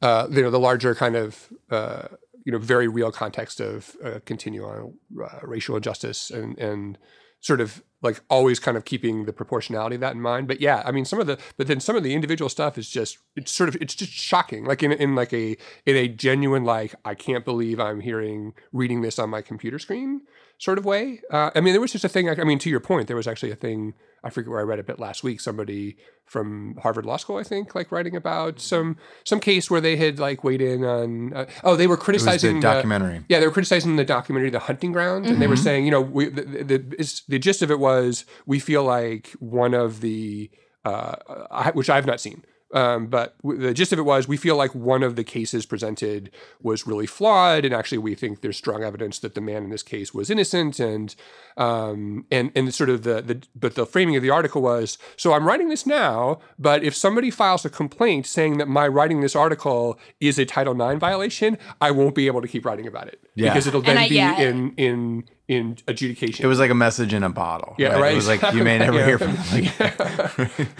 uh, 0.00 0.26
you 0.30 0.42
know, 0.42 0.50
the 0.50 0.58
larger 0.60 0.94
kind 0.94 1.16
of 1.16 1.48
uh, 1.70 2.08
you 2.44 2.52
know 2.52 2.58
very 2.58 2.88
real 2.88 3.12
context 3.12 3.60
of 3.60 3.94
uh, 4.02 4.20
continuing 4.24 4.94
uh, 5.22 5.38
racial 5.42 5.76
injustice 5.76 6.30
and 6.30 6.58
and 6.58 6.98
sort 7.44 7.60
of 7.60 7.82
like 8.00 8.22
always 8.30 8.58
kind 8.58 8.74
of 8.74 8.86
keeping 8.86 9.26
the 9.26 9.32
proportionality 9.32 9.96
of 9.96 10.00
that 10.00 10.14
in 10.14 10.20
mind. 10.20 10.48
But 10.48 10.62
yeah, 10.62 10.82
I 10.86 10.90
mean, 10.92 11.04
some 11.04 11.20
of 11.20 11.26
the 11.26 11.38
but 11.58 11.66
then 11.66 11.78
some 11.78 11.94
of 11.94 12.02
the 12.02 12.14
individual 12.14 12.48
stuff 12.48 12.78
is 12.78 12.88
just 12.88 13.18
it's 13.36 13.52
sort 13.52 13.68
of 13.68 13.76
it's 13.82 13.94
just 13.94 14.12
shocking. 14.12 14.64
Like 14.64 14.82
in 14.82 14.92
in 14.92 15.14
like 15.14 15.32
a 15.34 15.56
in 15.84 15.94
a 15.94 16.08
genuine 16.08 16.64
like 16.64 16.94
I 17.04 17.14
can't 17.14 17.44
believe 17.44 17.78
I'm 17.78 18.00
hearing 18.00 18.54
reading 18.72 19.02
this 19.02 19.18
on 19.18 19.28
my 19.28 19.42
computer 19.42 19.78
screen 19.78 20.22
sort 20.58 20.78
of 20.78 20.86
way. 20.86 21.20
Uh, 21.30 21.50
I 21.54 21.60
mean, 21.60 21.74
there 21.74 21.82
was 21.82 21.92
just 21.92 22.04
a 22.04 22.08
thing. 22.08 22.30
I 22.30 22.44
mean, 22.44 22.58
to 22.60 22.70
your 22.70 22.80
point, 22.80 23.08
there 23.08 23.16
was 23.16 23.28
actually 23.28 23.52
a 23.52 23.56
thing. 23.56 23.92
I 24.24 24.30
forget 24.30 24.50
where 24.50 24.60
I 24.60 24.62
read 24.62 24.78
a 24.78 24.82
bit 24.82 24.98
last 24.98 25.22
week. 25.22 25.40
Somebody 25.40 25.96
from 26.24 26.76
Harvard 26.82 27.04
Law 27.04 27.18
School, 27.18 27.36
I 27.36 27.42
think, 27.42 27.74
like 27.74 27.92
writing 27.92 28.16
about 28.16 28.58
some 28.58 28.96
some 29.24 29.38
case 29.38 29.70
where 29.70 29.80
they 29.80 29.96
had 29.96 30.18
like 30.18 30.42
weighed 30.42 30.62
in 30.62 30.82
on. 30.84 31.32
Uh, 31.34 31.46
oh, 31.62 31.76
they 31.76 31.86
were 31.86 31.94
it 31.94 31.98
was 31.98 32.00
the 32.00 32.04
criticizing 32.04 32.60
documentary. 32.60 33.24
yeah, 33.28 33.38
they 33.38 33.46
were 33.46 33.52
criticizing 33.52 33.96
the 33.96 34.04
documentary 34.04 34.50
"The 34.50 34.60
Hunting 34.60 34.92
Ground," 34.92 35.26
and 35.26 35.40
they 35.42 35.46
were 35.46 35.56
saying, 35.56 35.84
you 35.84 35.90
know, 35.90 36.00
we, 36.00 36.30
the, 36.30 36.42
the, 36.42 36.78
the, 36.78 37.22
the 37.28 37.38
gist 37.38 37.60
of 37.62 37.70
it 37.70 37.78
was 37.78 38.24
we 38.46 38.58
feel 38.58 38.82
like 38.82 39.28
one 39.38 39.74
of 39.74 40.00
the, 40.00 40.50
uh, 40.84 41.16
I, 41.50 41.70
which 41.72 41.90
I 41.90 41.96
have 41.96 42.06
not 42.06 42.20
seen, 42.20 42.44
um, 42.74 43.06
but 43.06 43.36
w- 43.42 43.60
the 43.60 43.72
gist 43.72 43.92
of 43.92 43.98
it 43.98 44.02
was 44.02 44.28
we 44.28 44.36
feel 44.36 44.56
like 44.56 44.74
one 44.74 45.02
of 45.02 45.16
the 45.16 45.24
cases 45.24 45.64
presented 45.64 46.30
was 46.60 46.86
really 46.86 47.06
flawed, 47.06 47.64
and 47.64 47.72
actually 47.74 47.98
we 47.98 48.14
think 48.14 48.40
there's 48.40 48.56
strong 48.56 48.82
evidence 48.82 49.18
that 49.20 49.34
the 49.34 49.40
man 49.40 49.64
in 49.64 49.70
this 49.70 49.82
case 49.82 50.12
was 50.12 50.28
innocent, 50.30 50.78
and 50.80 51.14
um, 51.56 52.26
and 52.30 52.50
and 52.54 52.74
sort 52.74 52.90
of 52.90 53.02
the 53.02 53.22
the 53.22 53.42
but 53.54 53.74
the 53.74 53.86
framing 53.86 54.16
of 54.16 54.22
the 54.22 54.30
article 54.30 54.62
was 54.62 54.98
so 55.16 55.32
I'm 55.32 55.46
writing 55.46 55.68
this 55.68 55.86
now, 55.86 56.40
but 56.58 56.82
if 56.82 56.94
somebody 56.94 57.30
files 57.30 57.64
a 57.64 57.70
complaint 57.70 58.26
saying 58.26 58.58
that 58.58 58.68
my 58.68 58.86
writing 58.88 59.20
this 59.20 59.36
article 59.36 59.98
is 60.20 60.38
a 60.38 60.44
Title 60.44 60.74
IX 60.80 60.98
violation, 60.98 61.56
I 61.80 61.90
won't 61.92 62.14
be 62.14 62.26
able 62.26 62.42
to 62.42 62.48
keep 62.48 62.64
writing 62.64 62.86
about 62.86 63.08
it 63.08 63.20
Yeah. 63.34 63.50
because 63.50 63.66
it'll 63.66 63.82
then 63.82 63.98
I- 63.98 64.08
be 64.08 64.16
yeah. 64.16 64.40
in 64.40 64.74
in 64.76 65.24
in 65.48 65.76
adjudication. 65.86 66.44
It 66.44 66.48
was 66.48 66.58
like 66.58 66.70
a 66.70 66.74
message 66.74 67.12
in 67.12 67.22
a 67.22 67.28
bottle. 67.28 67.74
Yeah, 67.78 67.98
right, 67.98 68.12
It 68.12 68.16
was 68.16 68.28
like 68.28 68.42
you 68.54 68.64
may 68.64 68.78
never 68.78 68.98
yeah. 68.98 69.06
hear 69.06 69.18
from 69.18 69.34
them 69.34 69.44
again. 69.52 69.72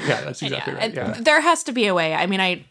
yeah, 0.07 0.21
that's 0.23 0.43
exactly 0.43 0.73
yeah. 0.73 0.79
right. 0.79 0.83
And 0.83 0.95
Yeah. 0.95 1.21
There 1.21 1.41
has 1.41 1.65
to 1.65 1.73
be 1.73 1.87
a 1.87 1.95
way. 1.95 2.15
I 2.15 2.27
mean, 2.27 2.41
I 2.41 2.65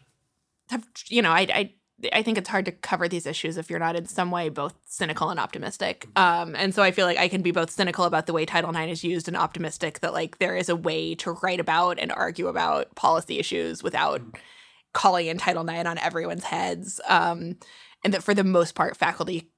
have, 0.69 0.85
you 1.07 1.21
know, 1.21 1.31
I, 1.31 1.47
I, 1.53 1.73
I 2.11 2.23
think 2.23 2.37
it's 2.37 2.49
hard 2.49 2.65
to 2.65 2.71
cover 2.71 3.07
these 3.07 3.25
issues 3.25 3.57
if 3.57 3.69
you're 3.69 3.79
not 3.79 3.95
in 3.95 4.07
some 4.07 4.31
way 4.31 4.49
both 4.49 4.73
cynical 4.85 5.29
and 5.29 5.39
optimistic. 5.39 6.07
Um, 6.15 6.55
and 6.55 6.73
so 6.73 6.81
I 6.81 6.91
feel 6.91 7.05
like 7.05 7.19
I 7.19 7.27
can 7.27 7.41
be 7.41 7.51
both 7.51 7.69
cynical 7.69 8.05
about 8.05 8.25
the 8.25 8.33
way 8.33 8.45
Title 8.45 8.75
IX 8.75 8.91
is 8.91 9.03
used 9.03 9.27
and 9.27 9.37
optimistic 9.37 9.99
that 9.99 10.13
like 10.13 10.39
there 10.39 10.57
is 10.57 10.69
a 10.69 10.75
way 10.75 11.15
to 11.15 11.31
write 11.43 11.59
about 11.59 11.99
and 11.99 12.11
argue 12.11 12.47
about 12.47 12.95
policy 12.95 13.39
issues 13.39 13.83
without 13.83 14.21
calling 14.93 15.27
in 15.27 15.37
Title 15.37 15.67
IX 15.67 15.87
on 15.87 15.97
everyone's 15.99 16.43
heads. 16.43 16.99
Um, 17.07 17.57
and 18.03 18.13
that 18.13 18.23
for 18.23 18.33
the 18.33 18.43
most 18.43 18.75
part, 18.75 18.97
faculty 18.97 19.52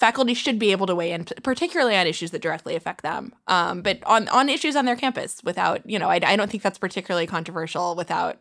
faculty 0.00 0.34
should 0.34 0.58
be 0.58 0.72
able 0.72 0.86
to 0.86 0.94
weigh 0.94 1.12
in, 1.12 1.26
particularly 1.42 1.94
on 1.94 2.06
issues 2.06 2.30
that 2.32 2.42
directly 2.42 2.74
affect 2.74 3.02
them. 3.02 3.34
Um, 3.46 3.82
but 3.82 4.02
on 4.06 4.26
on 4.28 4.48
issues 4.48 4.74
on 4.74 4.86
their 4.86 4.96
campus, 4.96 5.42
without 5.44 5.88
you 5.88 5.98
know, 5.98 6.08
I, 6.08 6.20
I 6.24 6.36
don't 6.36 6.50
think 6.50 6.62
that's 6.62 6.78
particularly 6.78 7.26
controversial 7.26 7.94
without 7.94 8.38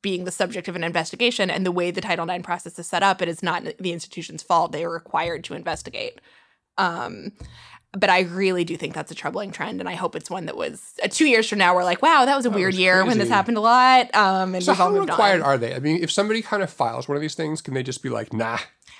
being 0.00 0.24
the 0.24 0.30
subject 0.30 0.66
of 0.68 0.76
an 0.76 0.84
investigation. 0.84 1.50
And 1.50 1.64
the 1.66 1.72
way 1.72 1.90
the 1.90 2.00
Title 2.00 2.28
IX 2.28 2.44
process 2.44 2.78
is 2.78 2.86
set 2.86 3.02
up, 3.02 3.22
it 3.22 3.28
is 3.28 3.42
not 3.42 3.64
the 3.78 3.92
institution's 3.92 4.42
fault. 4.42 4.72
They 4.72 4.84
are 4.84 4.90
required 4.90 5.44
to 5.44 5.54
investigate. 5.54 6.20
Um, 6.78 7.32
but 7.92 8.08
I 8.08 8.20
really 8.20 8.64
do 8.64 8.76
think 8.76 8.94
that's 8.94 9.10
a 9.12 9.14
troubling 9.14 9.50
trend, 9.50 9.78
and 9.80 9.88
I 9.88 9.94
hope 9.94 10.16
it's 10.16 10.30
one 10.30 10.46
that 10.46 10.56
was 10.56 10.94
uh, 11.04 11.08
two 11.10 11.26
years 11.28 11.46
from 11.48 11.58
now. 11.58 11.74
We're 11.74 11.84
like, 11.84 12.00
wow, 12.00 12.24
that 12.24 12.34
was 12.36 12.46
a 12.46 12.50
weird 12.50 12.72
was 12.72 12.78
year 12.80 13.04
when 13.04 13.18
this 13.18 13.28
happened 13.28 13.58
a 13.58 13.60
lot. 13.60 14.12
Um, 14.14 14.54
and 14.54 14.64
So 14.64 14.72
we've 14.72 14.80
all 14.80 14.88
how 14.88 14.94
moved 14.94 15.10
required 15.10 15.42
on. 15.42 15.46
are 15.46 15.58
they? 15.58 15.74
I 15.74 15.78
mean, 15.78 16.02
if 16.02 16.10
somebody 16.10 16.40
kind 16.40 16.62
of 16.62 16.70
files 16.70 17.06
one 17.06 17.16
of 17.16 17.20
these 17.20 17.34
things, 17.34 17.60
can 17.60 17.74
they 17.74 17.82
just 17.82 18.02
be 18.02 18.08
like, 18.08 18.32
nah? 18.32 18.58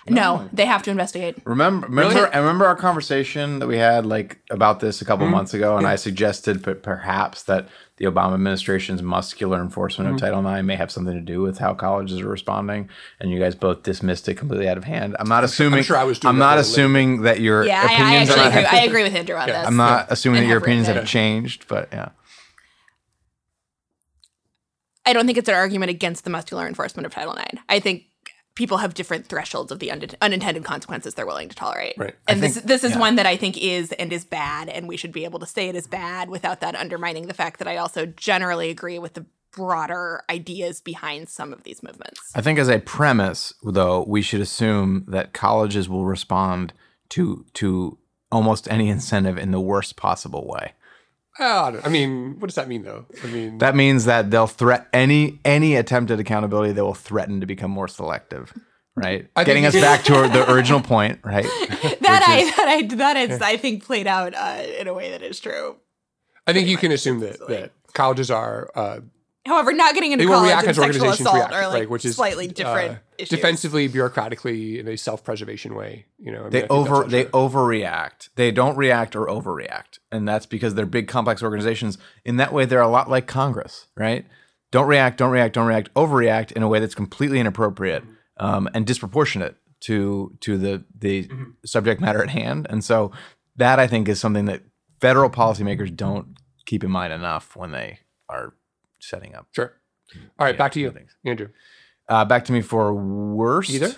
No, 0.08 0.48
they 0.52 0.66
have 0.66 0.82
to 0.82 0.90
investigate. 0.90 1.36
Remember, 1.44 1.86
remember, 1.86 2.30
I 2.34 2.38
remember 2.38 2.66
our 2.66 2.74
conversation 2.74 3.60
that 3.60 3.68
we 3.68 3.76
had 3.76 4.04
like 4.04 4.40
about 4.50 4.80
this 4.80 5.00
a 5.00 5.04
couple 5.04 5.26
hmm. 5.26 5.32
months 5.32 5.54
ago, 5.54 5.76
and 5.76 5.86
I 5.86 5.96
suggested 5.96 6.64
p- 6.64 6.74
perhaps 6.74 7.44
that 7.44 7.68
the 7.98 8.06
Obama 8.06 8.34
administration's 8.34 9.00
muscular 9.00 9.60
enforcement 9.60 10.10
of 10.10 10.14
hmm. 10.14 10.24
Title 10.24 10.46
IX 10.46 10.66
may 10.66 10.74
have 10.74 10.90
something 10.90 11.14
to 11.14 11.20
do 11.20 11.40
with 11.40 11.58
how 11.58 11.74
colleges 11.74 12.20
are 12.20 12.28
responding, 12.28 12.88
and 13.20 13.30
you 13.30 13.38
guys 13.38 13.54
both 13.54 13.84
dismissed 13.84 14.28
it 14.28 14.34
completely 14.34 14.68
out 14.68 14.76
of 14.76 14.84
hand. 14.84 15.16
I'm 15.20 15.28
not 15.28 15.44
assuming. 15.44 15.78
I'm 15.78 15.84
sure 15.84 15.96
I 15.96 16.04
was 16.04 16.18
doing 16.18 16.30
I'm 16.30 16.38
that 16.38 16.44
not 16.46 16.54
for 16.54 16.58
a 16.58 16.60
assuming 16.62 17.22
that 17.22 17.40
your 17.40 17.64
Yeah, 17.64 17.80
I, 17.80 17.84
I 17.84 17.94
opinions 17.94 18.30
actually 18.30 18.42
on 18.42 18.48
agree. 18.48 18.62
it. 18.62 18.72
I 18.72 18.80
agree 18.84 19.02
with 19.04 19.14
Andrew 19.14 19.36
on 19.36 19.46
this. 19.46 19.66
I'm 19.66 19.76
not 19.76 20.06
assuming 20.10 20.38
And 20.38 20.44
that 20.46 20.48
your 20.48 20.56
have 20.56 20.62
written 20.62 20.80
opinions 20.80 20.88
it. 20.88 20.96
have 20.96 21.06
changed, 21.06 21.68
but 21.68 21.88
yeah. 21.92 22.08
I 25.04 25.12
don't 25.12 25.26
think 25.26 25.38
it's 25.38 25.48
an 25.48 25.54
argument 25.54 25.90
against 25.90 26.24
the 26.24 26.30
muscular 26.30 26.66
enforcement 26.66 27.06
of 27.06 27.12
Title 27.12 27.34
IX. 27.34 27.60
I 27.68 27.80
think 27.80 28.04
people 28.54 28.78
have 28.78 28.94
different 28.94 29.26
thresholds 29.26 29.72
of 29.72 29.78
the 29.78 29.90
un- 29.90 30.04
unintended 30.20 30.64
consequences 30.64 31.14
they're 31.14 31.26
willing 31.26 31.48
to 31.48 31.56
tolerate. 31.56 31.94
Right. 31.96 32.14
And 32.28 32.38
I 32.38 32.40
this 32.40 32.54
this 32.56 32.84
is 32.84 32.92
yeah. 32.92 32.98
one 32.98 33.16
that 33.16 33.26
I 33.26 33.36
think 33.36 33.56
is 33.58 33.92
and 33.92 34.12
is 34.12 34.24
bad, 34.24 34.68
and 34.68 34.88
we 34.88 34.96
should 34.96 35.12
be 35.12 35.24
able 35.24 35.38
to 35.40 35.46
say 35.46 35.68
it 35.68 35.76
is 35.76 35.86
bad 35.86 36.28
without 36.28 36.60
that 36.60 36.74
undermining 36.74 37.26
the 37.26 37.34
fact 37.34 37.58
that 37.58 37.68
I 37.68 37.76
also 37.76 38.06
generally 38.06 38.70
agree 38.70 38.98
with 38.98 39.14
the 39.14 39.26
broader 39.52 40.22
ideas 40.30 40.80
behind 40.80 41.28
some 41.28 41.52
of 41.52 41.62
these 41.62 41.82
movements. 41.82 42.20
I 42.34 42.40
think 42.40 42.58
as 42.58 42.68
a 42.68 42.78
premise, 42.78 43.52
though, 43.62 44.04
we 44.08 44.22
should 44.22 44.40
assume 44.40 45.04
that 45.08 45.32
colleges 45.32 45.88
will 45.88 46.04
respond 46.06 46.72
to 47.10 47.44
to 47.54 47.98
almost 48.30 48.70
any 48.70 48.88
incentive 48.88 49.36
in 49.36 49.50
the 49.50 49.60
worst 49.60 49.96
possible 49.96 50.46
way. 50.48 50.72
Well, 51.38 51.77
I, 51.77 51.87
I 51.87 51.88
mean, 51.88 52.38
what 52.38 52.49
does 52.49 52.57
that 52.57 52.68
mean 52.68 52.83
though? 52.83 53.07
I 53.23 53.27
mean, 53.27 53.59
That 53.59 53.75
means 53.75 54.05
that 54.05 54.31
they'll 54.31 54.47
threat 54.47 54.88
any 54.92 55.40
any 55.45 55.77
attempt 55.77 56.11
at 56.11 56.21
accountability. 56.21 56.73
They 56.73 56.83
will 56.83 56.95
threaten 56.95 57.40
to 57.40 57.47
become 57.47 57.71
more 57.71 57.88
selective, 57.88 58.53
right? 58.95 59.29
I 59.35 59.45
Getting 59.45 59.64
us 59.66 59.75
back 59.75 60.05
to 60.05 60.14
our, 60.14 60.29
the 60.29 60.51
original 60.53 60.81
point, 60.81 61.21
right? 61.25 61.45
that 61.71 62.25
I 62.27 62.53
that 62.57 62.68
I 62.68 62.97
that 62.97 63.16
is 63.16 63.40
I 63.40 63.57
think 63.57 63.85
played 63.85 64.07
out 64.07 64.35
uh, 64.35 64.62
in 64.79 64.88
a 64.88 64.95
way 64.95 65.11
that 65.11 65.23
is 65.23 65.40
true. 65.40 65.77
I 66.47 66.53
think 66.53 66.68
you 66.68 66.77
can 66.77 66.90
assume 66.90 67.21
that, 67.21 67.38
that 67.49 67.73
colleges 67.95 68.31
are 68.31 68.71
uh, 68.75 69.01
However, 69.44 69.72
not 69.72 69.94
getting 69.94 70.12
into 70.12 70.22
they 70.22 70.26
will 70.28 70.37
college 70.37 70.48
react 70.50 70.62
and 70.62 70.70
as 70.70 70.76
sexual 70.76 71.02
organizations 71.07 71.20
assault 71.26 71.37
react, 71.37 71.52
are 71.55 71.66
like 71.68 71.81
right, 71.81 71.90
which 71.90 72.05
is 72.05 72.14
slightly 72.14 72.46
different 72.46 72.92
uh, 72.92 73.00
issues. 73.18 73.28
defensively, 73.31 73.88
bureaucratically, 73.88 74.78
in 74.78 74.87
a 74.87 74.96
self-preservation 74.96 75.74
way. 75.74 76.07
You 76.18 76.31
know, 76.33 76.40
I 76.40 76.42
mean, 76.42 76.50
they 76.50 76.68
over 76.68 77.05
they 77.05 77.22
true. 77.24 77.33
overreact. 77.33 78.28
They 78.37 78.52
don't 78.52 78.76
react 78.76 79.16
or 79.16 79.26
overreact, 79.26 79.98
and 80.12 80.28
that's 80.28 80.46
because 80.46 80.74
they're 80.74 80.87
big, 80.87 81.09
complex 81.09 81.42
organizations. 81.42 81.98
In 82.24 82.37
that 82.37 82.52
way, 82.52 82.64
they're 82.66 82.81
a 82.81 82.88
lot 82.88 83.11
like 83.11 83.26
Congress, 83.26 83.88
right? 83.96 84.24
Don't 84.70 84.87
react, 84.87 85.18
don't 85.18 85.33
react, 85.33 85.55
don't 85.55 85.66
react. 85.66 85.92
Overreact 85.94 86.52
in 86.52 86.62
a 86.62 86.68
way 86.68 86.78
that's 86.78 86.94
completely 86.94 87.40
inappropriate 87.40 88.05
um, 88.38 88.68
and 88.74 88.87
disproportionate 88.87 89.57
to 89.81 90.37
to 90.40 90.57
the 90.57 90.85
the 90.96 91.24
Mm-hmm. 91.24 91.50
subject 91.66 92.00
matter 92.00 92.22
at 92.22 92.31
hand. 92.31 92.66
And 92.70 92.85
so 92.85 93.11
that 93.57 93.78
I 93.81 93.87
think 93.88 94.09
is 94.09 94.20
something 94.20 94.44
that 94.46 94.62
federal 95.00 95.28
policymakers 95.28 95.94
don't 95.94 96.37
keep 96.64 96.85
in 96.85 96.90
mind 96.92 97.12
enough 97.12 97.57
when 97.57 97.72
they 97.72 97.98
are 98.28 98.55
setting 99.02 99.34
up. 99.34 99.46
sure. 99.52 99.74
All 100.38 100.46
right, 100.46 100.54
Yeah, 100.54 100.58
back 100.58 100.72
to 100.72 100.80
you, 100.80 100.90
thanks. 100.90 101.14
Andrew. 101.24 101.48
Uh, 102.08 102.24
back 102.24 102.44
to 102.46 102.52
me 102.52 102.60
for 102.60 102.92
worst. 102.92 103.70
Either 103.70 103.94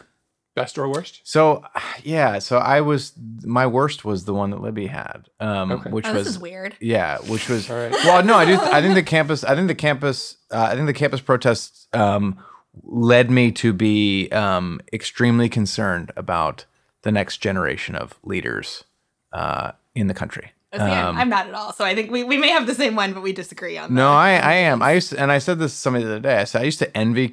best 0.54 0.78
or 0.78 0.88
worst. 0.88 1.20
So 1.24 1.64
yeah, 2.04 2.38
so 2.38 2.58
I 2.58 2.80
was 2.80 3.12
my 3.42 3.66
worst 3.66 4.04
was 4.04 4.24
the 4.24 4.34
one 4.34 4.50
that 4.50 4.60
Libby 4.60 4.86
had, 4.86 5.28
um, 5.40 5.72
Okay. 5.72 5.90
which 5.90 6.06
oh, 6.06 6.14
was 6.14 6.26
is 6.28 6.38
weird. 6.38 6.76
yeah, 6.80 7.18
which 7.18 7.48
was 7.48 7.68
All 7.70 7.76
right. 7.76 7.90
well, 7.90 8.22
no, 8.24 8.34
I 8.36 8.44
do. 8.44 8.54
I 8.60 8.80
think 8.80 8.94
the 8.94 9.02
campus. 9.02 9.42
I 9.42 9.54
think 9.56 9.66
the 9.68 9.74
campus. 9.74 10.36
Uh, 10.52 10.68
I 10.70 10.74
think 10.76 10.86
the 10.86 10.92
campus 10.92 11.20
protests 11.20 11.88
um, 11.92 12.38
led 12.84 13.30
me 13.30 13.50
to 13.52 13.72
be 13.72 14.28
um, 14.30 14.80
extremely 14.92 15.48
concerned 15.48 16.12
about 16.16 16.66
the 17.02 17.10
next 17.10 17.38
generation 17.38 17.96
of 17.96 18.14
leaders 18.22 18.84
uh, 19.32 19.72
in 19.94 20.06
the 20.06 20.14
country. 20.14 20.52
See, 20.78 20.82
I'm- 20.82 21.28
not 21.28 21.46
at 21.48 21.54
all. 21.54 21.72
So 21.72 21.84
I 21.84 21.94
think 21.94 22.10
we, 22.10 22.24
we 22.24 22.36
may 22.36 22.48
have 22.50 22.66
the 22.66 22.74
same 22.74 22.96
one, 22.96 23.12
but 23.12 23.22
we 23.22 23.32
disagree 23.32 23.76
on 23.78 23.90
That. 23.90 23.94
No. 23.94 24.12
I, 24.12 24.32
I 24.36 24.52
am. 24.54 24.82
I 24.82 24.92
used 24.92 25.10
to, 25.10 25.20
and 25.20 25.30
I 25.32 25.38
said 25.38 25.58
this 25.58 25.72
to 25.72 25.78
somebody 25.78 26.04
the 26.04 26.10
other 26.12 26.20
day. 26.20 26.36
I 26.38 26.44
said 26.44 26.62
I 26.62 26.64
used 26.64 26.78
to 26.80 26.96
envy 26.96 27.32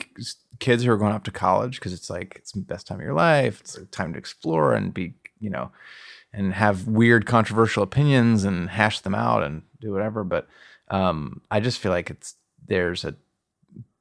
kids 0.59 0.83
who 0.83 0.91
are 0.91 0.97
going 0.97 1.13
off 1.13 1.23
to 1.23 1.31
college 1.31 1.79
because 1.79 1.93
it's 1.93 2.09
like 2.09 2.35
it's 2.37 2.51
the 2.51 2.61
best 2.61 2.87
time 2.87 2.99
of 2.99 3.03
your 3.05 3.13
life. 3.15 3.59
It's 3.61 3.75
a 3.77 3.85
time 3.85 4.13
to 4.13 4.19
explore 4.19 4.73
and 4.73 4.93
be, 4.93 5.15
you 5.39 5.49
know, 5.49 5.71
and 6.33 6.53
have 6.53 6.87
weird, 6.87 7.25
controversial 7.25 7.83
opinions 7.83 8.43
and 8.43 8.69
hash 8.69 8.99
them 9.01 9.15
out 9.15 9.43
and 9.43 9.63
do 9.79 9.91
whatever. 9.91 10.23
But 10.23 10.47
um, 10.89 11.41
I 11.49 11.59
just 11.59 11.79
feel 11.79 11.91
like 11.91 12.09
it's 12.09 12.35
there's 12.67 13.03
a 13.03 13.15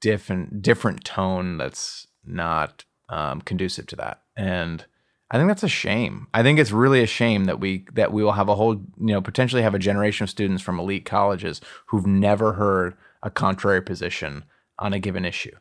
different 0.00 0.62
different 0.62 1.04
tone 1.04 1.56
that's 1.58 2.06
not 2.24 2.84
um, 3.08 3.40
conducive 3.40 3.86
to 3.88 3.96
that, 3.96 4.22
and 4.36 4.84
I 5.30 5.36
think 5.38 5.48
that's 5.48 5.62
a 5.62 5.68
shame. 5.68 6.26
I 6.34 6.42
think 6.42 6.58
it's 6.58 6.72
really 6.72 7.02
a 7.02 7.06
shame 7.06 7.44
that 7.44 7.60
we 7.60 7.84
that 7.94 8.12
we 8.12 8.22
will 8.24 8.32
have 8.32 8.48
a 8.48 8.54
whole 8.56 8.74
you 8.74 8.84
know 9.14 9.20
potentially 9.20 9.62
have 9.62 9.74
a 9.74 9.78
generation 9.78 10.24
of 10.24 10.30
students 10.30 10.62
from 10.62 10.80
elite 10.80 11.04
colleges 11.04 11.60
who've 11.86 12.06
never 12.06 12.54
heard 12.54 12.94
a 13.22 13.30
contrary 13.30 13.80
position 13.82 14.44
on 14.78 14.92
a 14.92 14.98
given 14.98 15.24
issue. 15.24 15.54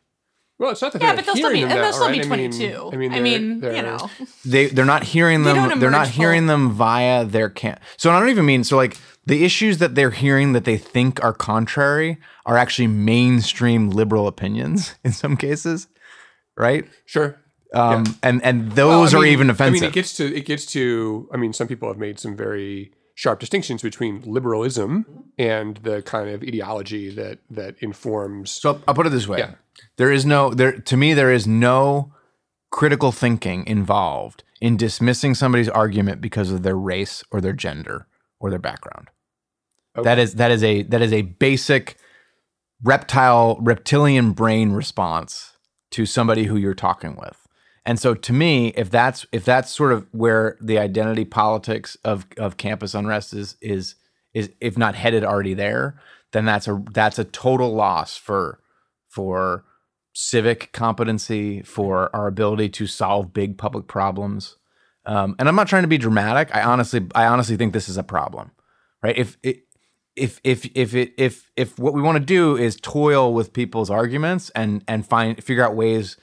Well, 0.58 0.72
it's 0.72 0.82
not 0.82 0.92
that 0.92 1.00
Yeah, 1.00 1.08
they're 1.14 1.16
but 1.16 1.26
they'll 1.26 1.36
still 1.36 1.52
be 1.52 1.60
them 1.60 1.70
and 1.70 1.78
now, 1.78 1.84
they'll 1.84 1.92
still 1.94 2.06
right? 2.08 2.20
be 2.20 2.26
I 2.26 2.36
mean- 2.36 2.50
22. 2.50 2.90
I 2.92 2.96
mean, 2.96 3.12
I 3.12 3.14
they're- 3.14 3.22
mean, 3.22 3.42
you 3.54 3.60
they're- 3.60 3.82
know, 3.82 4.10
They 4.44 4.66
they're 4.66 4.84
not 4.84 5.04
hearing 5.04 5.44
them. 5.44 5.56
don't 5.56 5.78
They're 5.78 5.90
not 5.90 6.06
emerge 6.08 6.16
hearing 6.16 6.40
full. 6.42 6.48
them 6.48 6.70
via 6.72 7.24
their 7.24 7.48
can. 7.48 7.78
So 7.96 8.10
I 8.10 8.18
don't 8.20 8.28
even 8.28 8.44
mean 8.44 8.64
so 8.64 8.76
like 8.76 8.96
the 9.24 9.44
issues 9.44 9.78
that 9.78 9.94
they're 9.94 10.10
hearing 10.10 10.52
that 10.52 10.64
they 10.64 10.76
think 10.76 11.22
are 11.24 11.32
contrary 11.32 12.18
are 12.44 12.56
actually 12.58 12.88
mainstream 12.88 13.90
liberal 13.90 14.26
opinions 14.26 14.96
in 15.04 15.12
some 15.12 15.36
cases, 15.36 15.86
right? 16.56 16.86
Sure. 17.06 17.36
Um, 17.72 18.04
and 18.22 18.42
and 18.44 18.68
Well, 18.76 19.00
those 19.00 19.14
are 19.14 19.20
mean- 19.20 19.32
even 19.32 19.50
offensive. 19.50 19.76
I 19.76 19.80
mean, 19.80 19.84
it 19.90 19.92
gets 19.92 20.14
to 20.16 20.34
it 20.34 20.44
gets 20.44 20.66
to. 20.66 21.28
I 21.32 21.36
mean, 21.36 21.52
some 21.52 21.68
people 21.68 21.88
have 21.88 21.98
made 21.98 22.18
some 22.18 22.36
very 22.36 22.92
sharp 23.14 23.38
distinctions 23.38 23.82
between 23.82 24.22
liberalism 24.24 25.24
and 25.38 25.76
the 25.78 26.02
kind 26.02 26.30
of 26.30 26.42
ideology 26.42 27.10
that 27.10 27.38
that 27.50 27.76
informs. 27.80 28.50
So 28.50 28.80
I'll 28.88 28.94
put 28.94 29.06
it 29.06 29.10
this 29.10 29.28
way: 29.28 29.38
Yeah. 29.38 29.54
there 29.98 30.10
is 30.10 30.26
no 30.26 30.52
there 30.52 30.72
to 30.72 30.96
me 30.96 31.14
there 31.14 31.30
is 31.32 31.46
no 31.46 32.12
critical 32.70 33.12
thinking 33.12 33.66
involved 33.66 34.42
in 34.60 34.76
dismissing 34.76 35.34
somebody's 35.34 35.68
argument 35.68 36.20
because 36.20 36.50
of 36.50 36.62
their 36.62 36.76
race 36.76 37.22
or 37.30 37.40
their 37.40 37.52
gender 37.52 38.06
or 38.38 38.50
their 38.50 38.58
background. 38.58 39.08
That 40.02 40.18
is 40.18 40.34
that 40.34 40.50
is 40.50 40.64
a 40.64 40.82
that 40.84 41.02
is 41.02 41.12
a 41.12 41.22
basic 41.22 41.96
reptile 42.82 43.58
reptilian 43.60 44.32
brain 44.32 44.72
response 44.72 45.52
to 45.90 46.06
somebody 46.06 46.44
who 46.44 46.56
you're 46.56 46.74
talking 46.74 47.16
with. 47.16 47.39
And 47.90 47.98
so 47.98 48.14
to 48.14 48.32
me, 48.32 48.68
if 48.76 48.88
that's 48.88 49.26
if 49.32 49.44
that's 49.44 49.74
sort 49.74 49.92
of 49.92 50.06
where 50.12 50.56
the 50.60 50.78
identity 50.78 51.24
politics 51.24 51.96
of 52.04 52.24
of 52.38 52.56
campus 52.56 52.94
unrest 52.94 53.34
is 53.34 53.56
is 53.60 53.96
is 54.32 54.48
if 54.60 54.78
not 54.78 54.94
headed 54.94 55.24
already 55.24 55.54
there, 55.54 56.00
then 56.30 56.44
that's 56.44 56.68
a 56.68 56.80
that's 56.92 57.18
a 57.18 57.24
total 57.24 57.74
loss 57.74 58.16
for 58.16 58.60
for 59.08 59.64
civic 60.12 60.70
competency, 60.72 61.62
for 61.62 62.14
our 62.14 62.28
ability 62.28 62.68
to 62.68 62.86
solve 62.86 63.32
big 63.32 63.58
public 63.58 63.88
problems. 63.88 64.56
Um, 65.04 65.34
and 65.40 65.48
I'm 65.48 65.56
not 65.56 65.66
trying 65.66 65.82
to 65.82 65.88
be 65.88 65.98
dramatic. 65.98 66.54
I 66.54 66.62
honestly 66.62 67.08
I 67.16 67.26
honestly 67.26 67.56
think 67.56 67.72
this 67.72 67.88
is 67.88 67.96
a 67.96 68.04
problem, 68.04 68.52
right? 69.02 69.18
If 69.18 69.36
it 69.42 69.64
if 70.14 70.40
if 70.44 70.64
if 70.76 70.94
it 70.94 71.12
if 71.18 71.50
if 71.56 71.76
what 71.76 71.94
we 71.94 72.02
want 72.02 72.18
to 72.18 72.24
do 72.24 72.56
is 72.56 72.76
toil 72.76 73.34
with 73.34 73.52
people's 73.52 73.90
arguments 73.90 74.48
and 74.50 74.84
and 74.86 75.04
find 75.04 75.42
figure 75.42 75.64
out 75.64 75.74
ways 75.74 76.16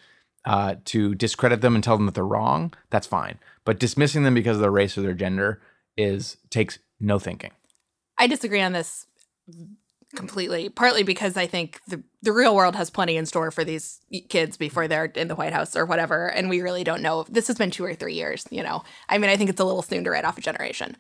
uh, 0.48 0.76
to 0.86 1.14
discredit 1.14 1.60
them 1.60 1.76
and 1.76 1.84
tell 1.84 1.98
them 1.98 2.06
that 2.06 2.16
they're 2.16 2.26
wrong, 2.26 2.74
that's 2.90 3.06
fine. 3.06 3.38
But 3.66 3.80
dismissing 3.80 4.24
them 4.24 4.34
because 4.34 4.56
of 4.56 4.62
their 4.62 4.72
race 4.72 4.98
or 4.98 5.02
their 5.02 5.14
gender 5.14 5.62
is 5.98 6.38
takes 6.50 6.80
no 7.02 7.20
thinking. 7.20 7.52
I 8.18 8.28
disagree 8.28 8.62
on 8.62 8.72
this 8.72 9.06
completely. 10.16 10.70
Partly 10.70 11.04
because 11.04 11.36
I 11.36 11.48
think 11.48 11.82
the 11.90 12.02
the 12.22 12.32
real 12.32 12.56
world 12.56 12.78
has 12.78 12.90
plenty 12.90 13.18
in 13.18 13.26
store 13.26 13.52
for 13.52 13.66
these 13.66 14.00
kids 14.30 14.56
before 14.56 14.88
they're 14.88 15.06
in 15.06 15.28
the 15.28 15.36
White 15.36 15.52
House 15.52 15.76
or 15.76 15.86
whatever, 15.86 16.28
and 16.28 16.50
we 16.50 16.62
really 16.62 16.86
don't 16.86 17.02
know. 17.02 17.26
This 17.28 17.48
has 17.48 17.58
been 17.58 17.70
two 17.70 17.84
or 17.84 17.94
three 17.94 18.14
years. 18.14 18.46
You 18.50 18.64
know, 18.64 18.84
I 19.10 19.18
mean, 19.18 19.30
I 19.30 19.36
think 19.36 19.50
it's 19.50 19.60
a 19.60 19.66
little 19.66 19.82
soon 19.82 20.06
to 20.06 20.12
write 20.12 20.24
off 20.26 20.38
a 20.38 20.42
generation. 20.42 20.96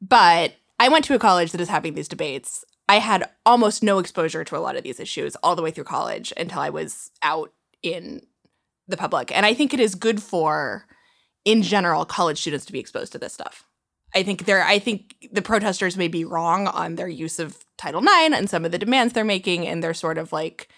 But 0.00 0.54
I 0.78 0.90
went 0.90 1.04
to 1.06 1.14
a 1.16 1.18
college 1.18 1.50
that 1.50 1.60
is 1.60 1.68
having 1.68 1.94
these 1.94 2.08
debates. 2.08 2.64
I 2.88 3.00
had 3.00 3.28
almost 3.44 3.82
no 3.82 3.98
exposure 3.98 4.44
to 4.44 4.56
a 4.56 4.60
lot 4.60 4.76
of 4.76 4.84
these 4.84 5.00
issues 5.00 5.34
all 5.42 5.56
the 5.56 5.62
way 5.62 5.72
through 5.72 5.84
college 5.84 6.32
until 6.36 6.60
I 6.60 6.70
was 6.70 7.10
out 7.20 7.52
in 7.82 8.22
the 8.88 8.96
public. 8.96 9.34
And 9.36 9.44
I 9.44 9.54
think 9.54 9.74
it 9.74 9.80
is 9.80 9.94
good 9.94 10.22
for, 10.22 10.86
in 11.44 11.62
general, 11.62 12.04
college 12.04 12.40
students 12.40 12.66
to 12.66 12.72
be 12.72 12.80
exposed 12.80 13.12
to 13.12 13.18
this 13.18 13.34
stuff. 13.34 13.64
I 14.14 14.22
think 14.22 14.46
they're 14.46 14.64
I 14.64 14.78
think 14.78 15.14
the 15.32 15.42
protesters 15.42 15.96
may 15.96 16.08
be 16.08 16.24
wrong 16.24 16.68
on 16.68 16.94
their 16.94 17.08
use 17.08 17.38
of 17.38 17.58
Title 17.76 18.00
IX 18.00 18.34
and 18.34 18.48
some 18.48 18.64
of 18.64 18.72
the 18.72 18.78
demands 18.78 19.12
they're 19.12 19.24
making 19.24 19.66
and 19.66 19.82
their 19.82 19.94
sort 19.94 20.16
of 20.16 20.32
like 20.32 20.68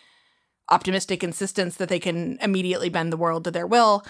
optimistic 0.70 1.22
insistence 1.22 1.76
that 1.76 1.88
they 1.88 2.00
can 2.00 2.38
immediately 2.42 2.88
bend 2.88 3.12
the 3.12 3.16
world 3.16 3.44
to 3.44 3.50
their 3.50 3.66
will. 3.66 4.04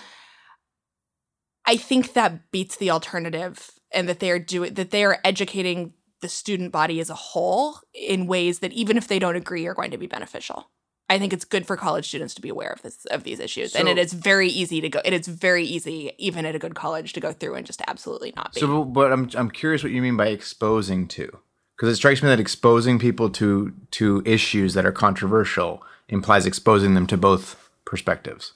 I 1.67 1.77
think 1.77 2.15
that 2.15 2.51
beats 2.51 2.77
the 2.77 2.91
alternative 2.91 3.71
and 3.93 4.09
that 4.09 4.21
they 4.21 4.31
are 4.31 4.39
doing 4.39 4.75
that 4.75 4.91
they 4.91 5.05
are 5.05 5.19
educating 5.25 5.93
the 6.21 6.29
student 6.29 6.73
body 6.73 6.99
as 7.01 7.11
a 7.11 7.15
whole 7.15 7.79
in 7.93 8.27
ways 8.27 8.61
that 8.61 8.73
even 8.73 8.97
if 8.97 9.09
they 9.09 9.19
don't 9.19 9.37
agree 9.37 9.67
are 9.67 9.75
going 9.75 9.91
to 9.91 9.99
be 9.99 10.07
beneficial. 10.07 10.71
I 11.11 11.19
think 11.19 11.33
it's 11.33 11.45
good 11.45 11.67
for 11.67 11.77
college 11.77 12.07
students 12.07 12.35
to 12.35 12.43
be 12.43 12.51
aware 12.51 12.71
of 12.71 12.83
this 12.83 13.07
of 13.07 13.25
these 13.25 13.41
issues, 13.41 13.75
and 13.75 13.89
it 13.89 13.97
is 13.97 14.13
very 14.13 14.49
easy 14.49 14.81
to 14.83 14.89
go. 14.91 15.01
It 15.05 15.15
is 15.15 15.27
very 15.27 15.65
easy, 15.65 16.13
even 16.19 16.45
at 16.45 16.55
a 16.55 16.59
good 16.59 16.75
college, 16.75 17.15
to 17.15 17.21
go 17.21 17.33
through 17.33 17.55
and 17.55 17.67
just 17.67 17.83
absolutely 17.87 18.33
not 18.37 18.55
be. 18.55 18.61
So, 18.61 18.85
but 18.85 19.13
I'm 19.13 19.31
I'm 19.35 19.51
curious 19.51 19.83
what 19.83 19.93
you 19.93 20.03
mean 20.03 20.17
by 20.17 20.29
exposing 20.29 21.09
to, 21.09 21.39
because 21.77 21.91
it 21.91 21.97
strikes 21.97 22.23
me 22.23 22.29
that 22.29 22.41
exposing 22.41 22.99
people 22.99 23.31
to 23.31 23.73
to 23.93 24.23
issues 24.27 24.75
that 24.75 24.85
are 24.85 24.93
controversial 24.93 25.83
implies 26.09 26.45
exposing 26.45 26.95
them 26.95 27.07
to 27.07 27.17
both 27.17 27.71
perspectives, 27.87 28.53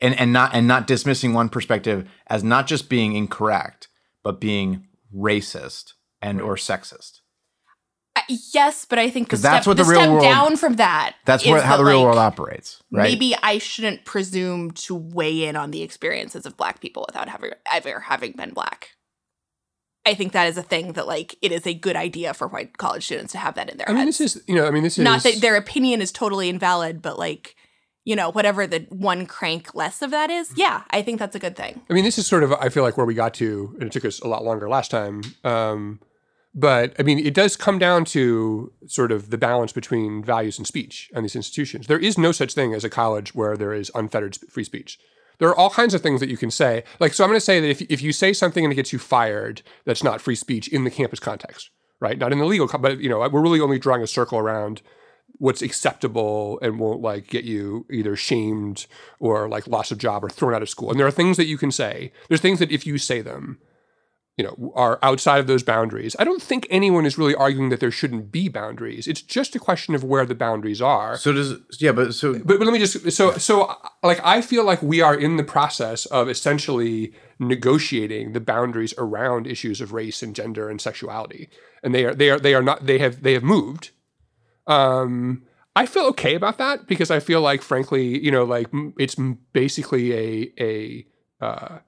and 0.00 0.18
and 0.20 0.34
not 0.34 0.54
and 0.54 0.68
not 0.68 0.86
dismissing 0.86 1.32
one 1.32 1.48
perspective 1.48 2.06
as 2.26 2.44
not 2.44 2.66
just 2.66 2.90
being 2.90 3.14
incorrect, 3.14 3.88
but 4.22 4.40
being 4.40 4.88
racist 5.14 5.94
and 6.20 6.40
or 6.40 6.56
sexist. 6.56 7.20
Yes, 8.28 8.84
but 8.84 8.98
I 8.98 9.10
think 9.10 9.28
the 9.28 9.36
'Cause 9.36 9.42
that's 9.42 9.64
step, 9.64 9.66
what 9.70 9.76
the 9.76 9.84
real 9.84 10.00
step 10.00 10.10
world- 10.10 10.22
down 10.22 10.56
from 10.56 10.76
that. 10.76 11.14
That's 11.24 11.44
is 11.44 11.50
what 11.50 11.62
how 11.64 11.76
that, 11.76 11.82
the 11.82 11.84
real 11.88 11.98
like, 11.98 12.04
world 12.06 12.18
operates, 12.18 12.82
right? 12.90 13.04
Maybe 13.10 13.34
I 13.42 13.58
shouldn't 13.58 14.04
presume 14.04 14.70
to 14.72 14.94
weigh 14.94 15.44
in 15.44 15.56
on 15.56 15.70
the 15.70 15.82
experiences 15.82 16.46
of 16.46 16.56
Black 16.56 16.80
people 16.80 17.04
without 17.08 17.32
ever 17.32 17.54
ever 17.72 18.00
having 18.00 18.32
been 18.32 18.50
Black. 18.52 18.90
I 20.04 20.14
think 20.14 20.32
that 20.32 20.46
is 20.46 20.56
a 20.56 20.62
thing 20.62 20.92
that 20.92 21.06
like 21.08 21.34
it 21.42 21.50
is 21.52 21.66
a 21.66 21.74
good 21.74 21.96
idea 21.96 22.32
for 22.32 22.46
white 22.46 22.78
college 22.78 23.04
students 23.04 23.32
to 23.32 23.38
have 23.38 23.54
that 23.56 23.68
in 23.70 23.76
their 23.76 23.88
I 23.88 23.92
mean, 23.92 24.04
heads. 24.06 24.18
this 24.18 24.36
is 24.36 24.42
you 24.46 24.54
know, 24.54 24.66
I 24.66 24.70
mean, 24.70 24.82
this 24.84 24.98
is 24.98 25.04
Not 25.04 25.22
that 25.24 25.40
their 25.40 25.56
opinion 25.56 26.00
is 26.00 26.12
totally 26.12 26.48
invalid, 26.48 27.02
but 27.02 27.18
like 27.18 27.56
you 28.04 28.14
know 28.14 28.30
whatever 28.30 28.68
the 28.68 28.86
one 28.90 29.26
crank 29.26 29.74
less 29.74 30.00
of 30.02 30.12
that 30.12 30.30
is. 30.30 30.52
Yeah, 30.54 30.82
I 30.90 31.02
think 31.02 31.18
that's 31.18 31.34
a 31.34 31.40
good 31.40 31.56
thing. 31.56 31.80
I 31.90 31.92
mean, 31.94 32.04
this 32.04 32.18
is 32.18 32.26
sort 32.26 32.44
of 32.44 32.52
I 32.52 32.68
feel 32.68 32.84
like 32.84 32.96
where 32.96 33.04
we 33.06 33.14
got 33.14 33.34
to, 33.34 33.74
and 33.80 33.84
it 33.88 33.92
took 33.92 34.04
us 34.04 34.20
a 34.20 34.28
lot 34.28 34.44
longer 34.44 34.68
last 34.68 34.92
time. 34.92 35.22
Um, 35.42 35.98
but 36.58 36.94
I 36.98 37.02
mean, 37.02 37.18
it 37.18 37.34
does 37.34 37.54
come 37.54 37.78
down 37.78 38.06
to 38.06 38.72
sort 38.86 39.12
of 39.12 39.28
the 39.28 39.36
balance 39.36 39.72
between 39.72 40.24
values 40.24 40.56
and 40.56 40.66
speech 40.66 41.10
and 41.14 41.22
these 41.22 41.36
institutions. 41.36 41.86
There 41.86 41.98
is 41.98 42.16
no 42.16 42.32
such 42.32 42.54
thing 42.54 42.72
as 42.72 42.82
a 42.82 42.88
college 42.88 43.34
where 43.34 43.58
there 43.58 43.74
is 43.74 43.92
unfettered 43.94 44.38
free 44.48 44.64
speech. 44.64 44.98
There 45.38 45.50
are 45.50 45.56
all 45.56 45.68
kinds 45.68 45.92
of 45.92 46.00
things 46.00 46.18
that 46.20 46.30
you 46.30 46.38
can 46.38 46.50
say. 46.50 46.82
Like, 46.98 47.12
so 47.12 47.22
I'm 47.22 47.28
going 47.28 47.36
to 47.36 47.44
say 47.44 47.60
that 47.60 47.68
if, 47.68 47.82
if 47.82 48.00
you 48.00 48.10
say 48.10 48.32
something 48.32 48.64
and 48.64 48.72
it 48.72 48.76
gets 48.76 48.90
you 48.90 48.98
fired, 48.98 49.60
that's 49.84 50.02
not 50.02 50.22
free 50.22 50.34
speech 50.34 50.66
in 50.68 50.84
the 50.84 50.90
campus 50.90 51.20
context, 51.20 51.68
right? 52.00 52.16
Not 52.16 52.32
in 52.32 52.38
the 52.38 52.46
legal, 52.46 52.66
but 52.78 53.00
you 53.00 53.10
know, 53.10 53.18
we're 53.28 53.42
really 53.42 53.60
only 53.60 53.78
drawing 53.78 54.02
a 54.02 54.06
circle 54.06 54.38
around 54.38 54.80
what's 55.38 55.60
acceptable 55.60 56.58
and 56.62 56.78
won't 56.78 57.02
like 57.02 57.26
get 57.26 57.44
you 57.44 57.84
either 57.90 58.16
shamed 58.16 58.86
or 59.18 59.46
like 59.46 59.66
loss 59.66 59.90
of 59.90 59.98
job 59.98 60.24
or 60.24 60.30
thrown 60.30 60.54
out 60.54 60.62
of 60.62 60.70
school. 60.70 60.90
And 60.90 60.98
there 60.98 61.06
are 61.06 61.10
things 61.10 61.36
that 61.36 61.44
you 61.44 61.58
can 61.58 61.70
say. 61.70 62.12
There's 62.28 62.40
things 62.40 62.60
that 62.60 62.72
if 62.72 62.86
you 62.86 62.96
say 62.96 63.20
them, 63.20 63.58
you 64.36 64.44
know, 64.44 64.72
are 64.74 64.98
outside 65.02 65.38
of 65.38 65.46
those 65.46 65.62
boundaries. 65.62 66.14
I 66.18 66.24
don't 66.24 66.42
think 66.42 66.66
anyone 66.68 67.06
is 67.06 67.16
really 67.16 67.34
arguing 67.34 67.70
that 67.70 67.80
there 67.80 67.90
shouldn't 67.90 68.30
be 68.30 68.48
boundaries. 68.48 69.08
It's 69.08 69.22
just 69.22 69.56
a 69.56 69.58
question 69.58 69.94
of 69.94 70.04
where 70.04 70.26
the 70.26 70.34
boundaries 70.34 70.82
are. 70.82 71.16
So 71.16 71.32
does 71.32 71.54
yeah, 71.80 71.92
but 71.92 72.14
so 72.14 72.34
But, 72.34 72.58
but 72.58 72.60
let 72.60 72.72
me 72.72 72.78
just 72.78 73.12
so 73.12 73.32
so 73.32 73.74
like 74.02 74.20
I 74.22 74.42
feel 74.42 74.64
like 74.64 74.82
we 74.82 75.00
are 75.00 75.14
in 75.14 75.38
the 75.38 75.44
process 75.44 76.04
of 76.06 76.28
essentially 76.28 77.14
negotiating 77.38 78.32
the 78.32 78.40
boundaries 78.40 78.92
around 78.98 79.46
issues 79.46 79.80
of 79.80 79.92
race 79.92 80.22
and 80.22 80.34
gender 80.34 80.68
and 80.68 80.80
sexuality, 80.80 81.48
and 81.82 81.94
they 81.94 82.04
are 82.04 82.14
they 82.14 82.28
are 82.28 82.38
they 82.38 82.54
are 82.54 82.62
not 82.62 82.84
they 82.84 82.98
have 82.98 83.22
they 83.22 83.32
have 83.32 83.42
moved. 83.42 83.90
Um, 84.66 85.44
I 85.74 85.86
feel 85.86 86.04
okay 86.06 86.34
about 86.34 86.58
that 86.58 86.86
because 86.86 87.10
I 87.10 87.20
feel 87.20 87.40
like, 87.40 87.62
frankly, 87.62 88.22
you 88.22 88.30
know, 88.30 88.44
like 88.44 88.68
it's 88.98 89.16
basically 89.54 90.12
a 90.12 90.52
a 90.60 91.06
uh, 91.44 91.78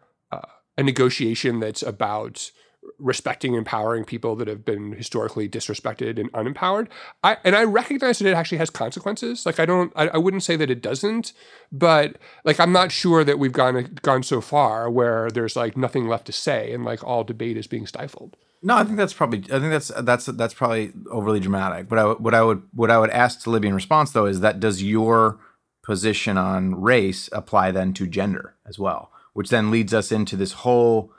a 0.79 0.83
negotiation 0.83 1.61
that's 1.61 1.83
about 1.83 2.51
respecting 2.99 3.53
and 3.53 3.59
empowering 3.59 4.05
people 4.05 4.35
that 4.37 4.49
have 4.49 4.65
been 4.65 4.93
historically 4.93 5.49
disrespected 5.49 6.19
and 6.19 6.33
unempowered. 6.33 6.89
I 7.23 7.37
and 7.45 7.55
I 7.55 7.65
recognize 7.65 8.19
that 8.19 8.29
it 8.29 8.35
actually 8.35 8.59
has 8.59 8.71
consequences. 8.71 9.45
Like 9.45 9.61
I 9.61 9.67
don't 9.67 9.93
I, 9.95 10.09
I 10.09 10.17
wouldn't 10.17 10.45
say 10.45 10.57
that 10.57 10.71
it 10.71 10.81
doesn't, 10.81 11.33
but 11.71 12.17
like 12.45 12.59
I'm 12.59 12.73
not 12.73 12.93
sure 12.93 13.25
that 13.25 13.39
we've 13.39 13.53
gone 13.53 13.99
gone 14.03 14.23
so 14.23 14.41
far 14.41 14.89
where 14.91 15.31
there's 15.31 15.57
like 15.57 15.77
nothing 15.77 16.09
left 16.09 16.27
to 16.27 16.33
say 16.33 16.73
and 16.73 16.85
like 16.85 17.05
all 17.05 17.25
debate 17.25 17.57
is 17.57 17.67
being 17.67 17.87
stifled. 17.87 18.37
No, 18.63 18.77
I 18.77 18.85
think 18.85 18.97
that's 18.97 19.13
probably. 19.13 19.41
I 19.53 19.61
think 19.61 19.71
that's 19.71 19.89
that's 20.03 20.27
that's 20.27 20.55
probably 20.55 20.93
overly 21.11 21.41
dramatic. 21.41 21.89
But 21.89 21.99
I, 21.99 22.13
what 22.13 22.35
I 22.35 22.43
would 22.43 22.63
what 22.73 22.91
I 22.91 22.99
would 22.99 23.11
ask 23.11 23.43
to 23.43 23.51
Libby 23.51 23.69
in 23.69 23.75
response 23.75 24.13
though 24.13 24.27
is 24.27 24.41
that 24.41 24.61
does 24.61 24.83
your 24.83 25.39
position 25.85 26.37
on 26.37 26.81
race 26.81 27.29
apply 27.33 27.71
then 27.71 27.93
to 27.95 28.07
gender 28.07 28.55
as 28.67 28.79
well? 28.79 29.11
Which 29.39 29.51
then 29.51 29.71
leads 29.71 29.95
us 29.95 30.11
into 30.11 30.35
this 30.35 30.51
whole 30.51 31.13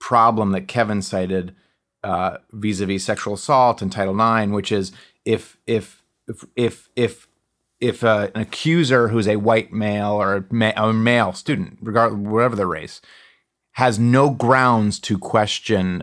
problem 0.00 0.50
that 0.50 0.66
Kevin 0.66 1.02
cited 1.02 1.54
uh, 2.02 2.38
vis-a-vis 2.50 3.04
sexual 3.04 3.34
assault 3.34 3.80
and 3.80 3.92
Title 3.92 4.18
IX, 4.20 4.50
which 4.50 4.72
is 4.72 4.90
if 5.24 5.56
if 5.68 6.02
if 6.26 6.44
if 6.56 6.88
if 6.96 7.28
if 7.78 8.02
uh, 8.02 8.26
an 8.34 8.40
accuser 8.40 9.06
who's 9.06 9.28
a 9.28 9.36
white 9.36 9.72
male 9.72 10.14
or 10.14 10.34
a, 10.34 10.44
ma- 10.50 10.72
a 10.74 10.92
male 10.92 11.32
student, 11.32 11.78
regardless 11.80 12.18
whatever 12.18 12.56
their 12.56 12.66
race, 12.66 13.00
has 13.74 14.00
no 14.00 14.30
grounds 14.30 14.98
to 14.98 15.16
question 15.16 16.02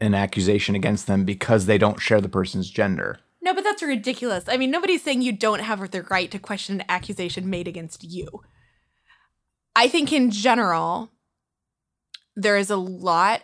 an 0.00 0.14
accusation 0.14 0.76
against 0.76 1.08
them 1.08 1.24
because 1.24 1.66
they 1.66 1.78
don't 1.78 2.00
share 2.00 2.20
the 2.20 2.28
person's 2.28 2.70
gender. 2.70 3.18
No, 3.42 3.54
but 3.54 3.64
that's 3.64 3.82
ridiculous. 3.82 4.44
I 4.46 4.56
mean, 4.56 4.70
nobody's 4.70 5.02
saying 5.02 5.22
you 5.22 5.32
don't 5.32 5.62
have 5.62 5.90
the 5.90 6.04
right 6.04 6.30
to 6.30 6.38
question 6.38 6.80
an 6.80 6.86
accusation 6.88 7.50
made 7.50 7.66
against 7.66 8.04
you. 8.04 8.44
I 9.78 9.86
think 9.86 10.12
in 10.12 10.32
general, 10.32 11.08
there 12.34 12.56
is 12.56 12.68
a 12.68 12.76
lot 12.76 13.42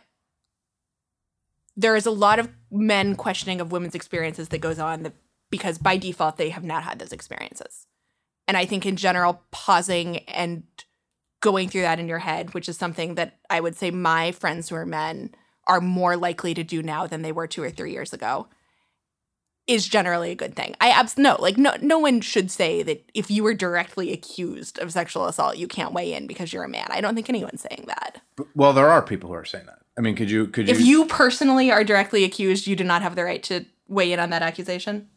there 1.76 1.94
is 1.94 2.06
a 2.06 2.10
lot 2.10 2.40
of 2.40 2.48
men 2.72 3.14
questioning 3.14 3.60
of 3.60 3.70
women's 3.70 3.94
experiences 3.94 4.48
that 4.48 4.58
goes 4.58 4.80
on 4.80 5.04
that, 5.04 5.12
because 5.50 5.78
by 5.78 5.96
default 5.96 6.36
they 6.36 6.50
have 6.50 6.64
not 6.64 6.82
had 6.82 6.98
those 6.98 7.12
experiences. 7.12 7.86
And 8.48 8.56
I 8.56 8.64
think 8.64 8.84
in 8.84 8.96
general, 8.96 9.42
pausing 9.52 10.18
and 10.28 10.64
going 11.40 11.68
through 11.68 11.82
that 11.82 12.00
in 12.00 12.08
your 12.08 12.20
head, 12.20 12.52
which 12.52 12.68
is 12.68 12.76
something 12.76 13.14
that 13.14 13.38
I 13.48 13.60
would 13.60 13.76
say 13.76 13.92
my 13.92 14.32
friends 14.32 14.68
who 14.68 14.74
are 14.74 14.86
men 14.86 15.36
are 15.68 15.80
more 15.80 16.16
likely 16.16 16.52
to 16.54 16.64
do 16.64 16.82
now 16.82 17.06
than 17.06 17.22
they 17.22 17.32
were 17.32 17.46
two 17.46 17.62
or 17.62 17.70
three 17.70 17.92
years 17.92 18.12
ago 18.12 18.48
is 19.66 19.88
generally 19.88 20.30
a 20.30 20.34
good 20.34 20.54
thing. 20.54 20.74
I 20.80 20.90
abs 20.90 21.16
no, 21.16 21.36
like 21.38 21.56
no 21.56 21.74
no 21.80 21.98
one 21.98 22.20
should 22.20 22.50
say 22.50 22.82
that 22.82 23.08
if 23.14 23.30
you 23.30 23.42
were 23.42 23.54
directly 23.54 24.12
accused 24.12 24.78
of 24.78 24.92
sexual 24.92 25.26
assault, 25.26 25.56
you 25.56 25.66
can't 25.66 25.92
weigh 25.92 26.12
in 26.12 26.26
because 26.26 26.52
you're 26.52 26.64
a 26.64 26.68
man. 26.68 26.86
I 26.90 27.00
don't 27.00 27.14
think 27.14 27.28
anyone's 27.28 27.62
saying 27.62 27.84
that. 27.86 28.20
Well, 28.54 28.72
there 28.72 28.90
are 28.90 29.02
people 29.02 29.28
who 29.28 29.34
are 29.34 29.44
saying 29.44 29.66
that. 29.66 29.78
I 29.96 30.00
mean, 30.00 30.16
could 30.16 30.30
you 30.30 30.46
could 30.48 30.68
you? 30.68 30.74
If 30.74 30.80
you 30.80 31.06
personally 31.06 31.70
are 31.70 31.84
directly 31.84 32.24
accused, 32.24 32.66
you 32.66 32.76
do 32.76 32.84
not 32.84 33.02
have 33.02 33.16
the 33.16 33.24
right 33.24 33.42
to 33.44 33.64
weigh 33.88 34.12
in 34.12 34.20
on 34.20 34.30
that 34.30 34.42
accusation. 34.42 35.08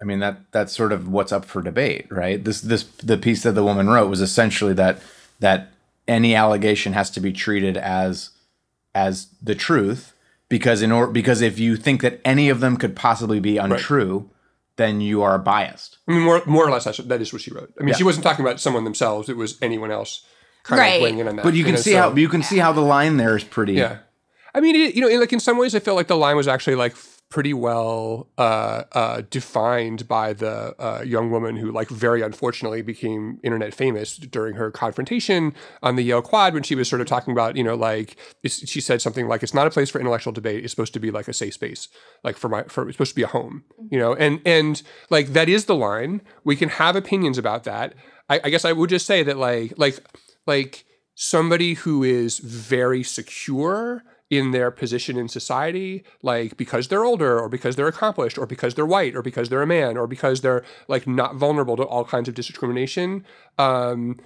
I 0.00 0.04
mean 0.04 0.20
that 0.20 0.52
that's 0.52 0.74
sort 0.74 0.92
of 0.92 1.08
what's 1.08 1.32
up 1.32 1.44
for 1.44 1.62
debate, 1.62 2.06
right? 2.10 2.42
This 2.42 2.60
this 2.60 2.84
the 3.02 3.16
piece 3.18 3.42
that 3.42 3.52
the 3.52 3.64
woman 3.64 3.88
wrote 3.88 4.08
was 4.08 4.20
essentially 4.20 4.74
that 4.74 5.00
that 5.40 5.72
any 6.06 6.34
allegation 6.34 6.92
has 6.92 7.10
to 7.10 7.20
be 7.20 7.32
treated 7.32 7.76
as 7.76 8.30
as 8.94 9.28
the 9.42 9.54
truth 9.54 10.12
because 10.48 10.82
in 10.82 10.92
order 10.92 11.10
because 11.12 11.40
if 11.40 11.58
you 11.58 11.76
think 11.76 12.02
that 12.02 12.20
any 12.24 12.48
of 12.48 12.60
them 12.60 12.76
could 12.76 12.94
possibly 12.96 13.40
be 13.40 13.56
untrue, 13.58 14.30
then 14.76 15.00
you 15.00 15.22
are 15.22 15.38
biased. 15.38 15.98
I 16.06 16.12
mean, 16.12 16.22
more 16.22 16.42
more 16.46 16.66
or 16.66 16.70
less 16.70 16.84
that's, 16.84 16.98
that 16.98 17.20
is 17.20 17.32
what 17.32 17.42
she 17.42 17.50
wrote. 17.52 17.72
I 17.78 17.82
mean, 17.82 17.88
Yeah. 17.88 17.96
she 17.96 18.04
wasn't 18.04 18.24
talking 18.24 18.44
about 18.44 18.60
someone 18.60 18.84
themselves. 18.84 19.28
It 19.28 19.36
was 19.36 19.56
anyone 19.62 19.90
else 19.90 20.24
kind 20.62 20.78
Right. 20.80 20.94
of 20.96 21.02
weighing 21.02 21.18
in 21.18 21.28
on 21.28 21.36
that. 21.36 21.42
But 21.44 21.54
you 21.54 21.64
can 21.64 21.74
know, 21.74 21.80
see 21.80 21.92
so- 21.92 22.10
how 22.10 22.14
you 22.14 22.28
can 22.28 22.42
see 22.42 22.58
how 22.58 22.72
the 22.72 22.80
line 22.82 23.16
there 23.16 23.36
is 23.36 23.44
pretty. 23.44 23.74
Yeah. 23.74 23.98
I 24.54 24.60
mean, 24.60 24.74
it, 24.74 24.94
you 24.94 25.02
know, 25.02 25.20
like 25.20 25.32
in 25.32 25.40
some 25.40 25.58
ways, 25.58 25.74
I 25.74 25.80
feel 25.80 25.94
like 25.94 26.06
the 26.06 26.16
line 26.16 26.36
was 26.36 26.48
actually 26.48 26.76
like 26.76 26.92
f- 26.92 27.15
pretty 27.28 27.52
well 27.52 28.28
uh, 28.38 28.84
uh, 28.92 29.22
defined 29.30 30.06
by 30.06 30.32
the 30.32 30.74
uh, 30.80 31.02
young 31.02 31.30
woman 31.30 31.56
who, 31.56 31.72
like, 31.72 31.88
very 31.88 32.22
unfortunately 32.22 32.82
became 32.82 33.40
internet 33.42 33.74
famous 33.74 34.16
during 34.16 34.54
her 34.54 34.70
confrontation 34.70 35.52
on 35.82 35.96
the 35.96 36.02
Yale 36.02 36.22
Quad 36.22 36.54
when 36.54 36.62
she 36.62 36.74
was 36.74 36.88
sort 36.88 37.00
of 37.00 37.06
talking 37.06 37.32
about, 37.32 37.56
you 37.56 37.64
know, 37.64 37.74
like 37.74 38.16
she 38.46 38.80
said 38.80 39.02
something 39.02 39.26
like, 39.26 39.42
"It's 39.42 39.54
not 39.54 39.66
a 39.66 39.70
place 39.70 39.90
for 39.90 39.98
intellectual 39.98 40.32
debate. 40.32 40.64
It's 40.64 40.72
supposed 40.72 40.94
to 40.94 41.00
be 41.00 41.10
like 41.10 41.26
a 41.28 41.32
safe 41.32 41.54
space, 41.54 41.88
like 42.22 42.36
for 42.36 42.48
my 42.48 42.62
for 42.64 42.88
it's 42.88 42.96
supposed 42.96 43.12
to 43.12 43.16
be 43.16 43.22
a 43.22 43.28
home, 43.28 43.64
you 43.90 43.98
know." 43.98 44.14
And 44.14 44.40
and 44.46 44.80
like 45.10 45.28
that 45.28 45.48
is 45.48 45.64
the 45.64 45.74
line. 45.74 46.22
We 46.44 46.56
can 46.56 46.68
have 46.68 46.94
opinions 46.94 47.38
about 47.38 47.64
that. 47.64 47.94
I, 48.28 48.40
I 48.44 48.50
guess 48.50 48.64
I 48.64 48.72
would 48.72 48.90
just 48.90 49.06
say 49.06 49.22
that, 49.24 49.36
like, 49.36 49.74
like 49.76 49.98
like 50.46 50.84
somebody 51.14 51.74
who 51.74 52.02
is 52.04 52.38
very 52.38 53.02
secure 53.02 54.02
in 54.30 54.50
their 54.50 54.70
position 54.70 55.16
in 55.16 55.28
society, 55.28 56.02
like 56.22 56.56
because 56.56 56.88
they're 56.88 57.04
older 57.04 57.38
or 57.38 57.48
because 57.48 57.76
they're 57.76 57.86
accomplished 57.86 58.38
or 58.38 58.46
because 58.46 58.74
they're 58.74 58.86
white 58.86 59.14
or 59.14 59.22
because 59.22 59.48
they're 59.48 59.62
a 59.62 59.66
man 59.66 59.96
or 59.96 60.06
because 60.06 60.40
they're 60.40 60.64
like 60.88 61.06
not 61.06 61.36
vulnerable 61.36 61.76
to 61.76 61.84
all 61.84 62.04
kinds 62.04 62.28
of 62.28 62.34
discrimination, 62.34 63.24
um, 63.58 64.18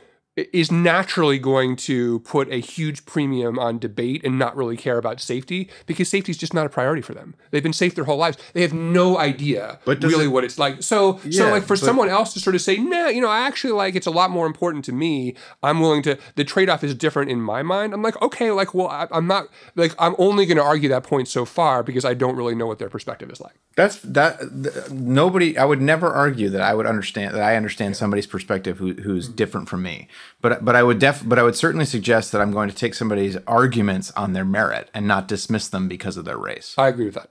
is 0.52 0.70
naturally 0.70 1.38
going 1.38 1.76
to 1.76 2.20
put 2.20 2.50
a 2.52 2.56
huge 2.56 3.04
premium 3.04 3.58
on 3.58 3.78
debate 3.78 4.22
and 4.24 4.38
not 4.38 4.56
really 4.56 4.76
care 4.76 4.98
about 4.98 5.20
safety 5.20 5.68
because 5.86 6.08
safety 6.08 6.30
is 6.30 6.38
just 6.38 6.54
not 6.54 6.66
a 6.66 6.68
priority 6.68 7.02
for 7.02 7.14
them. 7.14 7.34
They've 7.50 7.62
been 7.62 7.72
safe 7.72 7.94
their 7.94 8.04
whole 8.04 8.16
lives. 8.16 8.36
They 8.52 8.62
have 8.62 8.72
no 8.72 9.18
idea 9.18 9.78
But 9.84 10.02
really 10.02 10.26
it- 10.26 10.28
what 10.28 10.44
it's 10.44 10.58
like. 10.58 10.82
So, 10.82 11.18
so 11.30 11.50
like 11.50 11.62
for 11.62 11.76
but- 11.76 11.80
someone 11.80 12.08
else 12.08 12.32
to 12.34 12.40
sort 12.40 12.54
of 12.54 12.62
say, 12.62 12.76
nah, 12.76 13.08
you 13.08 13.20
know, 13.20 13.28
I 13.28 13.40
actually 13.46 13.72
like 13.72 13.94
it's 13.94 14.06
a 14.06 14.10
lot 14.10 14.30
more 14.30 14.46
important 14.46 14.84
to 14.86 14.92
me. 14.92 15.34
I'm 15.62 15.80
willing 15.80 16.02
to. 16.02 16.18
The 16.36 16.44
trade 16.44 16.68
off 16.68 16.84
is 16.84 16.94
different 16.94 17.30
in 17.30 17.40
my 17.40 17.62
mind. 17.62 17.92
I'm 17.92 18.02
like, 18.02 18.20
okay, 18.22 18.50
like, 18.50 18.74
well, 18.74 18.88
I, 18.88 19.06
I'm 19.10 19.26
not 19.26 19.48
like 19.76 19.94
I'm 19.98 20.14
only 20.18 20.46
going 20.46 20.56
to 20.58 20.64
argue 20.64 20.88
that 20.90 21.04
point 21.04 21.28
so 21.28 21.44
far 21.44 21.82
because 21.82 22.04
I 22.04 22.14
don't 22.14 22.36
really 22.36 22.54
know 22.54 22.66
what 22.66 22.78
their 22.78 22.88
perspective 22.88 23.30
is 23.30 23.40
like. 23.40 23.54
That's 23.76 23.96
that. 24.00 24.38
th- 24.38 24.90
nobody. 24.90 25.56
I 25.56 25.64
would 25.64 25.80
never 25.80 26.08
argue 26.08 26.48
that 26.50 26.60
I 26.60 26.74
would 26.74 26.86
understand 26.86 27.34
that 27.34 27.42
I 27.42 27.56
understand 27.56 27.96
somebody's 27.96 28.26
perspective 28.26 28.78
who, 28.78 28.94
who's 28.94 29.26
mm-hmm. 29.26 29.36
different 29.36 29.68
from 29.68 29.82
me. 29.82 30.08
But 30.40 30.64
but 30.64 30.76
I 30.76 30.82
would 30.82 30.98
def. 30.98 31.22
But 31.26 31.38
I 31.38 31.42
would 31.42 31.56
certainly 31.56 31.84
suggest 31.84 32.32
that 32.32 32.40
I'm 32.40 32.52
going 32.52 32.68
to 32.68 32.74
take 32.74 32.94
somebody's 32.94 33.36
arguments 33.46 34.10
on 34.12 34.32
their 34.32 34.44
merit 34.44 34.90
and 34.94 35.06
not 35.06 35.28
dismiss 35.28 35.68
them 35.68 35.88
because 35.88 36.16
of 36.16 36.24
their 36.24 36.38
race. 36.38 36.74
I 36.78 36.88
agree 36.88 37.06
with 37.06 37.14
that. 37.14 37.30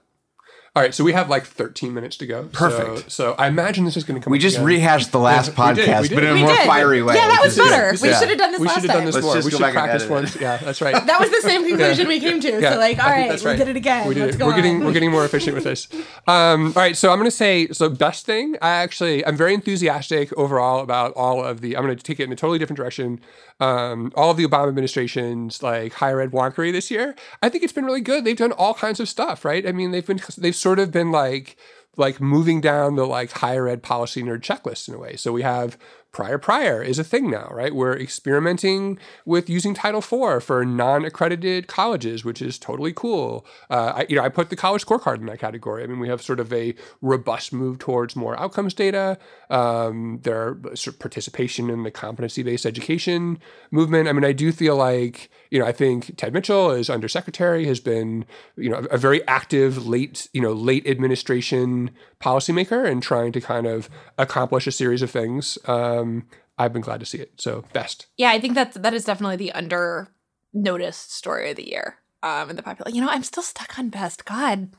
All 0.76 0.82
right, 0.84 0.94
so 0.94 1.02
we 1.02 1.12
have 1.14 1.28
like 1.28 1.44
13 1.46 1.92
minutes 1.92 2.16
to 2.18 2.26
go. 2.26 2.44
Perfect. 2.52 3.10
So, 3.10 3.34
I 3.36 3.48
imagine 3.48 3.84
this 3.86 3.96
is 3.96 4.04
going 4.04 4.20
to 4.20 4.24
come. 4.24 4.30
We 4.30 4.38
just 4.38 4.54
again. 4.56 4.66
rehashed 4.66 5.10
the 5.10 5.18
last 5.18 5.48
we 5.48 5.74
did, 5.74 5.88
podcast, 5.88 6.02
we 6.02 6.08
did. 6.10 6.14
but 6.14 6.22
in 6.24 6.30
a 6.30 6.34
We 6.34 6.40
more 6.42 6.52
did. 6.54 6.64
fiery 6.64 7.02
way. 7.02 7.16
Yeah, 7.16 7.26
that 7.26 7.40
was 7.42 7.54
is 7.54 7.58
good. 7.58 7.70
better. 7.70 7.98
We 8.00 8.08
Yeah. 8.08 8.18
should 8.20 8.28
have 8.28 8.38
done 8.38 8.52
this 8.52 8.60
We 8.60 8.68
should 8.68 8.82
have 8.84 8.92
done 8.92 9.04
this 9.04 9.14
Let's 9.16 9.26
more. 9.26 9.34
we 9.34 9.50
should 9.50 9.58
back 9.58 9.74
and 9.74 9.74
practice 9.74 10.08
once. 10.08 10.36
Yeah, 10.36 10.58
that's 10.58 10.80
right. 10.80 10.94
That 11.06 11.18
was 11.18 11.28
the 11.30 11.40
same 11.40 11.66
conclusion 11.66 12.06
we 12.06 12.20
came 12.20 12.38
to. 12.38 12.60
Yeah, 12.60 12.74
so 12.74 12.78
like, 12.78 13.02
all 13.02 13.08
I 13.10 13.28
think 13.30 13.44
right, 13.44 13.52
we 13.58 13.64
did 13.64 13.68
it 13.68 13.76
again. 13.76 14.06
We 14.06 14.14
did 14.14 14.20
Let's 14.26 14.36
it. 14.36 14.38
go 14.38 14.46
We're 14.46 14.54
getting 14.54 14.84
we're 14.84 14.92
getting 14.92 15.10
more 15.10 15.24
efficient 15.24 15.56
with 15.56 15.64
this. 15.64 15.88
Um, 16.28 16.66
all 16.76 16.82
right, 16.82 16.96
so 16.96 17.10
I'm 17.10 17.18
going 17.18 17.28
to 17.30 17.36
say 17.36 17.66
so. 17.72 17.88
Best 17.88 18.24
thing, 18.24 18.56
I 18.62 18.68
actually 18.70 19.26
I'm 19.26 19.36
very 19.36 19.54
enthusiastic 19.54 20.32
overall 20.38 20.84
about 20.84 21.12
all 21.14 21.42
of 21.44 21.62
the. 21.62 21.76
I'm 21.76 21.84
going 21.84 21.96
to 21.96 22.00
take 22.02 22.20
it 22.20 22.24
in 22.24 22.32
a 22.32 22.36
totally 22.36 22.60
different 22.60 22.76
direction. 22.76 23.18
Um, 23.58 24.12
all 24.14 24.30
of 24.30 24.36
the 24.36 24.46
Obama 24.46 24.68
administration's 24.68 25.62
like 25.64 25.94
higher 25.94 26.20
ed 26.20 26.30
wonkery 26.30 26.70
this 26.72 26.90
year. 26.92 27.16
I 27.42 27.48
think 27.48 27.64
it's 27.64 27.72
been 27.72 27.84
really 27.84 28.00
good. 28.00 28.24
They've 28.24 28.36
done 28.36 28.52
all 28.52 28.72
kinds 28.72 29.00
of 29.00 29.08
stuff, 29.08 29.44
right? 29.44 29.66
I 29.66 29.72
mean, 29.72 29.90
they've 29.90 30.06
been 30.06 30.20
they've 30.38 30.54
sort 30.60 30.78
of 30.78 30.90
been 30.90 31.10
like 31.10 31.56
like 31.96 32.20
moving 32.20 32.60
down 32.60 32.96
the 32.96 33.06
like 33.06 33.30
higher 33.32 33.68
ed 33.68 33.82
policy 33.82 34.22
nerd 34.22 34.40
checklist 34.40 34.88
in 34.88 34.94
a 34.94 34.98
way. 34.98 35.16
So 35.16 35.32
we 35.32 35.42
have 35.42 35.76
prior 36.12 36.38
prior 36.38 36.82
is 36.82 36.98
a 36.98 37.04
thing 37.04 37.30
now, 37.30 37.48
right? 37.52 37.74
We're 37.74 37.96
experimenting 37.96 38.98
with 39.24 39.48
using 39.50 39.74
Title 39.74 40.00
IV 40.00 40.42
for 40.42 40.64
non-accredited 40.64 41.66
colleges, 41.66 42.24
which 42.24 42.42
is 42.42 42.58
totally 42.58 42.92
cool. 42.92 43.46
Uh, 43.68 43.92
I, 43.96 44.06
you 44.08 44.16
know, 44.16 44.22
I 44.22 44.28
put 44.28 44.50
the 44.50 44.56
college 44.56 44.84
scorecard 44.84 45.18
in 45.18 45.26
that 45.26 45.38
category. 45.38 45.84
I 45.84 45.86
mean, 45.86 46.00
we 46.00 46.08
have 46.08 46.22
sort 46.22 46.40
of 46.40 46.52
a 46.52 46.74
robust 47.00 47.52
move 47.52 47.78
towards 47.78 48.16
more 48.16 48.38
outcomes 48.38 48.74
data. 48.74 49.18
Um, 49.50 50.20
there 50.22 50.40
are 50.40 50.76
sort 50.76 50.94
of 50.94 51.00
participation 51.00 51.70
in 51.70 51.82
the 51.82 51.90
competency-based 51.90 52.64
education 52.64 53.38
movement. 53.70 54.08
I 54.08 54.12
mean, 54.12 54.24
I 54.24 54.32
do 54.32 54.52
feel 54.52 54.76
like 54.76 55.30
you 55.50 55.58
know, 55.58 55.66
I 55.66 55.72
think 55.72 56.16
Ted 56.16 56.32
Mitchell 56.32 56.70
as 56.70 56.88
undersecretary 56.88 57.66
has 57.66 57.80
been, 57.80 58.24
you 58.56 58.70
know, 58.70 58.78
a, 58.78 58.94
a 58.94 58.98
very 58.98 59.26
active 59.26 59.86
late, 59.86 60.28
you 60.32 60.40
know, 60.40 60.52
late 60.52 60.86
administration 60.86 61.90
policymaker 62.20 62.88
and 62.88 63.02
trying 63.02 63.32
to 63.32 63.40
kind 63.40 63.66
of 63.66 63.90
accomplish 64.16 64.66
a 64.66 64.72
series 64.72 65.02
of 65.02 65.10
things. 65.10 65.58
Um, 65.66 66.26
I've 66.56 66.72
been 66.72 66.82
glad 66.82 67.00
to 67.00 67.06
see 67.06 67.18
it. 67.18 67.32
So 67.40 67.64
best. 67.72 68.06
Yeah, 68.16 68.30
I 68.30 68.40
think 68.40 68.54
that's 68.54 68.76
that 68.76 68.94
is 68.94 69.04
definitely 69.04 69.36
the 69.36 69.52
under 69.52 70.08
noticed 70.52 71.12
story 71.12 71.50
of 71.50 71.56
the 71.56 71.68
year. 71.68 71.96
Um, 72.22 72.50
in 72.50 72.56
the 72.56 72.62
popular, 72.62 72.90
you 72.90 73.00
know, 73.00 73.08
I'm 73.08 73.22
still 73.22 73.42
stuck 73.42 73.78
on 73.78 73.88
best. 73.88 74.26
God, 74.26 74.70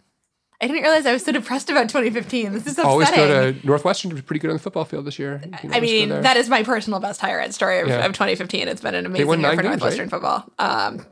I 0.62 0.68
didn't 0.68 0.84
realize 0.84 1.08
I 1.08 1.14
was 1.14 1.26
so 1.26 1.32
depressed 1.32 1.72
about 1.72 1.90
2015. 1.90 2.54
This 2.54 2.68
is 2.68 2.74
upsetting. 2.74 2.90
Always 2.90 3.10
go 3.10 3.52
to 3.52 3.66
Northwestern. 3.66 4.12
Was 4.12 4.22
pretty 4.22 4.40
good 4.40 4.52
on 4.52 4.58
the 4.58 4.62
football 4.62 4.86
field 4.86 5.06
this 5.06 5.18
year. 5.18 5.42
You 5.44 5.52
can 5.58 5.74
I 5.74 5.80
mean, 5.80 6.10
that 6.10 6.38
is 6.38 6.50
my 6.50 6.62
personal 6.62 7.00
best 7.00 7.20
higher 7.20 7.40
ed 7.40 7.54
story 7.56 7.80
of, 7.80 7.88
Yeah. 7.88 8.06
of 8.06 8.14
2015. 8.14 8.68
It's 8.68 8.80
been 8.82 8.94
an 8.94 9.08
amazing 9.08 9.28
year 9.28 9.56
for 9.56 9.62
games, 9.64 9.64
Northwestern 9.64 10.04
right? 10.06 10.10
football. 10.12 10.46
Um, 10.60 11.06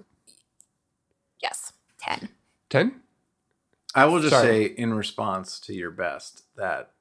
yes, 1.41 1.73
10. 2.01 2.29
ten. 2.69 3.01
I 3.95 4.05
will 4.05 4.19
just 4.19 4.35
Sorry. 4.35 4.45
say 4.47 4.65
in 4.65 4.93
response 4.93 5.59
to 5.61 5.73
your 5.73 5.89
best 5.89 6.43
that 6.55 6.91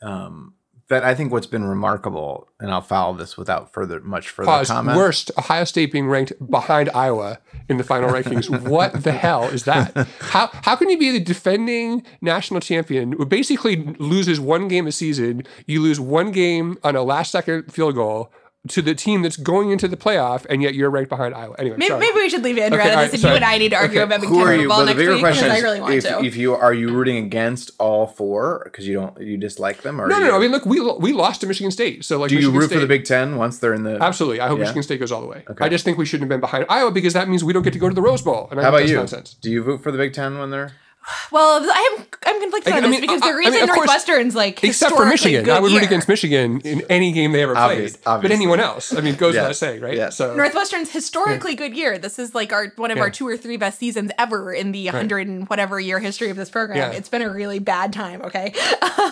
um, 0.00 0.54
that 0.90 1.04
I 1.04 1.14
think 1.14 1.30
what's 1.30 1.46
been 1.46 1.64
remarkable, 1.64 2.48
and 2.58 2.70
I'll 2.72 2.80
follow 2.82 3.16
this 3.16 3.36
without 3.36 3.72
further 3.72 4.00
much 4.00 4.28
further 4.28 4.46
Pause. 4.50 4.68
comment. 4.68 4.96
Worst. 4.98 5.30
Ohio 5.38 5.64
State 5.64 5.92
being 5.92 6.08
ranked 6.08 6.32
behind 6.50 6.90
Iowa 6.92 7.38
in 7.68 7.76
the 7.78 7.84
final 7.84 8.10
rankings. 8.10 8.50
what 8.68 9.04
the 9.04 9.12
hell 9.12 9.44
is 9.44 9.64
that? 9.64 9.96
How 10.20 10.50
how 10.64 10.74
can 10.76 10.90
you 10.90 10.98
be 10.98 11.12
the 11.12 11.20
defending 11.20 12.04
national 12.20 12.60
champion 12.60 13.12
who 13.12 13.24
basically 13.24 13.76
loses 13.98 14.40
one 14.40 14.66
game 14.66 14.88
a 14.88 14.92
season? 14.92 15.44
You 15.66 15.80
lose 15.80 16.00
one 16.00 16.32
game 16.32 16.76
on 16.82 16.96
a 16.96 17.02
last 17.02 17.30
second 17.30 17.72
field 17.72 17.94
goal 17.94 18.32
to 18.68 18.82
the 18.82 18.94
team 18.94 19.22
that's 19.22 19.38
going 19.38 19.70
into 19.70 19.88
the 19.88 19.96
playoff, 19.96 20.44
and 20.50 20.62
yet 20.62 20.74
you're 20.74 20.90
ranked 20.90 21.08
behind 21.08 21.34
Iowa. 21.34 21.54
Anyway, 21.58 21.76
Maybe, 21.78 21.94
maybe 21.98 22.14
we 22.16 22.28
should 22.28 22.42
leave 22.42 22.58
Andrew 22.58 22.78
Okay, 22.78 22.90
out 22.90 22.92
of 22.92 22.98
all 22.98 23.04
this 23.04 23.12
right, 23.12 23.14
if 23.14 23.20
sorry. 23.22 23.32
you 23.32 23.36
and 23.36 23.44
I 23.46 23.56
need 23.58 23.68
to 23.70 23.76
argue 23.76 23.98
Okay, 24.00 24.04
about 24.04 24.20
Big 24.20 24.28
Who 24.28 24.38
are 24.40 24.52
you? 24.52 24.58
football 24.60 24.76
Well, 24.76 24.78
the 24.80 24.84
next 24.92 24.98
bigger 24.98 25.10
week 25.12 25.22
because 25.22 25.36
question 25.38 25.50
I 25.50 25.56
is 25.56 25.62
really 25.62 25.80
want 25.80 25.94
if, 25.94 26.04
to. 26.04 26.24
if 26.24 26.36
you 26.36 26.54
are 26.54 26.74
you 26.74 26.90
rooting 26.90 27.16
against 27.24 27.70
all 27.78 28.06
four 28.06 28.60
because 28.64 28.86
you 28.86 28.92
don't 28.94 29.18
you 29.18 29.38
dislike 29.38 29.80
them 29.80 29.98
or 29.98 30.08
no, 30.08 30.18
no, 30.20 30.26
no. 30.26 30.36
I 30.36 30.38
mean, 30.40 30.50
look, 30.50 30.66
we 30.66 30.78
we 30.98 31.12
lost 31.14 31.40
to 31.40 31.46
Michigan 31.46 31.70
State, 31.70 32.04
so 32.04 32.18
like, 32.18 32.28
do 32.28 32.36
you 32.38 32.50
root 32.50 32.64
State, 32.66 32.74
for 32.74 32.80
the 32.80 32.86
Big 32.86 33.04
Ten 33.06 33.36
once 33.36 33.58
they're 33.58 33.72
in 33.72 33.82
the? 33.82 33.96
Absolutely. 34.02 34.40
I 34.40 34.48
hope 34.48 34.58
Yeah? 34.58 34.64
Michigan 34.64 34.82
State 34.82 35.00
goes 35.00 35.10
all 35.10 35.22
the 35.22 35.26
way. 35.26 35.42
Okay. 35.48 35.64
I 35.64 35.68
just 35.70 35.84
think 35.86 35.96
we 35.96 36.04
shouldn't 36.04 36.24
have 36.24 36.28
been 36.28 36.40
behind 36.40 36.66
Iowa 36.68 36.90
because 36.90 37.14
that 37.14 37.30
means 37.30 37.42
we 37.42 37.54
don't 37.54 37.62
get 37.62 37.72
to 37.72 37.78
go 37.78 37.88
to 37.88 37.94
the 37.94 38.02
Rose 38.02 38.20
Bowl. 38.20 38.46
And 38.50 38.60
I 38.60 38.64
How 38.64 38.68
think 38.68 38.72
about 38.72 38.78
that's 38.80 38.90
you? 38.90 38.96
Nonsense. 38.96 39.34
Do 39.40 39.50
you 39.50 39.62
vote 39.62 39.82
for 39.82 39.90
the 39.90 39.96
Big 39.98 40.12
Ten 40.12 40.38
when 40.38 40.50
they're? 40.50 40.72
Well, 41.32 41.60
I 41.62 41.96
am 41.98 42.06
I'm 42.26 42.40
conflicted 42.40 42.72
I- 42.72 42.76
on 42.76 42.84
I 42.84 42.86
this 42.88 42.90
mean, 42.92 43.00
because 43.00 43.22
I- 43.22 43.28
the 43.28 43.34
I 43.34 43.38
reason 43.38 43.52
mean, 43.54 43.62
of 43.64 43.68
course, 43.70 43.78
Northwestern's 43.88 44.34
like 44.34 44.62
Except 44.62 44.94
for 44.94 45.06
Michigan, 45.06 45.44
good 45.44 45.54
I 45.54 45.60
would 45.60 45.72
root 45.72 45.82
against 45.82 46.08
Michigan 46.08 46.60
in 46.62 46.82
any 46.90 47.12
game 47.12 47.32
they 47.32 47.42
ever 47.42 47.56
Obvious- 47.56 47.96
played. 47.96 48.22
But 48.22 48.30
anyone 48.30 48.60
else, 48.60 48.92
I 48.94 49.00
mean, 49.00 49.14
goes 49.16 49.34
Yes. 49.34 49.42
without 49.42 49.56
saying, 49.56 49.80
right? 49.80 49.96
Yes. 49.96 50.16
So 50.16 50.34
Northwestern's 50.36 50.90
historically 50.92 51.54
good 51.54 51.74
year. 51.74 51.98
This 51.98 52.18
is 52.18 52.34
like 52.34 52.52
our 52.52 52.72
one 52.76 52.90
of 52.90 52.98
Yeah. 52.98 53.04
our 53.04 53.10
two 53.10 53.26
or 53.26 53.36
three 53.36 53.56
best 53.56 53.78
seasons 53.78 54.10
ever 54.18 54.52
in 54.52 54.72
the 54.72 54.86
100 54.88 55.26
and 55.26 55.48
whatever 55.48 55.80
year 55.80 55.98
history 56.00 56.30
of 56.30 56.36
this 56.36 56.50
program. 56.50 56.76
Yeah. 56.78 56.90
It's 56.98 57.08
been 57.08 57.22
a 57.22 57.30
really 57.30 57.58
bad 57.58 57.92
time, 57.92 58.22
okay? 58.22 58.52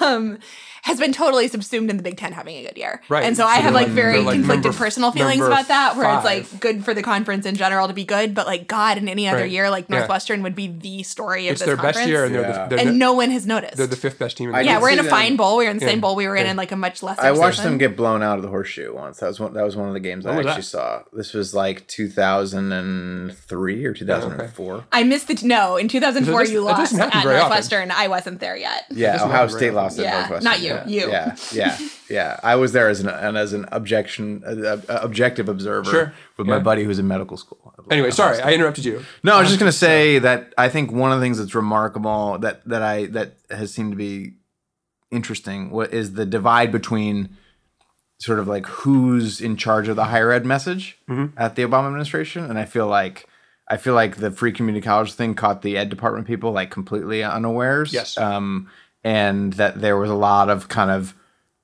Um, 0.01 0.39
has 0.83 1.01
been 1.01 1.13
totally 1.13 1.49
subsumed 1.49 1.91
in 1.91 1.97
the 1.97 2.03
Big 2.03 2.17
Ten 2.17 2.33
having 2.33 2.57
a 2.57 2.63
good 2.69 2.79
year. 2.79 3.03
Right. 3.09 3.25
And 3.25 3.37
so, 3.37 3.43
So 3.43 3.49
I 3.49 3.57
have 3.57 3.75
like 3.75 3.87
like- 3.89 3.95
very 3.95 4.19
like 4.21 4.35
conflicted 4.35 4.65
number 4.65 4.69
f- 4.69 4.79
personal 4.79 5.11
feelings 5.13 5.45
about 5.45 5.69
that, 5.69 5.97
where 5.97 6.15
it's 6.15 6.25
like 6.25 6.61
good 6.61 6.85
for 6.85 6.95
the 6.95 7.03
conference 7.03 7.47
in 7.47 7.57
general 7.57 7.89
to 7.89 7.95
be 7.95 8.05
good, 8.05 8.35
but 8.35 8.47
like 8.47 8.69
God, 8.69 8.97
in 8.97 9.09
any 9.09 9.29
other 9.29 9.41
Right. 9.41 9.51
year, 9.51 9.71
like 9.71 9.87
Yeah. 9.89 9.99
Northwestern 9.99 10.43
would 10.45 10.55
be 10.55 10.69
the 10.69 11.03
story 11.03 11.49
of 11.49 11.53
it's 11.53 11.61
this 11.61 11.67
their 11.67 11.77
conference. 11.79 11.97
best 11.99 12.09
year, 12.09 12.25
and 12.25 12.35
they're, 12.35 12.43
Yeah. 12.43 12.65
the, 12.65 12.69
they're, 12.77 12.79
and 12.81 12.89
the, 12.91 12.93
no 12.95 13.13
one 13.15 13.31
has 13.31 13.47
noticed. 13.47 13.77
they're 13.77 13.87
the 13.87 13.97
fifth 13.97 14.19
best 14.19 14.37
team 14.37 14.49
in 14.49 14.53
the 14.53 14.59
I 14.59 14.63
yeah, 14.63 14.81
we're 14.81 14.91
in 14.91 14.99
a 14.99 15.03
them- 15.03 15.11
fine 15.11 15.37
bowl. 15.37 15.57
We 15.59 15.65
were 15.65 15.71
in 15.71 15.79
the 15.79 15.85
Yeah. 15.85 15.91
same 15.93 16.01
bowl. 16.01 16.15
We 16.17 16.27
were 16.29 16.37
in 16.37 16.45
Yeah. 16.45 16.51
in 16.53 16.57
like 16.57 16.73
a 16.73 16.77
much 16.77 17.03
less. 17.03 17.19
I 17.19 17.31
watched 17.33 17.57
season. 17.59 17.73
them 17.73 17.79
get 17.79 17.97
blown 17.97 18.23
out 18.23 18.37
of 18.37 18.43
the 18.43 18.49
horseshoe 18.49 18.95
once. 18.95 19.19
That 19.19 19.27
was 19.29 19.41
one. 19.41 19.53
That 19.55 19.65
was 19.65 19.77
one 19.77 19.89
of 19.89 19.95
the 19.95 20.01
games 20.01 20.27
I 20.27 20.35
actually 20.37 20.53
that? 20.53 20.63
saw. 20.65 21.03
This 21.13 21.33
was 21.35 21.55
like 21.55 21.87
2003 21.89 23.85
or 23.85 23.93
2004. 23.95 24.85
I 24.93 25.03
missed 25.05 25.31
it. 25.31 25.43
No, 25.43 25.77
in 25.77 25.89
2004 25.89 26.41
doesn't- 26.41 26.53
you 26.55 26.61
lost 26.63 26.95
at 26.95 26.99
very 26.99 27.37
often. 27.37 27.49
Northwestern. 27.49 27.91
I 27.91 28.09
wasn't 28.09 28.41
there 28.41 28.57
yet. 28.57 28.85
Yeah, 28.91 29.13
Doesn't 29.13 29.29
Ohio 29.29 29.49
State 29.49 29.75
lost 29.75 29.99
at 29.99 30.05
Yeah, 30.05 30.19
Northwestern. 30.21 30.45
not 30.45 30.61
you, 30.61 30.79
you. 31.01 31.11
Yeah, 31.11 31.37
yeah, 31.53 31.77
yeah. 32.11 32.39
I 32.43 32.55
was 32.57 32.73
there 32.73 32.89
as 32.89 33.01
an 33.01 33.09
and 33.09 33.37
as 33.37 33.53
an 33.53 33.67
objection, 33.73 34.43
uh, 34.47 34.81
uh, 34.89 34.99
objective 35.03 35.49
observer 35.49 35.91
Sure. 35.91 36.13
with 36.37 36.47
my 36.47 36.59
buddy 36.59 36.85
who's 36.85 36.99
in 36.99 37.07
medical 37.09 37.37
school. 37.37 37.75
anyway, 37.91 38.11
sorry, 38.11 38.41
I 38.41 38.53
interrupted 38.53 38.85
you. 38.85 39.05
No, 39.23 39.35
I 39.37 39.41
was 39.41 39.49
just 39.49 39.59
gonna 39.61 39.73
say 39.73 40.19
that 40.19 40.53
I 40.59 40.69
think 40.69 40.91
one 40.93 41.13
of 41.13 41.19
the 41.21 41.25
things 41.25 41.39
that's 41.39 41.55
remarkable 41.55 42.39
that 42.39 42.65
that 42.69 42.83
I 42.83 43.07
that 43.07 43.35
has 43.51 43.73
seemed 43.73 43.93
to 43.93 43.97
be 43.97 44.35
interesting 45.11 45.71
what 45.71 45.93
is 45.93 46.13
the 46.15 46.27
divide 46.27 46.71
between 46.71 47.31
sort 48.21 48.39
of 48.39 48.49
like 48.49 48.67
who's 48.67 49.41
in 49.41 49.57
charge 49.57 49.89
of 49.89 49.97
the 49.97 50.05
higher 50.07 50.33
ed 50.33 50.45
message 50.45 50.99
Mm-hmm. 51.09 51.39
at 51.39 51.55
the 51.57 51.63
Obama 51.63 51.87
administration, 51.87 52.45
and 52.45 52.59
I 52.59 52.65
feel 52.65 52.87
like 52.87 53.27
I 53.71 53.77
feel 53.77 53.95
like 53.95 54.17
the 54.17 54.31
free 54.31 54.53
community 54.53 54.85
college 54.85 55.13
thing 55.13 55.35
caught 55.35 55.63
the 55.63 55.77
ed 55.77 55.89
department 55.89 56.27
people 56.27 56.53
like 56.53 56.71
completely 56.71 57.23
unawares. 57.23 57.93
Yes. 57.93 58.17
um, 58.19 58.69
and 59.05 59.53
that 59.55 59.81
there 59.81 59.97
was 59.97 60.11
a 60.11 60.15
lot 60.15 60.49
of 60.51 60.69
kind 60.69 60.91
of 60.91 61.15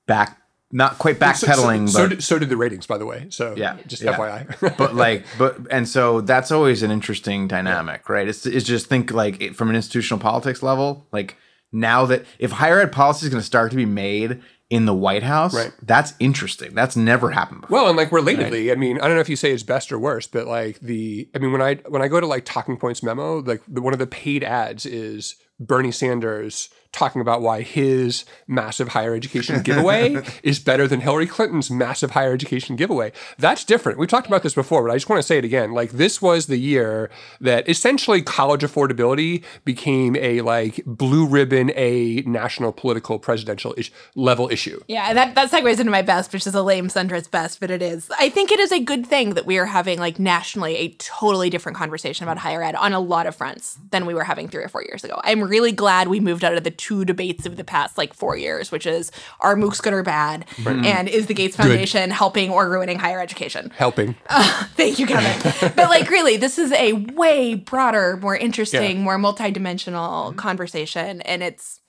back, 0.07 0.41
not 0.71 0.97
quite 0.97 1.19
backpedaling, 1.19 1.87
so, 1.87 1.93
so, 1.93 2.03
but 2.03 2.09
did, 2.09 2.23
so 2.23 2.39
did 2.39 2.49
the 2.49 2.57
ratings, 2.57 2.87
by 2.87 2.97
the 2.97 3.05
way. 3.05 3.27
So 3.29 3.53
yeah, 3.55 3.77
just 3.87 4.01
yeah. 4.01 4.17
FYI. 4.17 4.77
but 4.77 4.95
like, 4.95 5.25
but 5.37 5.57
and 5.71 5.87
so 5.87 6.21
that's 6.21 6.51
always 6.51 6.83
an 6.83 6.91
interesting 6.91 7.47
dynamic, 7.47 8.09
right? 8.09 8.27
It's 8.27 8.45
it's 8.45 8.65
just 8.65 8.87
think 8.87 9.11
like 9.11 9.41
it, 9.41 9.55
from 9.55 9.69
an 9.69 9.75
institutional 9.75 10.19
politics 10.19 10.61
level, 10.63 11.07
like 11.11 11.37
now 11.71 12.05
that 12.05 12.25
if 12.39 12.51
higher 12.51 12.79
ed 12.79 12.91
policy 12.91 13.25
is 13.25 13.29
going 13.31 13.41
to 13.41 13.45
start 13.45 13.71
to 13.71 13.77
be 13.77 13.85
made 13.85 14.41
in 14.71 14.85
the 14.85 14.93
White 14.95 15.21
House, 15.21 15.53
Right. 15.53 15.71
that's 15.83 16.13
interesting. 16.19 16.73
That's 16.73 16.95
never 16.95 17.29
happened 17.29 17.61
before. 17.61 17.75
Well, 17.75 17.87
and 17.89 17.95
like 17.97 18.09
relatedly, 18.09 18.71
I 18.71 18.75
mean, 18.75 18.97
I 18.99 19.05
don't 19.07 19.15
know 19.15 19.21
if 19.21 19.29
you 19.29 19.35
say 19.35 19.51
it's 19.51 19.61
best 19.61 19.91
or 19.91 19.99
worst, 19.99 20.31
but 20.31 20.47
like 20.47 20.79
the, 20.79 21.29
I 21.35 21.37
mean, 21.37 21.51
when 21.51 21.61
I 21.61 21.75
when 21.87 22.01
I 22.01 22.07
go 22.07 22.19
to 22.19 22.25
like 22.25 22.45
Talking 22.45 22.75
Points 22.77 23.03
memo, 23.03 23.39
like 23.41 23.61
the, 23.67 23.81
one 23.81 23.93
of 23.93 23.99
the 23.99 24.07
paid 24.07 24.43
ads 24.43 24.85
is 24.87 25.35
Bernie 25.59 25.91
Sanders 25.91 26.69
talking 26.95 27.21
about 27.21 27.41
why 27.41 27.61
his 27.61 28.25
massive 28.47 28.89
higher 28.89 29.13
education 29.13 29.61
giveaway 29.61 30.23
is 30.43 30.59
better 30.59 30.87
than 30.87 31.01
Hillary 31.01 31.27
Clinton's 31.27 31.69
massive 31.69 32.11
higher 32.11 32.33
education 32.33 32.75
giveaway. 32.75 33.11
That's 33.37 33.63
different. 33.63 33.99
We've 33.99 34.09
talked 34.09 34.27
about 34.27 34.43
this 34.43 34.53
before, 34.53 34.83
but 34.83 34.91
I 34.91 34.95
just 34.95 35.09
want 35.09 35.19
to 35.19 35.27
say 35.27 35.37
it 35.37 35.45
again. 35.45 35.73
Like 35.73 35.91
this 35.91 36.21
was 36.21 36.47
the 36.47 36.57
year 36.57 37.09
that 37.41 37.67
essentially 37.67 38.21
college 38.21 38.61
affordability 38.61 39.43
became 39.65 40.15
a 40.15 40.41
like 40.41 40.81
blue 40.85 41.27
ribbon 41.27 41.71
a 41.75 42.23
national 42.25 42.71
political 42.71 43.19
presidential 43.19 43.73
ish, 43.77 43.91
level 44.15 44.49
issue. 44.49 44.79
Yeah, 44.87 45.13
that 45.13 45.35
that 45.35 45.51
segues 45.51 45.79
into 45.79 45.91
my 45.91 46.01
best, 46.01 46.31
which 46.33 46.47
is 46.47 46.55
a 46.55 46.63
lame 46.63 46.87
centrist 46.87 47.31
best, 47.31 47.59
but 47.59 47.69
it 47.69 47.81
is. 47.81 48.09
I 48.17 48.29
think 48.29 48.51
it 48.51 48.59
is 48.59 48.71
a 48.71 48.79
good 48.79 49.05
thing 49.05 49.33
that 49.33 49.45
we 49.45 49.57
are 49.57 49.65
having 49.65 49.99
like 49.99 50.17
nationally 50.17 50.77
a 50.77 50.89
totally 50.95 51.49
different 51.49 51.77
conversation 51.77 52.23
about 52.23 52.37
higher 52.37 52.63
ed 52.63 52.75
on 52.75 52.93
a 52.93 52.99
lot 52.99 53.27
of 53.27 53.35
fronts 53.35 53.77
than 53.91 54.05
we 54.05 54.13
were 54.13 54.23
having 54.23 54.47
three 54.47 54.63
or 54.63 54.69
four 54.69 54.83
years 54.83 55.03
ago. 55.03 55.19
I'm 55.23 55.43
really 55.43 55.71
glad 55.71 56.07
we 56.07 56.19
moved 56.19 56.43
out 56.43 56.53
of 56.53 56.63
the 56.63 56.71
two 56.85 57.03
debates 57.03 57.45
of 57.47 57.55
the 57.55 57.63
past 57.63 57.97
like 57.97 58.13
four 58.13 58.37
years, 58.37 58.71
which 58.71 58.85
is 58.85 59.11
are 59.39 59.55
MOOCs 59.55 59.81
good 59.81 59.93
or 59.93 60.03
bad, 60.03 60.45
and 60.65 61.07
is 61.09 61.25
the 61.25 61.33
Gates 61.33 61.55
Foundation 61.55 62.11
helping 62.11 62.51
or 62.51 62.69
ruining 62.69 62.99
higher 62.99 63.19
education? 63.19 63.71
Helping. 63.75 64.15
Thank 64.75 64.99
you, 64.99 65.07
Kevin. 65.07 65.71
but 65.75 65.89
like, 65.89 66.09
really, 66.09 66.37
this 66.37 66.59
is 66.59 66.71
a 66.73 66.93
way 66.93 67.55
broader, 67.55 68.17
more 68.21 68.35
interesting, 68.35 68.97
Yeah. 68.97 69.03
more 69.03 69.17
multidimensional 69.17 70.35
conversation, 70.35 71.21
and 71.21 71.41
it's. 71.41 71.79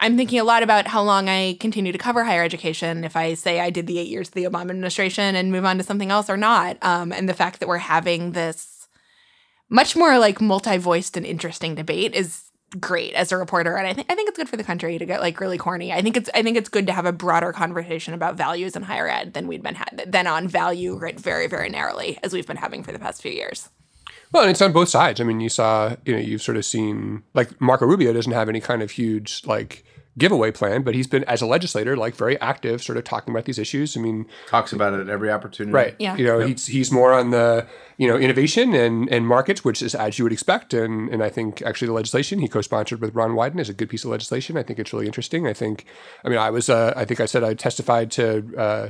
I'm 0.00 0.16
thinking 0.16 0.38
a 0.38 0.44
lot 0.44 0.62
about 0.62 0.86
how 0.86 1.02
long 1.02 1.28
I 1.28 1.56
continue 1.58 1.90
to 1.90 1.98
cover 1.98 2.22
higher 2.22 2.44
education. 2.44 3.02
If 3.02 3.16
I 3.16 3.34
say 3.34 3.58
I 3.58 3.70
did 3.70 3.88
the 3.88 3.98
eight 3.98 4.06
years 4.08 4.28
of 4.28 4.34
the 4.34 4.44
Obama 4.44 4.70
administration 4.70 5.34
and 5.34 5.50
move 5.50 5.64
on 5.64 5.76
to 5.78 5.82
something 5.82 6.10
else 6.12 6.30
or 6.30 6.36
not, 6.36 6.76
um, 6.82 7.10
and 7.12 7.28
the 7.28 7.34
fact 7.34 7.58
that 7.58 7.68
we're 7.68 7.78
having 7.78 8.30
this 8.32 8.86
much 9.68 9.96
more 9.96 10.18
like 10.18 10.40
multi-voiced 10.40 11.16
and 11.16 11.26
interesting 11.26 11.74
debate 11.74 12.14
is 12.14 12.47
great 12.78 13.14
as 13.14 13.32
a 13.32 13.36
reporter 13.36 13.76
and 13.76 13.86
I 13.86 13.94
think 13.94 14.10
I 14.10 14.14
think 14.14 14.28
it's 14.28 14.36
good 14.36 14.48
for 14.48 14.56
the 14.56 14.64
country 14.64 14.98
to 14.98 15.06
get 15.06 15.20
like 15.20 15.40
really 15.40 15.58
corny. 15.58 15.92
I 15.92 16.02
think 16.02 16.16
it's 16.16 16.28
I 16.34 16.42
think 16.42 16.56
it's 16.56 16.68
good 16.68 16.86
to 16.86 16.92
have 16.92 17.06
a 17.06 17.12
broader 17.12 17.52
conversation 17.52 18.14
about 18.14 18.36
values 18.36 18.76
in 18.76 18.82
higher 18.82 19.08
ed 19.08 19.32
than 19.34 19.48
we'd 19.48 19.62
been 19.62 19.74
had 19.74 20.04
than 20.06 20.26
on 20.26 20.48
value 20.48 20.96
right 20.96 21.18
very 21.18 21.46
very 21.46 21.70
narrowly 21.70 22.18
as 22.22 22.32
we've 22.32 22.46
been 22.46 22.58
having 22.58 22.82
for 22.82 22.92
the 22.92 22.98
past 22.98 23.22
few 23.22 23.32
years. 23.32 23.70
Well, 24.32 24.42
and 24.42 24.50
it's 24.50 24.60
on 24.60 24.72
both 24.72 24.90
sides. 24.90 25.20
I 25.20 25.24
mean, 25.24 25.40
you 25.40 25.48
saw, 25.48 25.96
you 26.04 26.12
know, 26.12 26.20
you've 26.20 26.42
sort 26.42 26.58
of 26.58 26.64
seen 26.64 27.22
like 27.32 27.58
Marco 27.60 27.86
Rubio 27.86 28.12
doesn't 28.12 28.32
have 28.32 28.48
any 28.48 28.60
kind 28.60 28.82
of 28.82 28.90
huge 28.90 29.42
like 29.46 29.84
giveaway 30.18 30.50
plan, 30.50 30.82
but 30.82 30.94
he's 30.94 31.06
been 31.06 31.24
as 31.24 31.40
a 31.40 31.46
legislator 31.46 31.96
like 31.96 32.14
very 32.14 32.40
active, 32.40 32.82
sort 32.82 32.98
of 32.98 33.04
talking 33.04 33.32
about 33.32 33.44
these 33.44 33.58
issues. 33.58 33.96
I 33.96 34.00
mean, 34.00 34.26
Talks 34.48 34.72
about 34.72 34.92
it 34.94 35.00
at 35.00 35.08
every 35.08 35.30
opportunity. 35.30 35.72
right? 35.72 35.96
Yeah. 35.98 36.16
You 36.16 36.24
know, 36.24 36.40
he's 36.40 36.66
he's 36.66 36.90
more 36.92 37.12
on 37.12 37.30
the 37.30 37.66
you 37.96 38.06
know 38.08 38.16
innovation 38.16 38.74
and 38.74 39.08
and 39.10 39.26
markets, 39.26 39.64
which 39.64 39.82
is 39.82 39.94
as 39.94 40.18
you 40.18 40.24
would 40.24 40.32
expect. 40.32 40.74
And 40.74 41.08
and 41.08 41.22
I 41.22 41.28
think 41.28 41.62
actually 41.62 41.86
the 41.88 41.94
legislation 41.94 42.40
he 42.40 42.48
co-sponsored 42.48 43.00
with 43.00 43.14
Ron 43.14 43.32
Wyden 43.32 43.60
is 43.60 43.68
a 43.68 43.74
good 43.74 43.88
piece 43.88 44.04
of 44.04 44.10
legislation. 44.10 44.56
I 44.56 44.62
think 44.62 44.78
it's 44.78 44.92
really 44.92 45.06
interesting. 45.06 45.46
I 45.46 45.52
think, 45.52 45.84
I 46.24 46.28
mean, 46.28 46.38
I 46.38 46.50
was 46.50 46.68
uh, 46.68 46.92
I 46.96 47.04
think 47.04 47.20
I 47.20 47.26
said 47.26 47.44
I 47.44 47.54
testified 47.54 48.10
to. 48.12 48.54
Uh, 48.56 48.88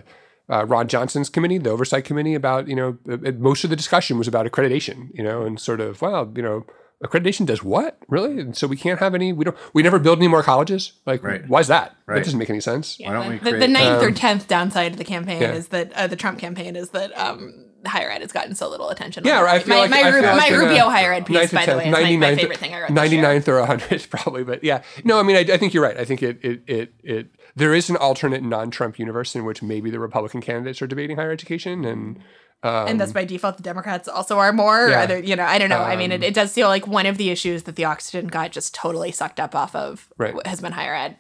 uh, 0.51 0.65
Ron 0.65 0.89
Johnson's 0.89 1.29
committee, 1.29 1.59
the 1.59 1.69
oversight 1.69 2.07
committee, 2.07 2.35
about 2.35 2.69
you 2.69 2.75
know 2.75 2.97
uh, 3.11 3.33
most 3.33 3.65
of 3.65 3.71
the 3.71 3.77
discussion 3.77 4.17
was 4.17 4.27
about 4.27 4.47
accreditation, 4.47 5.11
you 5.13 5.23
know, 5.23 5.43
and 5.43 5.61
sort 5.61 5.79
of 5.79 6.01
well, 6.01 6.33
you 6.35 6.43
know, 6.43 6.65
accreditation 7.05 7.47
does 7.47 7.63
what 7.63 7.99
really, 8.09 8.41
and 8.41 8.57
so 8.57 8.67
we 8.67 8.77
can't 8.77 8.99
have 9.01 9.15
any. 9.15 9.33
We 9.33 9.45
don't. 9.45 9.57
We 9.73 9.83
never 9.83 9.99
build 9.99 10.19
any 10.19 10.29
more 10.29 10.43
colleges. 10.43 10.93
Like, 11.07 11.23
Right. 11.23 11.49
why 11.49 11.61
is 11.61 11.69
that? 11.69 11.97
That 12.07 12.25
doesn't 12.25 12.39
make 12.39 12.51
any 12.51 12.61
sense. 12.61 12.99
Why 12.99 13.13
don't 13.13 13.29
we 13.29 13.39
the, 13.39 13.45
the 13.45 13.51
create- 13.59 13.71
ninth 13.71 14.03
or 14.03 14.11
tenth 14.11 14.49
downside 14.49 14.93
of 14.93 14.99
the 14.99 15.05
campaign 15.05 15.43
yeah. 15.43 15.53
is 15.53 15.69
that 15.69 15.93
uh, 15.93 16.07
the 16.07 16.17
Trump 16.17 16.39
campaign 16.39 16.75
is 16.77 16.91
that 16.91 17.17
um, 17.19 17.67
higher 17.87 18.11
ed 18.11 18.23
has 18.23 18.33
gotten 18.33 18.55
so 18.55 18.69
little 18.69 18.89
attention. 18.91 19.25
Yeah, 19.25 19.43
I 19.45 19.59
feel 19.61 19.77
my, 19.77 19.81
like 19.83 19.91
my, 19.91 19.99
I 20.01 20.09
Ru- 20.09 20.21
feel 20.21 20.31
my 20.31 20.37
like 20.39 20.51
in 20.51 20.55
a 20.57 20.59
Rubio 20.59 20.89
higher 20.89 21.13
ed 21.13 21.27
piece, 21.27 21.37
ninth 21.37 21.53
or 21.53 21.57
by 21.57 21.67
the 21.67 21.77
way, 21.77 21.87
is 21.87 21.93
my, 21.93 22.17
my 22.17 22.35
favorite 22.37 22.59
thing 22.59 22.75
I 22.75 22.81
read. 22.81 22.95
this 22.97 23.13
year. 23.13 23.23
99th 23.23 23.49
or 23.49 23.67
100th 23.67 24.11
probably 24.11 24.43
but 24.45 24.65
yeah 24.65 24.83
no 25.05 25.21
i 25.21 25.23
mean 25.23 25.37
I, 25.37 25.41
I 25.55 25.57
think 25.59 25.73
you're 25.75 25.83
right 25.83 25.97
i 25.97 26.05
think 26.05 26.23
it 26.23 26.39
it 26.43 26.63
it, 26.67 26.95
it 27.05 27.27
there 27.55 27.75
is 27.75 27.89
an 27.91 27.97
alternate 27.97 28.43
non-trump 28.43 28.99
universe 28.99 29.35
in 29.37 29.45
which 29.45 29.63
maybe 29.63 29.91
the 29.91 30.01
republican 30.01 30.41
candidates 30.41 30.83
are 30.83 30.87
debating 30.89 31.17
higher 31.17 31.31
education 31.31 31.85
and 31.85 32.19
and 32.63 33.01
that's 33.01 33.11
um, 33.11 33.15
by 33.15 33.25
default 33.25 33.57
the 33.57 33.63
Democrats 33.63 34.09
also 34.09 34.39
are 34.39 34.53
more. 34.53 34.89
Yeah. 34.89 35.03
Other, 35.03 35.19
you 35.19 35.37
know, 35.37 35.45
I 35.45 35.59
don't 35.59 35.69
know. 35.69 35.79
I 35.79 35.97
mean, 35.97 36.11
it, 36.11 36.23
it 36.23 36.29
um, 36.29 36.33
does 36.33 36.53
feel 36.53 36.69
like 36.69 36.87
one 36.87 37.07
of 37.07 37.17
the 37.17 37.31
issues 37.31 37.65
that 37.65 37.77
the 37.77 37.85
oxygen 37.85 38.27
got 38.27 38.53
just 38.53 38.75
totally 38.75 39.13
sucked 39.13 39.39
up 39.39 39.55
off 39.55 39.75
of 39.77 40.09
Right. 40.19 40.35
has 40.47 40.61
been 40.61 40.73
higher 40.73 40.95
ed. 40.95 41.17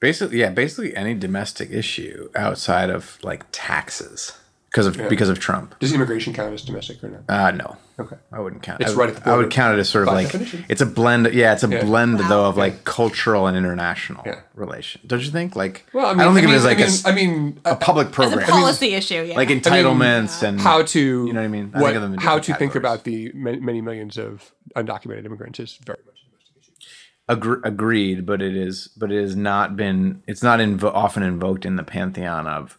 Basically, 0.00 0.38
yeah, 0.38 0.48
basically 0.50 0.96
any 0.96 1.12
domestic 1.14 1.70
issue 1.70 2.30
outside 2.34 2.88
of 2.88 3.18
like 3.22 3.44
taxes 3.52 4.32
because 4.70 4.86
of 4.86 4.96
because 5.08 5.28
of 5.28 5.38
Trump. 5.40 5.76
does 5.80 5.92
immigration 5.92 6.32
count 6.32 6.52
as 6.54 6.62
domestic 6.62 7.02
or 7.02 7.08
not 7.08 7.22
Uh 7.28 7.50
no. 7.50 7.76
Okay. 7.98 8.16
I 8.32 8.40
wouldn't 8.40 8.62
count. 8.62 8.80
It's 8.80 8.92
I, 8.92 8.94
right 8.94 9.10
at 9.10 9.22
the 9.22 9.30
I 9.30 9.36
would 9.36 9.50
count 9.50 9.76
it 9.76 9.80
as 9.80 9.88
sort 9.90 10.08
of 10.08 10.14
like 10.14 10.26
definition. 10.32 10.64
it's 10.70 10.80
a 10.80 10.86
blend. 10.86 11.26
Yeah, 11.34 11.52
it's 11.52 11.62
a 11.64 11.68
blend 11.68 12.18
though 12.20 12.46
of 12.46 12.56
Yeah. 12.56 12.62
like 12.62 12.84
cultural 12.84 13.46
and 13.46 13.56
international 13.56 14.22
Yeah. 14.24 14.40
relation. 14.54 15.00
Don't 15.06 15.22
you 15.22 15.30
think? 15.30 15.54
Like, 15.56 15.84
well 15.92 16.06
i, 16.06 16.10
mean, 16.14 16.18
don't 16.24 16.34
think 16.34 16.46
I 16.46 16.50
of 16.54 16.54
it 16.54 16.58
mean, 16.58 16.58
as 16.58 16.64
like 16.64 16.78
I 16.78 16.80
a 16.80 16.84
mean, 16.84 16.94
s- 16.94 17.06
I 17.06 17.12
mean 17.12 17.60
a 17.64 17.76
public 17.76 18.06
As 18.08 18.12
a 18.12 18.14
program, 18.14 18.48
policy 18.48 18.94
issue, 18.94 19.22
yeah. 19.22 19.34
like 19.36 19.48
entitlements 19.48 20.42
and 20.42 20.60
how 20.60 20.82
to 20.82 21.00
You 21.26 21.32
know 21.32 21.40
what 21.40 21.44
I 21.44 21.48
mean? 21.48 21.72
I 21.74 21.80
what- 21.80 21.86
think 21.88 21.96
of 21.96 22.02
them 22.02 22.14
in 22.14 22.20
how 22.20 22.38
to 22.38 22.54
think 22.54 22.74
about 22.74 23.04
the 23.04 23.32
many 23.34 23.80
millions 23.82 24.16
of 24.18 24.52
undocumented 24.76 25.24
immigrants 25.26 25.58
is 25.60 25.78
very 25.84 25.98
much 26.06 26.16
a 26.24 26.30
domestic 26.30 26.74
Agre- 27.28 27.60
agreed, 27.64 28.24
but 28.24 28.40
it 28.40 28.56
is, 28.56 28.88
but 28.96 29.12
it 29.12 29.20
has 29.20 29.36
not 29.36 29.76
been. 29.76 30.22
It's 30.26 30.42
not 30.42 30.58
invo- 30.60 30.92
often 30.94 31.22
invoked 31.22 31.64
in 31.66 31.76
the 31.76 31.84
pantheon 31.84 32.46
of 32.46 32.78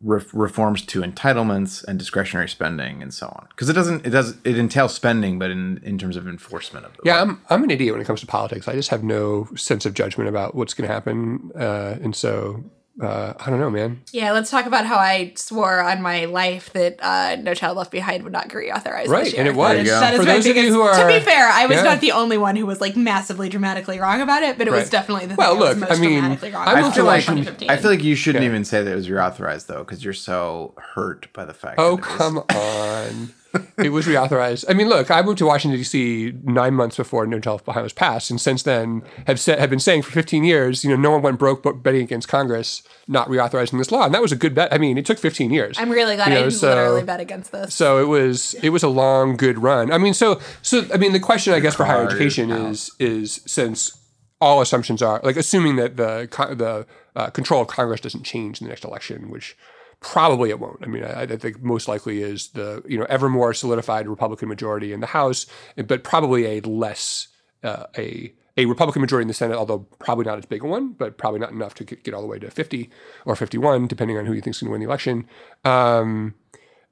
re- 0.00 0.24
reforms 0.32 0.82
to 0.86 1.02
entitlements 1.02 1.84
and 1.84 1.98
discretionary 1.98 2.48
spending 2.48 3.02
and 3.02 3.12
so 3.12 3.26
on. 3.26 3.46
Because 3.50 3.68
it 3.68 3.74
doesn't. 3.74 4.06
It 4.06 4.10
does. 4.10 4.36
It 4.44 4.58
entails 4.58 4.94
spending, 4.94 5.38
but 5.38 5.50
in 5.50 5.80
in 5.82 5.98
terms 5.98 6.16
of 6.16 6.26
enforcement 6.26 6.86
of 6.86 6.92
the 6.96 7.02
yeah 7.04 7.20
i'm 7.20 7.40
i'm 7.50 7.64
an 7.64 7.70
idiot 7.70 7.92
when 7.92 8.00
it 8.00 8.04
comes 8.04 8.20
to 8.20 8.26
politics 8.26 8.68
i 8.68 8.72
just 8.72 8.90
have 8.90 9.02
no 9.02 9.48
sense 9.56 9.86
of 9.86 9.94
judgment 9.94 10.28
about 10.28 10.54
what's 10.54 10.74
going 10.74 10.86
to 10.86 10.92
happen 10.92 11.50
uh, 11.54 11.96
and 12.02 12.14
so 12.14 12.62
uh, 13.00 13.32
i 13.38 13.50
don't 13.50 13.60
know 13.60 13.70
man 13.70 14.00
Yeah, 14.12 14.32
let's 14.32 14.50
talk 14.50 14.66
about 14.66 14.86
how 14.86 14.96
I 14.96 15.32
swore 15.36 15.80
on 15.80 16.02
my 16.02 16.24
life 16.24 16.72
that 16.72 16.98
uh, 17.02 17.36
No 17.36 17.54
Child 17.54 17.76
Left 17.76 17.90
Behind 17.90 18.24
would 18.24 18.32
not 18.32 18.48
get 18.48 18.56
reauthorized. 18.56 19.08
Right, 19.08 19.24
this 19.24 19.32
year. 19.34 19.40
and 19.40 19.48
it 19.48 19.54
was. 19.54 19.68
That 19.68 19.74
There 19.74 19.82
is, 19.82 19.86
you 19.88 19.92
go. 19.94 20.00
that 20.00 20.14
is 20.14 20.20
For 20.20 20.26
my 20.26 20.32
those 20.32 20.40
of 20.44 20.48
you 20.48 20.54
biggest- 20.54 20.74
who 20.74 21.02
To 21.02 21.06
be 21.06 21.20
fair, 21.20 21.48
I 21.48 21.66
was 21.66 21.76
Yeah. 21.76 21.82
not 21.84 22.00
the 22.00 22.12
only 22.12 22.38
one 22.38 22.56
who 22.56 22.66
was 22.66 22.80
like 22.80 22.96
massively 22.96 23.48
dramatically 23.48 23.98
wrong 24.00 24.20
about 24.20 24.42
it, 24.42 24.58
but 24.58 24.66
it 24.66 24.72
was 24.72 24.90
definitely 24.90 25.26
the 25.26 25.34
Well, 25.36 25.54
thing 25.54 25.62
I 25.62 25.68
was 25.68 25.78
look, 25.78 25.88
most 25.90 25.98
I 25.98 26.00
mean, 26.00 26.12
dramatically 26.20 26.50
wrong 26.50 26.68
I 26.68 26.78
about 26.80 26.94
feel 26.94 27.04
like 27.04 27.28
I 27.28 27.76
feel 27.76 27.90
like 27.90 28.02
you 28.02 28.14
shouldn't 28.16 28.42
Yeah. 28.42 28.50
even 28.50 28.64
say 28.64 28.82
that 28.82 28.90
it 28.90 28.94
was 28.96 29.08
reauthorized 29.08 29.66
though, 29.66 29.84
because 29.84 30.02
you're 30.04 30.12
so 30.12 30.74
hurt 30.94 31.32
by 31.32 31.44
the 31.44 31.54
fact. 31.54 31.76
Oh 31.78 31.96
that 31.96 32.04
it 32.04 32.08
was- 32.08 32.16
come 32.16 32.38
on! 32.38 33.30
it 33.78 33.90
was 33.90 34.06
reauthorized. 34.06 34.64
I 34.68 34.74
mean, 34.74 34.88
look, 34.88 35.10
I 35.10 35.22
moved 35.22 35.38
to 35.38 35.46
Washington 35.46 35.78
D.C. 35.78 36.34
nine 36.44 36.74
months 36.74 36.96
before 36.96 37.26
No 37.26 37.40
Child 37.40 37.54
Left 37.60 37.64
Behind 37.64 37.82
was 37.84 37.92
passed, 37.92 38.30
and 38.30 38.40
since 38.40 38.62
then 38.62 39.02
have 39.26 39.40
said 39.40 39.58
have 39.58 39.70
been 39.70 39.78
saying 39.80 40.02
for 40.02 40.10
15 40.10 40.44
years, 40.44 40.84
you 40.84 40.90
know, 40.90 40.96
no 40.96 41.10
one 41.10 41.22
went 41.22 41.38
broke 41.38 41.62
but 41.62 41.82
betting 41.82 42.02
against 42.02 42.28
Congress 42.28 42.82
not 43.06 43.28
reauthorizing 43.28 43.78
this 43.78 43.90
law, 43.90 44.04
and 44.04 44.12
that 44.14 44.20
was 44.22 44.32
a 44.32 44.36
good 44.36 44.54
bet. 44.54 44.72
I 44.72 44.78
mean, 44.78 44.98
it 44.98 45.06
took 45.06 45.18
15 45.18 45.50
years. 45.50 45.76
I'm 45.78 45.90
really 45.90 46.16
glad 46.16 46.28
You 46.28 46.34
I 46.34 46.38
didn't 46.40 46.50
so- 46.52 46.68
literally 46.68 47.04
bet 47.04 47.20
against 47.20 47.52
this. 47.52 47.74
So 47.74 47.98
it 48.02 48.06
was 48.08 48.54
it 48.62 48.70
was 48.70 48.82
a 48.82 48.88
long, 48.88 49.36
good 49.36 49.58
run. 49.62 49.90
I 49.92 49.98
mean, 49.98 50.14
so 50.14 50.40
so 50.62 50.84
I 50.92 50.98
mean, 50.98 51.12
the 51.12 51.20
question 51.20 51.54
I 51.54 51.60
guess 51.60 51.74
for 51.74 51.84
higher 51.84 52.06
education 52.06 52.50
is 52.50 52.90
is 52.98 53.40
since 53.46 53.96
all 54.40 54.60
assumptions 54.60 55.02
are 55.02 55.20
like 55.24 55.36
assuming 55.36 55.76
that 55.76 55.96
the 55.96 56.28
the 56.54 56.86
uh, 57.16 57.30
control 57.30 57.62
of 57.62 57.68
Congress 57.68 58.00
doesn't 58.00 58.22
change 58.24 58.60
in 58.60 58.66
the 58.66 58.68
next 58.68 58.84
election, 58.84 59.30
which 59.30 59.56
probably 60.00 60.50
it 60.50 60.60
won't. 60.60 60.78
I 60.82 60.86
mean, 60.86 61.04
I, 61.04 61.22
I 61.22 61.36
think 61.36 61.62
most 61.62 61.88
likely 61.88 62.22
is 62.22 62.48
the 62.48 62.82
you 62.86 62.98
know 62.98 63.06
ever 63.08 63.28
more 63.28 63.54
solidified 63.54 64.08
Republican 64.08 64.48
majority 64.48 64.92
in 64.92 65.00
the 65.00 65.06
House, 65.06 65.46
but 65.86 66.04
probably 66.04 66.58
a 66.58 66.60
less 66.60 67.28
uh, 67.62 67.86
a 67.96 68.32
a 68.56 68.66
Republican 68.66 69.00
majority 69.00 69.22
in 69.22 69.28
the 69.28 69.34
Senate, 69.34 69.56
although 69.56 69.86
probably 70.00 70.24
not 70.24 70.36
as 70.36 70.44
big 70.44 70.64
a 70.64 70.66
one, 70.66 70.92
but 70.92 71.16
probably 71.16 71.38
not 71.38 71.52
enough 71.52 71.74
to 71.74 71.84
get, 71.84 72.02
get 72.02 72.12
all 72.12 72.20
the 72.20 72.26
way 72.26 72.40
to 72.40 72.50
50 72.50 72.90
or 73.24 73.36
51, 73.36 73.86
depending 73.86 74.18
on 74.18 74.26
who 74.26 74.32
you 74.32 74.40
think 74.40 74.56
is 74.56 74.60
going 74.60 74.68
to 74.68 74.72
win 74.72 74.80
the 74.80 74.86
election. 74.86 75.28
Um, 75.64 76.34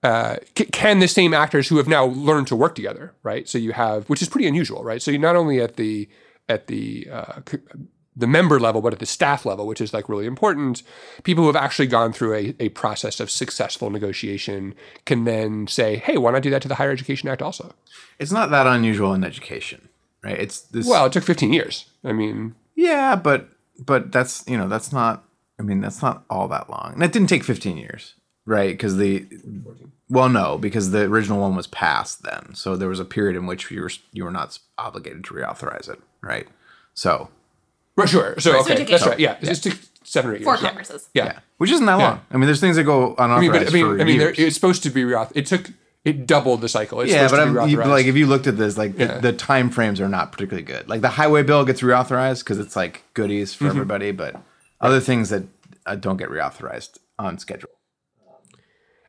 uh, 0.05 0.37
c- 0.57 0.67
can 0.67 1.01
the 1.01 1.09
same 1.09 1.35
actors 1.35 1.67
who 1.67 1.79
have 1.79 1.89
now 1.89 2.05
learned 2.05 2.47
to 2.47 2.55
work 2.55 2.77
together, 2.77 3.15
right? 3.25 3.49
So 3.49 3.59
you 3.59 3.73
have, 3.73 4.09
which 4.09 4.23
is 4.23 4.29
pretty 4.29 4.47
unusual, 4.47 4.85
right? 4.85 5.03
So 5.03 5.11
you 5.11 5.19
not 5.19 5.35
only 5.35 5.61
at 5.61 5.75
the 5.75 6.09
at 6.49 6.69
the 6.69 7.09
uh, 7.11 7.41
the 8.17 8.27
member 8.27 8.59
level, 8.59 8.81
but 8.81 8.95
at 8.95 8.99
the 8.99 9.07
staff 9.07 9.45
level, 9.45 9.67
which 9.67 9.81
is 9.81 9.93
like 9.93 10.09
really 10.09 10.27
important. 10.27 10.83
People 11.23 11.45
who 11.45 11.49
have 11.49 11.63
actually 11.63 11.87
gone 11.87 12.13
through 12.13 12.35
a, 12.35 12.55
a 12.59 12.69
process 12.71 13.21
of 13.21 13.31
successful 13.31 13.91
negotiation 13.91 14.75
can 15.05 15.25
then 15.25 15.67
say, 15.67 15.97
"Hey, 15.97 16.17
why 16.17 16.33
not 16.33 16.43
do 16.43 16.51
that 16.51 16.63
to 16.63 16.69
the 16.69 16.77
Higher 16.77 16.91
Education 16.91 17.29
Act 17.29 17.43
also?" 17.43 17.75
It's 18.19 18.33
not 18.33 18.51
that 18.51 18.67
unusual 18.67 19.13
in 19.13 19.23
education, 19.23 19.89
right? 20.25 20.39
It's 20.39 20.61
this. 20.63 20.87
Well, 20.89 21.07
it 21.07 21.13
took 21.13 21.25
15 21.25 21.53
years. 21.53 21.87
I 22.03 22.13
mean, 22.13 22.55
yeah, 22.75 23.17
but 23.17 23.49
but 23.79 24.11
that's 24.13 24.45
you 24.49 24.57
know 24.57 24.69
that's 24.69 24.93
not. 24.93 25.25
I 25.59 25.63
mean, 25.63 25.81
that's 25.81 26.03
not 26.03 26.25
all 26.29 26.49
that 26.49 26.69
long. 26.71 26.93
And 26.95 27.03
it 27.03 27.13
didn't 27.13 27.29
take 27.29 27.43
15 27.43 27.79
years, 27.79 28.15
right? 28.45 28.73
Because 28.73 28.97
the 28.97 29.27
well, 30.09 30.29
no, 30.29 30.57
because 30.57 30.91
the 30.91 31.03
original 31.03 31.41
one 31.41 31.57
was 31.57 31.67
passed 31.67 32.23
then, 32.23 32.55
so 32.55 32.77
there 32.77 32.89
was 32.89 33.01
a 33.01 33.05
period 33.05 33.37
in 33.37 33.47
which 33.47 33.71
you 33.71 33.83
were 33.83 33.91
you 34.13 34.25
were 34.25 34.31
not 34.31 34.59
obligated 34.79 35.25
to 35.25 35.35
reauthorize 35.35 35.89
it, 35.91 36.01
right? 36.23 36.47
So 36.95 37.29
right, 37.97 38.09
sure. 38.09 38.35
So 38.39 38.61
okay, 38.61 38.75
it 38.75 38.77
took 38.79 38.89
that's 38.89 39.07
right. 39.07 39.19
Yeah, 39.19 39.37
it 39.41 39.45
just 39.47 39.63
took 39.65 39.79
seven 40.05 40.31
or 40.31 40.37
eight 40.37 40.45
Four 40.45 40.55
years. 40.55 40.63
Yeah. 40.63 40.69
Congresses. 40.69 41.09
Yeah. 41.15 41.25
yeah, 41.25 41.39
which 41.59 41.71
isn't 41.71 41.87
that 41.87 41.95
long. 41.95 42.21
I 42.31 42.37
mean, 42.37 42.47
there's 42.47 42.61
things 42.61 42.77
that 42.77 42.85
go 42.85 43.15
unauthorized 43.19 43.33
I 43.39 43.41
mean, 43.41 43.53
but 43.53 43.69
I 43.69 43.71
mean, 43.73 43.85
for 43.97 44.01
I 44.01 44.05
mean, 44.05 44.21
years. 44.21 44.39
it's 44.39 44.55
supposed 44.55 44.83
to 44.85 44.91
be 44.91 45.03
reauth. 45.03 45.33
It 45.35 45.47
took 45.47 45.71
it 46.05 46.25
doubled 46.27 46.61
the 46.61 46.69
cycle. 46.69 47.01
It's 47.01 47.11
yeah, 47.13 47.27
supposed 47.27 47.55
but 47.55 47.61
to 47.63 47.67
be 47.67 47.73
you, 47.73 47.79
like 47.85 48.07
if 48.07 48.15
you 48.17 48.27
looked 48.27 48.47
at 48.47 48.57
this, 48.57 48.79
like 48.79 48.97
Yeah. 48.99 49.15
the, 49.19 49.33
the 49.33 49.33
time 49.33 49.71
frames 49.71 50.01
are 50.01 50.09
not 50.09 50.31
particularly 50.31 50.63
good. 50.65 50.89
Like 50.89 51.01
the 51.01 51.09
highway 51.09 51.43
bill 51.43 51.65
gets 51.65 51.81
reauthorized 51.81 52.41
because 52.45 52.59
it's 52.61 52.77
like 52.77 53.03
goodies 53.15 53.55
for 53.55 53.65
Mm-hmm. 53.65 53.71
everybody, 53.73 54.13
but 54.13 54.41
other 54.81 55.01
things 55.01 55.31
that 55.31 55.43
uh, 55.85 55.97
don't 55.97 56.17
get 56.17 56.29
reauthorized 56.29 56.99
on 57.19 57.39
schedule. 57.39 57.71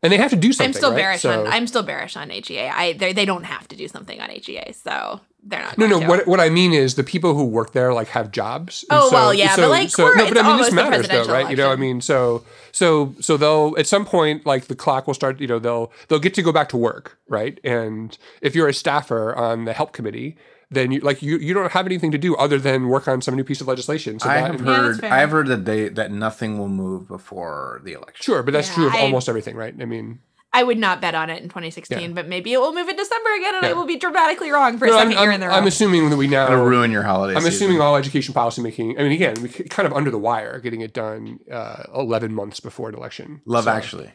and 0.01 0.11
they 0.13 0.17
have 0.17 0.29
to 0.31 0.35
do 0.35 0.53
something. 0.53 0.69
I'm 0.69 0.73
still 0.73 0.91
right? 0.91 0.97
bearish 0.97 1.21
So- 1.21 1.41
on. 1.45 1.47
I'm 1.51 1.67
still 1.67 1.83
bearish 1.83 2.15
on 2.15 2.29
HEA. 2.29 2.67
I 2.69 2.93
they 2.93 3.13
they 3.13 3.25
don't 3.25 3.43
have 3.43 3.67
to 3.67 3.75
do 3.75 3.87
something 3.87 4.19
on 4.21 4.29
HEA, 4.29 4.73
so 4.73 5.21
they're 5.43 5.61
not. 5.61 5.77
No, 5.77 5.87
going 5.87 6.01
no. 6.01 6.05
to. 6.07 6.07
What 6.17 6.27
what 6.27 6.39
I 6.39 6.49
mean 6.49 6.73
is 6.73 6.95
the 6.95 7.03
people 7.03 7.33
who 7.35 7.45
work 7.45 7.73
there 7.73 7.93
like 7.93 8.09
have 8.09 8.31
jobs. 8.31 8.83
and 8.89 8.99
Oh, 8.99 9.09
well, 9.11 9.33
yeah, 9.33 9.55
but, 9.55 9.69
like, 9.69 9.97
we're- 9.97 10.15
no, 10.15 10.23
it's 10.25 10.33
but 10.33 10.43
I 10.43 10.47
mean 10.47 10.57
this 10.57 10.71
matters 10.71 11.07
though, 11.07 11.23
presidential 11.23 11.33
right? 11.33 11.49
You 11.49 11.55
know, 11.57 11.71
I 11.71 11.75
mean, 11.75 12.01
so 12.01 12.43
so 12.71 13.13
so 13.21 13.37
they'll 13.37 13.75
at 13.77 13.87
some 13.87 14.05
point 14.05 14.45
like 14.45 14.65
the 14.67 14.75
clock 14.75 15.07
will 15.07 15.13
start. 15.13 15.39
You 15.39 15.47
know, 15.47 15.59
they'll 15.59 15.91
they'll 16.07 16.19
get 16.19 16.33
to 16.35 16.41
go 16.41 16.51
back 16.51 16.69
to 16.69 16.77
work, 16.77 17.17
right? 17.29 17.59
And 17.63 18.17
if 18.41 18.55
you're 18.55 18.67
a 18.67 18.73
staffer 18.73 19.35
on 19.35 19.65
the 19.65 19.73
help 19.73 19.93
committee, 19.93 20.37
then 20.69 20.91
you 20.91 20.99
like 20.99 21.21
you 21.21 21.37
you 21.37 21.53
don't 21.53 21.71
have 21.71 21.85
anything 21.85 22.11
to 22.11 22.17
do 22.17 22.35
other 22.35 22.57
than 22.59 22.89
work 22.89 23.07
on 23.07 23.21
some 23.21 23.35
new 23.35 23.43
piece 23.45 23.61
of 23.61 23.67
legislation. 23.69 24.19
So 24.19 24.27
I 24.29 24.41
that, 24.41 24.51
have 24.51 24.59
heard. 24.59 24.99
fair. 24.99 25.13
I 25.13 25.19
have 25.19 25.31
heard 25.31 25.47
that 25.47 25.63
they 25.65 25.87
that 25.89 26.11
nothing 26.11 26.57
will 26.57 26.67
move 26.67 27.07
before 27.07 27.81
the 27.85 27.93
election. 27.93 28.21
sure, 28.21 28.43
but 28.43 28.51
that's 28.53 28.67
Yeah, 28.69 28.73
true 28.75 28.87
of 28.87 28.95
I- 28.95 29.01
almost 29.01 29.29
everything, 29.29 29.55
right? 29.55 29.73
I 29.79 29.85
mean, 29.85 30.19
I 30.53 30.63
would 30.63 30.77
not 30.77 31.01
bet 31.01 31.13
on 31.13 31.29
it 31.29 31.43
in 31.43 31.49
2016, 31.49 31.99
Yeah. 31.99 32.07
but 32.07 32.27
maybe 32.27 32.53
it 32.53 32.59
will 32.59 32.73
move 32.73 32.87
in 32.87 32.95
December 32.95 33.33
again, 33.35 33.55
and 33.55 33.65
I 33.65 33.73
will 33.73 33.85
be 33.85 33.97
dramatically 33.97 34.49
wrong 34.49 34.77
for 34.77 34.85
a 34.85 34.91
second 34.91 35.11
I'm, 35.11 35.11
year 35.11 35.29
I'm, 35.29 35.31
in 35.35 35.41
the 35.41 35.47
row. 35.47 35.53
I'm 35.53 35.67
assuming 35.67 36.09
that 36.09 36.17
we 36.17 36.27
now 36.27 36.51
It'll 36.51 36.65
ruin 36.65 36.89
your 36.89 37.03
holiday. 37.03 37.35
I'm 37.35 37.41
season. 37.41 37.53
assuming 37.55 37.81
all 37.81 37.95
education 37.97 38.33
policymaking. 38.33 38.97
I 38.97 39.03
mean, 39.03 39.11
again, 39.11 39.35
we 39.41 39.49
kind 39.49 39.85
of 39.85 39.93
under 39.93 40.09
the 40.09 40.17
wire, 40.17 40.59
getting 40.59 40.81
it 40.81 40.93
done 40.93 41.39
uh, 41.51 41.83
11 41.93 42.33
months 42.33 42.59
before 42.59 42.89
an 42.89 42.95
election. 42.95 43.41
Love 43.45 43.65
So- 43.65 43.71
Actually. 43.71 44.11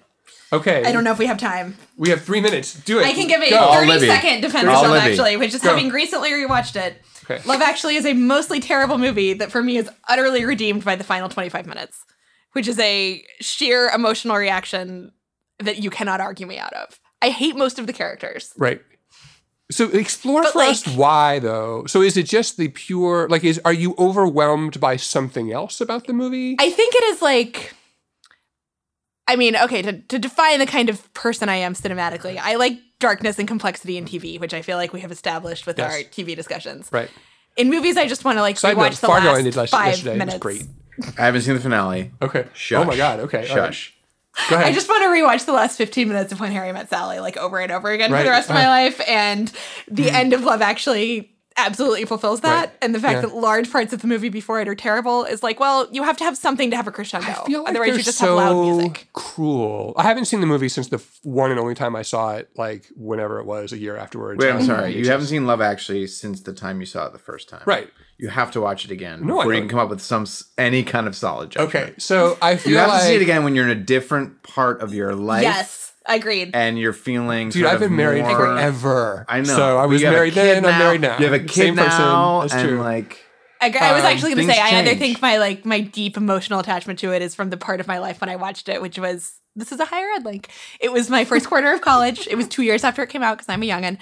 Okay, 0.52 0.84
I 0.84 0.92
don't 0.92 1.02
know 1.04 1.12
if 1.12 1.18
we 1.18 1.26
have 1.26 1.38
time. 1.38 1.78
We 1.96 2.10
have 2.10 2.20
three 2.20 2.40
minutes. 2.42 2.74
Do 2.74 2.98
it. 2.98 3.06
I 3.06 3.14
can 3.14 3.26
give 3.26 3.40
a 3.40 3.48
Go. 3.48 3.72
30 3.72 4.40
defense 4.42 4.64
of 4.64 4.68
All 4.68 4.82
Love 4.82 4.90
Libby. 4.90 5.10
Actually, 5.12 5.36
which 5.38 5.54
is 5.54 5.62
Go. 5.62 5.70
having 5.70 5.88
recently 5.88 6.30
rewatched 6.30 6.76
it. 6.76 7.00
Okay. 7.24 7.40
Love 7.48 7.62
Actually 7.62 7.96
is 7.96 8.04
a 8.04 8.12
mostly 8.12 8.60
terrible 8.60 8.98
movie 8.98 9.32
that 9.32 9.50
for 9.50 9.62
me 9.62 9.78
is 9.78 9.88
utterly 10.08 10.44
redeemed 10.44 10.84
by 10.84 10.94
the 10.94 11.04
final 11.04 11.30
25 11.30 11.66
minutes, 11.66 12.04
which 12.52 12.68
is 12.68 12.78
a 12.78 13.22
sheer 13.40 13.88
emotional 13.88 14.36
reaction 14.36 15.12
that 15.62 15.78
you 15.82 15.90
cannot 15.90 16.20
argue 16.20 16.46
me 16.46 16.58
out 16.58 16.72
of. 16.72 16.98
I 17.20 17.30
hate 17.30 17.56
most 17.56 17.78
of 17.78 17.86
the 17.86 17.92
characters. 17.92 18.52
Right. 18.56 18.82
So 19.70 19.88
explore 19.88 20.42
But, 20.42 20.52
for 20.52 20.62
us 20.62 20.86
like- 20.86 20.96
why 20.96 21.38
though. 21.38 21.86
So 21.86 22.02
is 22.02 22.16
it 22.16 22.24
just 22.26 22.56
the 22.58 22.68
pure 22.68 23.28
like 23.28 23.42
is 23.44 23.60
are 23.64 23.72
you 23.72 23.94
overwhelmed 23.98 24.80
by 24.80 24.96
something 24.96 25.50
else 25.52 25.80
about 25.80 26.06
the 26.06 26.12
movie? 26.12 26.56
I 26.58 26.70
think 26.70 26.94
it 26.94 27.04
is 27.04 27.22
like 27.22 27.72
I 29.28 29.36
mean, 29.36 29.56
okay, 29.56 29.82
to, 29.82 29.92
to 30.00 30.18
define 30.18 30.58
the 30.58 30.66
kind 30.66 30.90
of 30.90 31.12
person 31.14 31.48
I 31.48 31.56
am 31.56 31.74
cinematically, 31.74 32.38
I 32.42 32.56
like 32.56 32.78
darkness 32.98 33.38
and 33.38 33.46
complexity 33.48 33.96
in 33.96 34.04
TV, 34.04 34.38
which 34.38 34.52
I 34.52 34.62
feel 34.62 34.76
like 34.76 34.92
we 34.92 35.00
have 35.00 35.12
established 35.12 35.64
with 35.66 35.78
Yes. 35.78 35.92
our 35.92 35.98
TV 36.00 36.34
discussions. 36.36 36.88
right. 36.92 37.08
In 37.56 37.68
movies, 37.70 37.96
I 37.96 38.06
just 38.08 38.24
want 38.24 38.38
to 38.38 38.42
like 38.42 38.56
Side 38.58 38.76
rewatch 38.76 38.78
note, 38.82 38.90
the 39.00 39.06
Fargo 39.06 39.26
last 39.28 39.38
ended 39.38 39.56
last, 39.56 39.70
five 39.70 39.86
yesterday. 39.88 40.16
minutes. 40.18 40.36
It 40.36 40.44
was 40.44 40.58
great. 40.58 41.14
I 41.18 41.24
haven't 41.26 41.42
seen 41.42 41.54
the 41.54 41.60
finale. 41.60 42.10
Okay. 42.20 42.46
Shush. 42.54 42.78
Oh 42.78 42.84
my 42.84 42.96
god. 42.96 43.20
Okay. 43.20 43.48
all 43.48 43.56
right. 43.56 43.72
Shush. 43.74 43.94
Go 44.48 44.56
ahead. 44.56 44.66
I 44.68 44.72
just 44.72 44.88
want 44.88 45.02
to 45.02 45.08
rewatch 45.08 45.44
the 45.46 45.52
last 45.52 45.76
15 45.76 46.08
minutes 46.08 46.32
of 46.32 46.40
When 46.40 46.52
Harry 46.52 46.72
Met 46.72 46.88
Sally 46.88 47.20
like 47.20 47.36
over 47.36 47.58
and 47.60 47.70
over 47.70 47.90
again 47.90 48.10
Right. 48.10 48.20
for 48.20 48.24
the 48.24 48.30
rest 48.30 48.48
of 48.50 48.56
Uh. 48.56 48.60
my 48.60 48.66
life. 48.68 49.00
And 49.06 49.52
the 49.88 50.10
end 50.10 50.32
of 50.32 50.42
Love 50.42 50.62
Actually 50.62 51.28
absolutely 51.58 52.06
fulfills 52.06 52.40
that. 52.40 52.60
Right. 52.60 52.70
And 52.80 52.94
the 52.94 52.98
fact 52.98 53.16
Yeah. 53.16 53.20
that 53.28 53.34
large 53.34 53.70
parts 53.70 53.92
of 53.92 54.00
the 54.00 54.08
movie 54.08 54.30
before 54.30 54.62
it 54.62 54.68
are 54.68 54.74
terrible 54.74 55.24
is 55.24 55.42
like, 55.42 55.60
well, 55.60 55.86
you 55.92 56.02
have 56.02 56.16
to 56.16 56.24
have 56.24 56.38
something 56.38 56.70
to 56.70 56.76
have 56.76 56.88
a 56.88 56.90
crescendo. 56.90 57.26
I 57.28 57.44
feel 57.46 57.60
like 57.60 57.70
Otherwise, 57.72 57.96
you 57.98 58.02
just 58.02 58.16
so 58.16 58.38
have 58.38 58.56
loud 58.56 58.76
music. 58.78 59.08
cruel. 59.12 59.92
I 59.98 60.04
haven't 60.04 60.24
seen 60.24 60.40
the 60.40 60.46
movie 60.46 60.70
since 60.70 60.88
the 60.88 60.96
f- 60.96 61.18
one 61.24 61.50
and 61.50 61.60
only 61.60 61.74
time 61.74 61.94
I 61.94 62.00
saw 62.02 62.36
it, 62.36 62.48
like 62.56 62.86
whenever 62.96 63.38
it 63.38 63.44
was, 63.44 63.70
a 63.72 63.78
year 63.78 63.98
afterwards. 63.98 64.42
Wait, 64.42 64.50
I'm 64.50 64.62
sorry. 64.64 64.96
You 64.96 65.06
haven't 65.10 65.26
seen 65.26 65.46
Love 65.46 65.60
Actually 65.60 66.06
since 66.06 66.40
the 66.40 66.54
time 66.54 66.80
you 66.80 66.86
saw 66.86 67.06
it 67.08 67.12
the 67.12 67.18
first 67.18 67.50
time. 67.50 67.60
Right. 67.66 67.90
You 68.22 68.28
have 68.28 68.52
to 68.52 68.60
watch 68.60 68.84
it 68.84 68.92
again 68.92 69.26
No, 69.26 69.40
I 69.40 69.42
before 69.42 69.52
you 69.54 69.58
don't. 69.60 69.68
can 69.68 69.76
come 69.76 69.84
up 69.84 69.90
with 69.90 70.00
some 70.00 70.26
any 70.56 70.84
kind 70.84 71.08
of 71.08 71.16
solid 71.16 71.50
judgment. 71.50 71.74
Okay, 71.86 71.94
so 71.98 72.38
I 72.40 72.56
feel 72.56 72.70
You 72.72 72.78
have 72.78 72.88
like 72.88 73.00
to 73.00 73.06
see 73.08 73.16
it 73.16 73.22
again 73.22 73.42
when 73.42 73.56
you're 73.56 73.64
in 73.68 73.76
a 73.76 73.82
different 73.82 74.44
part 74.44 74.80
of 74.80 74.94
your 74.94 75.14
life. 75.16 75.42
Yes, 75.42 75.92
I 76.06 76.14
agreed. 76.14 76.52
And 76.54 76.78
you're 76.78 76.92
feeling. 76.92 77.48
Dude, 77.48 77.62
sort 77.62 77.74
I've 77.74 77.82
of 77.82 77.88
been 77.88 77.96
married 77.96 78.22
more- 78.22 78.36
forever. 78.36 79.26
I 79.28 79.38
know. 79.38 79.44
So 79.56 79.76
I 79.78 79.86
was 79.86 80.00
you 80.00 80.06
have 80.06 80.14
a 80.14 80.18
married 80.18 80.34
kid 80.34 80.62
then. 80.62 80.64
I'm 80.72 80.78
married 80.78 81.00
now. 81.00 81.18
You 81.18 81.24
have 81.24 81.34
a 81.34 81.40
kid 81.40 81.50
Same 81.52 81.74
now, 81.74 81.82
person. 82.42 82.48
That's 82.48 82.54
and 82.62 82.68
true. 82.68 82.80
like 82.80 83.18
I, 83.60 83.66
agree. 83.66 83.80
I 83.80 83.92
was 83.92 84.04
Um, 84.04 84.10
actually 84.12 84.34
going 84.34 84.46
to 84.46 84.52
things 84.52 84.68
say, 84.68 84.76
I 84.76 84.78
either 84.80 84.94
think 84.94 85.20
my 85.20 85.38
like 85.38 85.64
my 85.64 85.80
deep 85.80 86.16
emotional 86.16 86.60
attachment 86.60 86.98
to 87.00 87.12
it 87.12 87.22
is 87.22 87.34
from 87.34 87.50
the 87.50 87.56
part 87.56 87.80
of 87.80 87.86
my 87.88 87.98
life 87.98 88.20
when 88.20 88.30
I 88.30 88.36
watched 88.36 88.68
it, 88.68 88.80
which 88.80 88.98
was 89.00 89.34
this 89.54 89.70
is 89.70 89.80
a 89.80 89.84
higher 89.84 90.08
ed 90.16 90.24
link. 90.24 90.48
It 90.80 90.92
was 90.92 91.10
my 91.10 91.24
first 91.24 91.46
quarter 91.46 91.72
of 91.72 91.80
college. 91.82 92.26
It 92.26 92.36
was 92.36 92.48
two 92.48 92.62
years 92.62 92.84
after 92.84 93.02
it 93.02 93.08
came 93.10 93.22
out 93.22 93.36
because 93.36 93.48
I'm 93.48 93.62
a 93.62 93.68
youngin. 93.68 93.98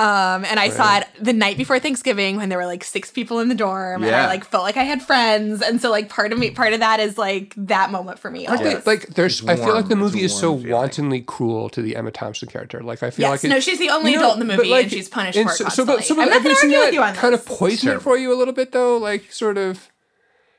Um, 0.00 0.44
and 0.46 0.58
I 0.58 0.70
saw 0.70 0.98
it 0.98 1.06
the 1.20 1.32
night 1.34 1.58
before 1.58 1.78
Thanksgiving 1.78 2.36
when 2.36 2.48
there 2.48 2.56
were 2.58 2.64
like 2.66 2.82
six 2.84 3.10
people 3.10 3.38
in 3.40 3.48
the 3.48 3.54
dorm, 3.54 4.02
and 4.02 4.14
I 4.14 4.26
like 4.28 4.44
felt 4.44 4.64
like 4.64 4.76
I 4.78 4.84
had 4.84 5.02
friends, 5.02 5.60
and 5.60 5.80
so 5.80 5.90
like 5.90 6.08
part 6.08 6.32
of 6.32 6.38
me, 6.38 6.50
part 6.52 6.72
of 6.72 6.80
that 6.80 7.00
is 7.00 7.18
like 7.18 7.52
that 7.56 7.90
moment 7.90 8.18
for 8.18 8.30
me. 8.30 8.46
Aren't 8.46 8.62
they- 8.62 8.70
always. 8.70 8.86
like 8.86 9.08
there's, 9.08 9.40
It's 9.40 9.48
I 9.50 9.56
feel 9.56 9.74
like 9.74 9.88
the 9.88 9.96
movie 9.96 10.22
is 10.22 10.34
so 10.34 10.56
feeling. 10.56 10.72
wantonly 10.72 11.20
cruel 11.20 11.68
to 11.70 11.82
the 11.82 11.96
Emma 11.96 12.10
Thompson 12.10 12.48
character. 12.48 12.80
Like 12.82 13.02
I 13.02 13.10
feel 13.10 13.24
Yes, 13.24 13.30
like 13.30 13.44
it, 13.44 13.48
no, 13.54 13.60
she's 13.60 13.78
the 13.78 13.90
only 13.90 14.12
you 14.12 14.16
know, 14.18 14.24
adult 14.32 14.40
in 14.40 14.46
the 14.48 14.56
but, 14.56 14.64
movie, 14.66 14.72
and 14.82 14.90
she's 14.90 15.08
punished 15.08 15.36
and 15.36 15.46
for 15.48 15.52
it 15.54 15.56
so, 15.58 15.68
so, 15.68 15.84
but, 15.84 15.96
constantly. 15.96 16.02
so, 16.06 16.14
but 16.14 16.22
I'm 16.22 16.28
not 16.30 16.42
gonna 16.44 16.54
argue 16.54 16.78
with 16.86 16.94
you 16.94 17.02
on 17.02 17.14
kind 17.14 17.34
of 17.34 17.44
this. 17.46 17.58
poison 17.58 18.00
for 18.00 18.16
you 18.16 18.32
a 18.32 18.36
little 18.36 18.54
bit 18.54 18.72
though? 18.72 18.96
Like 18.96 19.30
sort 19.32 19.58
of. 19.58 19.90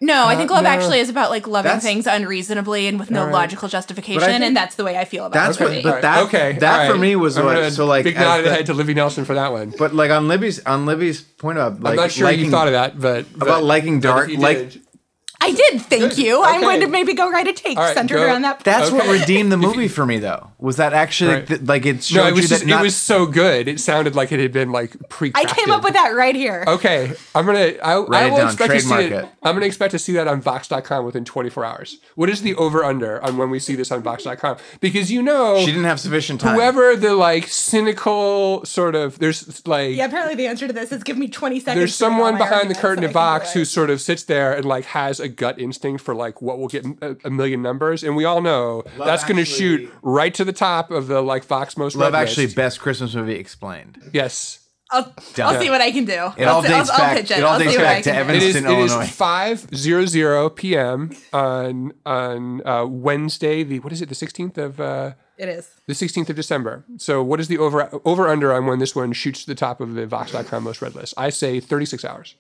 No, 0.04 0.26
I 0.26 0.36
think 0.36 0.50
uh, 0.50 0.56
Love 0.56 0.64
no. 0.64 0.70
Actually 0.70 1.00
is 1.00 1.10
about 1.10 1.30
like 1.30 1.48
loving 1.48 1.68
That's- 1.70 1.84
things 1.84 2.08
unreasonably 2.08 2.88
and 2.88 3.00
with 3.00 3.12
no 3.12 3.20
Alright. 3.22 3.34
logical 3.34 3.70
justification, 3.70 4.22
think 4.28 4.44
and 4.44 4.58
that's 4.58 4.76
the 4.76 4.84
way 4.84 4.98
I 4.98 5.06
feel 5.06 5.26
about 5.26 5.34
that's 5.46 5.58
it. 5.60 5.64
what- 5.64 5.70
movie. 5.70 5.84
but 5.84 5.88
All 5.90 5.94
right, 5.94 6.02
that- 6.02 6.24
okay, 6.26 6.52
that 6.60 6.88
all 6.88 6.94
for 6.94 6.98
me 7.00 7.16
was 7.16 7.38
I'm 7.38 7.46
what- 7.46 7.54
gonna 7.56 7.70
so, 7.72 7.86
like, 7.86 8.04
big 8.04 8.16
as 8.16 8.22
nod 8.24 8.40
of 8.40 8.44
the 8.46 8.50
the- 8.50 8.56
head 8.56 8.66
to 8.66 8.74
Libby 8.74 8.96
Nelson 8.96 9.26
for 9.26 9.36
that 9.36 9.52
one. 9.52 9.74
But 9.78 9.94
like 9.94 10.10
on 10.10 10.28
Libby's 10.28 10.60
on 10.66 10.86
Libby's 10.88 11.22
point 11.22 11.60
about 11.60 11.82
like 11.82 11.92
I'm 11.92 11.96
not 11.98 12.12
sure 12.12 12.26
liking, 12.26 12.46
you 12.46 12.52
thought 12.52 12.68
of 12.68 12.74
that, 12.74 13.00
but 13.00 13.26
about 13.40 13.64
liking 13.64 14.00
dark 14.00 14.30
if 14.30 14.40
like 14.40 14.58
did- 14.58 14.82
I 15.44 15.52
did, 15.52 15.82
thank 15.82 16.18
you. 16.18 16.44
I'm 16.44 16.62
going 16.62 16.82
to 16.82 16.88
maybe 16.88 17.14
go 17.14 17.30
write 17.30 17.48
a 17.48 17.54
take 17.54 17.78
All 17.78 17.84
right, 17.84 17.94
centered 17.96 18.18
go- 18.18 18.26
around 18.26 18.44
that. 18.44 18.60
that's 18.62 18.92
what 18.92 19.08
redeemed 19.10 19.52
the 19.52 19.58
movie 19.68 19.88
for 19.88 20.06
me 20.06 20.20
though. 20.20 20.52
Was 20.60 20.78
that 20.78 20.94
actually 20.94 21.34
Right. 21.34 21.48
th- 21.48 21.62
like 21.62 21.86
it 21.88 22.04
showed 22.04 22.18
no, 22.22 22.28
it 22.28 22.34
was 22.34 22.44
you 22.44 22.48
just 22.50 22.62
that 22.62 22.70
not, 22.70 22.82
it 22.82 22.84
was 22.84 22.96
so 22.96 23.26
good. 23.26 23.68
It 23.68 23.80
sounded 23.80 24.16
like 24.16 24.32
it 24.32 24.40
had 24.40 24.52
been 24.52 24.72
like 24.72 24.96
pre. 25.10 25.32
I 25.34 25.46
came 25.46 25.72
up 25.72 25.84
with 25.84 25.94
that 25.94 26.10
right 26.16 26.36
here. 26.36 26.64
Okay, 26.68 27.12
I'm 27.34 27.46
gonna. 27.48 27.60
I, 27.60 27.94
I 27.94 27.96
it 27.96 28.00
will 28.30 28.38
down, 28.38 28.48
expect 28.48 28.74
to 28.74 28.80
see 28.80 28.88
trademark 28.88 29.24
it. 29.24 29.26
it. 29.28 29.32
I'm 29.42 29.56
gonna 29.56 29.66
expect 29.66 29.92
to 29.92 30.00
see 30.00 30.14
that 30.14 30.28
on 30.28 30.40
Vox.com 30.42 31.04
within 31.04 31.26
24 31.26 31.66
hours. 31.66 31.98
What 32.16 32.30
is 32.30 32.44
the 32.44 32.54
over 32.56 32.84
under 32.84 33.24
on 33.24 33.38
when 33.38 33.50
we 33.50 33.58
see 33.58 33.74
this 33.76 33.92
on 33.92 34.04
Vox.com? 34.04 34.58
Because 34.80 35.12
you 35.12 35.24
know, 35.24 35.60
she 35.62 35.66
didn't 35.68 35.86
have 35.86 36.00
sufficient 36.00 36.42
time. 36.42 36.54
whoever 36.56 36.96
the 36.96 37.16
like 37.16 37.48
cynical 37.48 38.64
sort 38.66 38.94
of 38.96 39.18
there's 39.20 39.66
like 39.68 39.96
Yeah, 39.96 40.06
apparently 40.06 40.36
the 40.36 40.48
answer 40.48 40.68
to 40.68 40.74
this 40.74 40.92
is 40.92 41.04
give 41.04 41.18
me 41.18 41.28
20 41.28 41.60
seconds. 41.60 41.76
there's 41.80 41.98
to 41.98 42.04
make 42.06 42.12
all 42.12 42.18
someone 42.20 42.38
behind 42.38 42.70
the 42.70 42.76
curtain 42.76 43.04
so 43.04 43.10
at 43.10 43.10
I 43.10 43.14
Vox 43.14 43.54
who 43.54 43.66
sort 43.66 43.90
of 43.90 44.00
sits 44.00 44.24
there 44.24 44.54
and 44.54 44.66
like 44.66 44.86
has 44.86 45.20
a 45.20 45.28
gut 45.32 45.60
instinct 45.60 46.04
for 46.04 46.14
like 46.14 46.42
what 46.42 46.60
will 46.60 46.68
get 46.68 46.86
a, 47.02 47.18
a 47.26 47.30
million 47.30 47.62
numbers, 47.62 48.04
and 48.04 48.16
we 48.16 48.26
all 48.26 48.42
know 48.42 48.84
that's 48.98 49.24
going 49.24 49.38
to 49.38 49.46
shoot 49.46 49.92
right 50.04 50.34
to 50.36 50.44
the 50.46 50.54
top 50.54 50.92
of 50.92 51.08
the 51.08 51.22
like 51.22 51.44
Vox 51.46 51.76
most 51.78 51.96
Love 51.96 52.14
read 52.14 52.22
actually 52.22 52.46
list. 52.46 52.56
best 52.56 52.80
Christmas 52.80 53.16
movie 53.16 53.34
explained. 53.36 53.98
yes. 54.14 54.58
I'll, 54.94 55.16
I'll 55.38 55.58
see 55.58 55.70
what 55.70 55.80
I 55.80 55.90
can 55.92 56.04
do. 56.04 56.12
It 56.12 56.44
all 56.44 56.58
I'll, 56.58 56.62
dates 56.64 56.90
I'll, 56.90 56.96
I'll 56.96 56.98
back- 56.98 57.18
pitch 57.20 57.32
it. 57.32 57.38
it 57.38 57.44
all 57.46 57.54
I'll 57.54 57.60
dates 57.60 57.78
back 57.78 58.04
to 58.04 58.12
can 58.12 58.28
do. 58.28 58.34
It 58.34 58.44
is, 58.44 58.56
Evanston, 58.58 58.66
it 58.74 58.80
is 58.84 58.92
Illinois. 58.92 59.06
5:00 59.06 60.56
p.m. 60.58 61.12
on 61.32 61.94
on 62.06 62.68
uh, 62.68 62.86
Wednesday, 62.86 63.64
the 63.64 63.80
what 63.80 63.94
is 63.94 64.02
it, 64.02 64.10
the 64.10 64.16
16th 64.16 64.58
of 64.58 64.82
uh, 64.82 65.14
It 65.38 65.48
is. 65.48 65.70
the 65.88 65.94
16th 65.94 66.30
of 66.32 66.36
December. 66.36 66.84
So 66.98 67.24
what 67.24 67.40
is 67.40 67.48
the 67.48 67.58
over 67.58 67.90
over 68.04 68.28
under 68.28 68.52
on 68.52 68.66
when 68.66 68.80
this 68.80 68.94
one 68.94 69.14
shoots 69.14 69.42
to 69.46 69.48
the 69.48 69.56
top 69.56 69.80
of 69.80 69.94
the 69.94 70.06
Vox.com 70.06 70.62
most 70.64 70.82
read 70.82 70.94
list? 70.94 71.14
I 71.16 71.30
say 71.30 71.62
36 71.62 72.04
hours. 72.04 72.36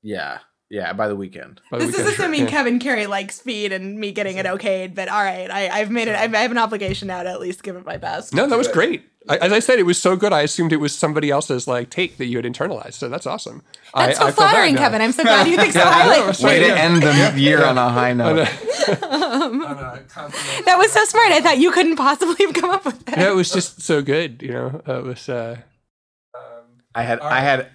Yeah, 0.00 0.38
yeah. 0.70 0.92
By 0.92 1.08
the 1.08 1.16
weekend. 1.16 1.60
By 1.70 1.78
the 1.78 1.86
This 1.86 1.94
is 1.96 2.00
weekend. 2.02 2.14
assuming 2.20 2.40
Yeah. 2.42 2.46
Kevin 2.50 2.78
Carey 2.78 3.06
likes 3.06 3.34
speed 3.36 3.72
and 3.72 3.98
me 3.98 4.12
getting 4.12 4.36
it 4.38 4.46
okayed, 4.46 4.94
but 4.94 5.08
all 5.08 5.22
right, 5.22 5.50
I, 5.50 5.68
I've 5.68 5.90
made 5.90 6.08
it. 6.08 6.14
I 6.14 6.26
have 6.28 6.50
an 6.50 6.58
obligation 6.58 7.08
now 7.08 7.22
to 7.22 7.28
at 7.28 7.40
least 7.40 7.62
give 7.62 7.76
it 7.76 7.84
my 7.84 7.96
best. 7.96 8.32
No, 8.34 8.46
that 8.46 8.56
was 8.56 8.68
great. 8.68 9.04
I, 9.28 9.36
as 9.36 9.52
I 9.52 9.58
said, 9.58 9.78
it 9.78 9.82
was 9.82 9.98
so 10.00 10.16
good. 10.16 10.32
I 10.32 10.40
assumed 10.40 10.72
it 10.72 10.78
was 10.78 10.96
somebody 10.96 11.30
else's 11.30 11.68
like 11.68 11.90
take 11.90 12.16
that 12.16 12.24
you 12.24 12.38
had 12.38 12.46
internalized. 12.46 12.94
So 12.94 13.10
that's 13.10 13.26
awesome. 13.26 13.62
That's 13.94 14.18
I, 14.18 14.22
so 14.22 14.26
I 14.28 14.30
feel 14.30 14.44
bad 14.44 14.50
flattering, 14.52 14.74
now. 14.76 14.80
Kevin. 14.80 15.02
I'm 15.02 15.12
so 15.12 15.22
glad 15.24 15.46
you 15.46 15.56
think 15.58 15.74
so 15.74 15.80
Yeah, 15.80 15.88
I 15.88 16.06
know, 16.06 16.12
highly. 16.14 16.30
it's 16.30 16.42
Way 16.42 16.60
right, 16.62 16.68
to 16.74 16.80
end 16.80 17.02
the 17.34 17.38
year 17.40 17.62
on 17.62 17.76
a 17.76 17.88
high 17.90 18.12
note. 18.14 18.48
That 18.90 20.76
was 20.78 20.90
so 20.92 21.04
smart. 21.04 21.32
I 21.32 21.40
thought 21.40 21.58
you 21.58 21.70
couldn't 21.70 21.96
possibly 21.96 22.44
have 22.46 22.54
come 22.54 22.70
up 22.70 22.84
with 22.84 23.04
that. 23.06 23.18
Yeah, 23.18 23.30
it 23.30 23.34
was 23.34 23.50
just 23.52 23.82
so 23.82 24.02
good. 24.02 24.42
You 24.42 24.52
know, 24.52 24.82
it 24.86 25.04
was. 25.04 25.28
Uh, 25.28 25.58
I 26.94 27.02
had 27.02 27.20
I 27.20 27.40
had 27.40 27.68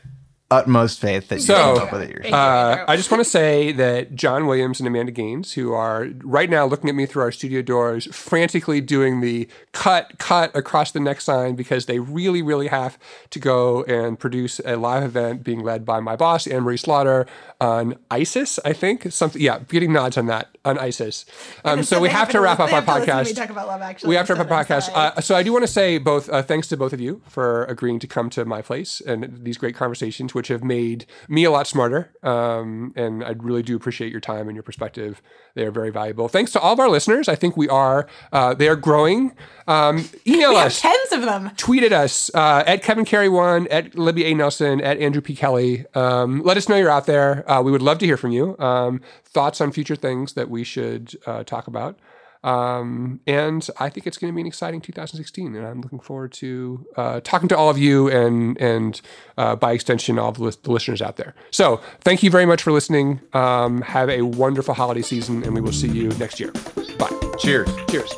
utmost 0.55 0.99
faith 0.99 1.27
that 1.27 1.35
you 1.35 1.41
So, 1.41 1.73
came 1.75 1.83
up 1.83 1.91
with 1.91 2.01
it 2.03 2.09
yourself. 2.11 2.33
Uh, 2.33 2.85
I 2.87 2.95
just 2.95 3.11
want 3.11 3.23
to 3.23 3.29
say 3.29 3.71
that 3.73 4.15
John 4.15 4.47
Williams 4.47 4.79
and 4.79 4.87
Amanda 4.87 5.11
Gaines, 5.11 5.53
who 5.53 5.73
are 5.73 6.07
right 6.23 6.49
now 6.49 6.65
looking 6.65 6.89
at 6.89 6.95
me 6.95 7.05
through 7.05 7.23
our 7.23 7.31
studio 7.31 7.61
doors, 7.61 8.07
frantically 8.15 8.81
doing 8.81 9.21
the 9.21 9.47
cut, 9.71 10.17
cut 10.17 10.55
across 10.55 10.91
the 10.91 10.99
next 10.99 11.25
sign 11.25 11.55
because 11.55 11.85
they 11.85 11.99
really, 11.99 12.41
really 12.41 12.67
have 12.67 12.97
to 13.31 13.39
go 13.39 13.83
and 13.83 14.17
produce 14.17 14.59
a 14.65 14.75
live 14.77 15.03
event 15.03 15.43
being 15.43 15.61
led 15.63 15.85
by 15.85 15.99
my 15.99 16.15
boss, 16.15 16.47
Anne 16.47 16.63
Marie 16.63 16.77
Slaughter, 16.77 17.25
on 17.59 17.97
ISIS, 18.11 18.59
I 18.65 18.73
think. 18.73 19.11
Something, 19.11 19.41
yeah, 19.41 19.59
getting 19.67 19.93
nods 19.93 20.17
on 20.17 20.27
that, 20.27 20.49
on 20.63 20.77
ISIS. 20.79 21.25
Um, 21.63 21.83
so 21.83 21.99
we 21.99 22.09
have 22.09 22.29
to 22.29 22.39
wrap 22.41 22.59
up 22.59 22.71
our 22.71 22.81
podcast. 22.81 23.25
We 23.25 23.33
talk 23.33 23.49
about 23.49 23.67
love 23.67 23.81
actually. 23.81 24.09
We 24.09 24.15
have 24.15 24.27
to 24.27 24.35
wrap 24.35 24.45
up 24.45 24.51
our 24.51 24.63
podcast. 24.65 24.89
Uh, 24.93 25.21
so 25.21 25.35
I 25.35 25.43
do 25.43 25.51
want 25.51 25.63
to 25.63 25.71
say 25.71 25.97
both 25.97 26.29
uh, 26.29 26.41
thanks 26.41 26.67
to 26.69 26.77
both 26.77 26.93
of 26.93 27.01
you 27.01 27.21
for 27.27 27.65
agreeing 27.65 27.99
to 27.99 28.07
come 28.07 28.29
to 28.31 28.45
my 28.45 28.61
place 28.61 29.01
and 29.01 29.43
these 29.43 29.57
great 29.57 29.75
conversations, 29.75 30.33
which 30.33 30.44
have 30.47 30.63
made 30.63 31.05
me 31.27 31.43
a 31.43 31.51
lot 31.51 31.67
smarter. 31.67 32.11
Um, 32.23 32.93
and 32.95 33.23
I 33.23 33.31
really 33.31 33.63
do 33.63 33.75
appreciate 33.75 34.11
your 34.11 34.21
time 34.21 34.47
and 34.47 34.55
your 34.55 34.63
perspective. 34.63 35.21
They 35.53 35.65
are 35.65 35.71
very 35.71 35.89
valuable. 35.89 36.27
Thanks 36.27 36.51
to 36.53 36.59
all 36.59 36.73
of 36.73 36.79
our 36.79 36.89
listeners. 36.89 37.27
I 37.27 37.35
think 37.35 37.55
we 37.55 37.69
are 37.69 38.07
uh, 38.31 38.53
they 38.53 38.67
are 38.67 38.75
growing. 38.75 39.35
Um, 39.67 40.05
email 40.27 40.49
we 40.49 40.55
have 40.55 40.67
us. 40.67 40.81
tens 40.81 41.11
of 41.11 41.21
them. 41.21 41.51
Tweet 41.57 41.83
at 41.83 41.93
us 41.93 42.29
uh, 42.33 42.63
at 42.65 42.83
Kevin 42.83 43.05
Carey 43.05 43.29
one 43.29 43.67
at 43.67 43.95
Libby 43.95 44.25
A 44.25 44.33
Nelson 44.33 44.81
at 44.81 44.99
Andrew 44.99 45.21
P 45.21 45.35
Kelly. 45.35 45.85
Um, 45.93 46.41
let 46.43 46.57
us 46.57 46.67
know 46.69 46.75
you're 46.75 46.89
out 46.89 47.05
there. 47.05 47.49
Uh, 47.49 47.61
we 47.61 47.71
would 47.71 47.81
love 47.81 47.97
to 47.99 48.05
hear 48.05 48.17
from 48.17 48.31
you. 48.31 48.57
Um, 48.59 49.01
thoughts 49.23 49.61
on 49.61 49.71
future 49.71 49.95
things 49.95 50.33
that 50.33 50.49
we 50.49 50.63
should 50.63 51.15
uh, 51.25 51.43
talk 51.43 51.67
about. 51.67 51.97
Um, 52.45 53.21
and 53.25 53.67
I 53.79 53.89
think 53.89 54.05
it's 54.05 54.17
going 54.17 54.31
to 54.31 54.35
be 54.35 54.41
an 54.41 54.47
exciting 54.47 54.79
2016, 54.79 55.55
and 55.55 55.65
I'm 55.65 55.81
looking 55.81 55.99
forward 55.99 56.31
to 56.33 56.85
uh, 56.95 57.19
talking 57.21 57.49
to 57.49 57.57
all 57.57 57.71
of 57.71 57.77
you 57.79 58.07
and 58.07 58.55
and 58.61 59.01
uh, 59.35 59.55
by 59.55 59.71
extension 59.73 60.19
all 60.19 60.31
the, 60.31 60.55
the 60.61 60.71
listeners 60.71 61.01
out 61.01 61.17
there. 61.17 61.33
So 61.49 61.81
thank 62.01 62.21
you 62.21 62.29
very 62.29 62.45
much 62.45 62.61
for 62.61 62.71
listening. 62.71 63.19
Um, 63.33 63.81
have 63.81 64.09
a 64.09 64.21
wonderful 64.21 64.75
holiday 64.75 65.01
season, 65.01 65.43
and 65.43 65.55
we 65.55 65.61
will 65.61 65.73
see 65.73 65.89
you 65.89 66.09
next 66.19 66.39
year. 66.39 66.51
Bye. 66.99 67.09
Cheers. 67.39 67.67
Cheers. 67.89 68.13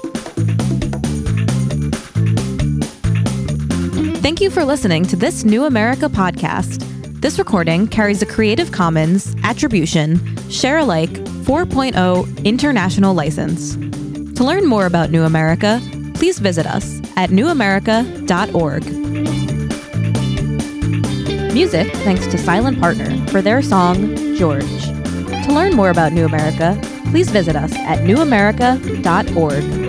Thank 4.22 4.42
you 4.42 4.50
for 4.50 4.66
listening 4.66 5.06
to 5.06 5.16
this 5.16 5.46
New 5.46 5.64
America 5.64 6.10
podcast. 6.10 6.84
This 7.22 7.40
recording 7.40 7.88
carries 7.88 8.22
a 8.22 8.26
Creative 8.26 8.74
Commons 8.74 9.36
Attribution, 9.44 10.20
Share 10.50 10.80
Alike 10.80 11.10
4.0 11.10 12.44
international 12.44 13.14
license. 13.14 13.78
To 14.38 14.44
learn 14.44 14.68
more 14.68 14.86
about 14.86 15.10
New 15.10 15.24
America, 15.24 15.82
please 16.14 16.38
visit 16.38 16.68
us 16.68 17.02
at 17.16 17.32
newamerica.org. 17.32 18.86
Music 21.56 21.92
thanks 22.04 22.28
to 22.28 22.38
Silent 22.38 22.80
Partner 22.80 23.26
for 23.30 23.42
their 23.42 23.64
song 23.64 24.16
George. 24.36 24.84
To 24.86 25.48
learn 25.52 25.74
more 25.76 25.90
about 25.90 26.14
New 26.14 26.26
America, 26.26 26.80
please 27.06 27.32
visit 27.32 27.56
us 27.56 27.74
at 27.74 28.02
newamerica.org. 28.02 29.87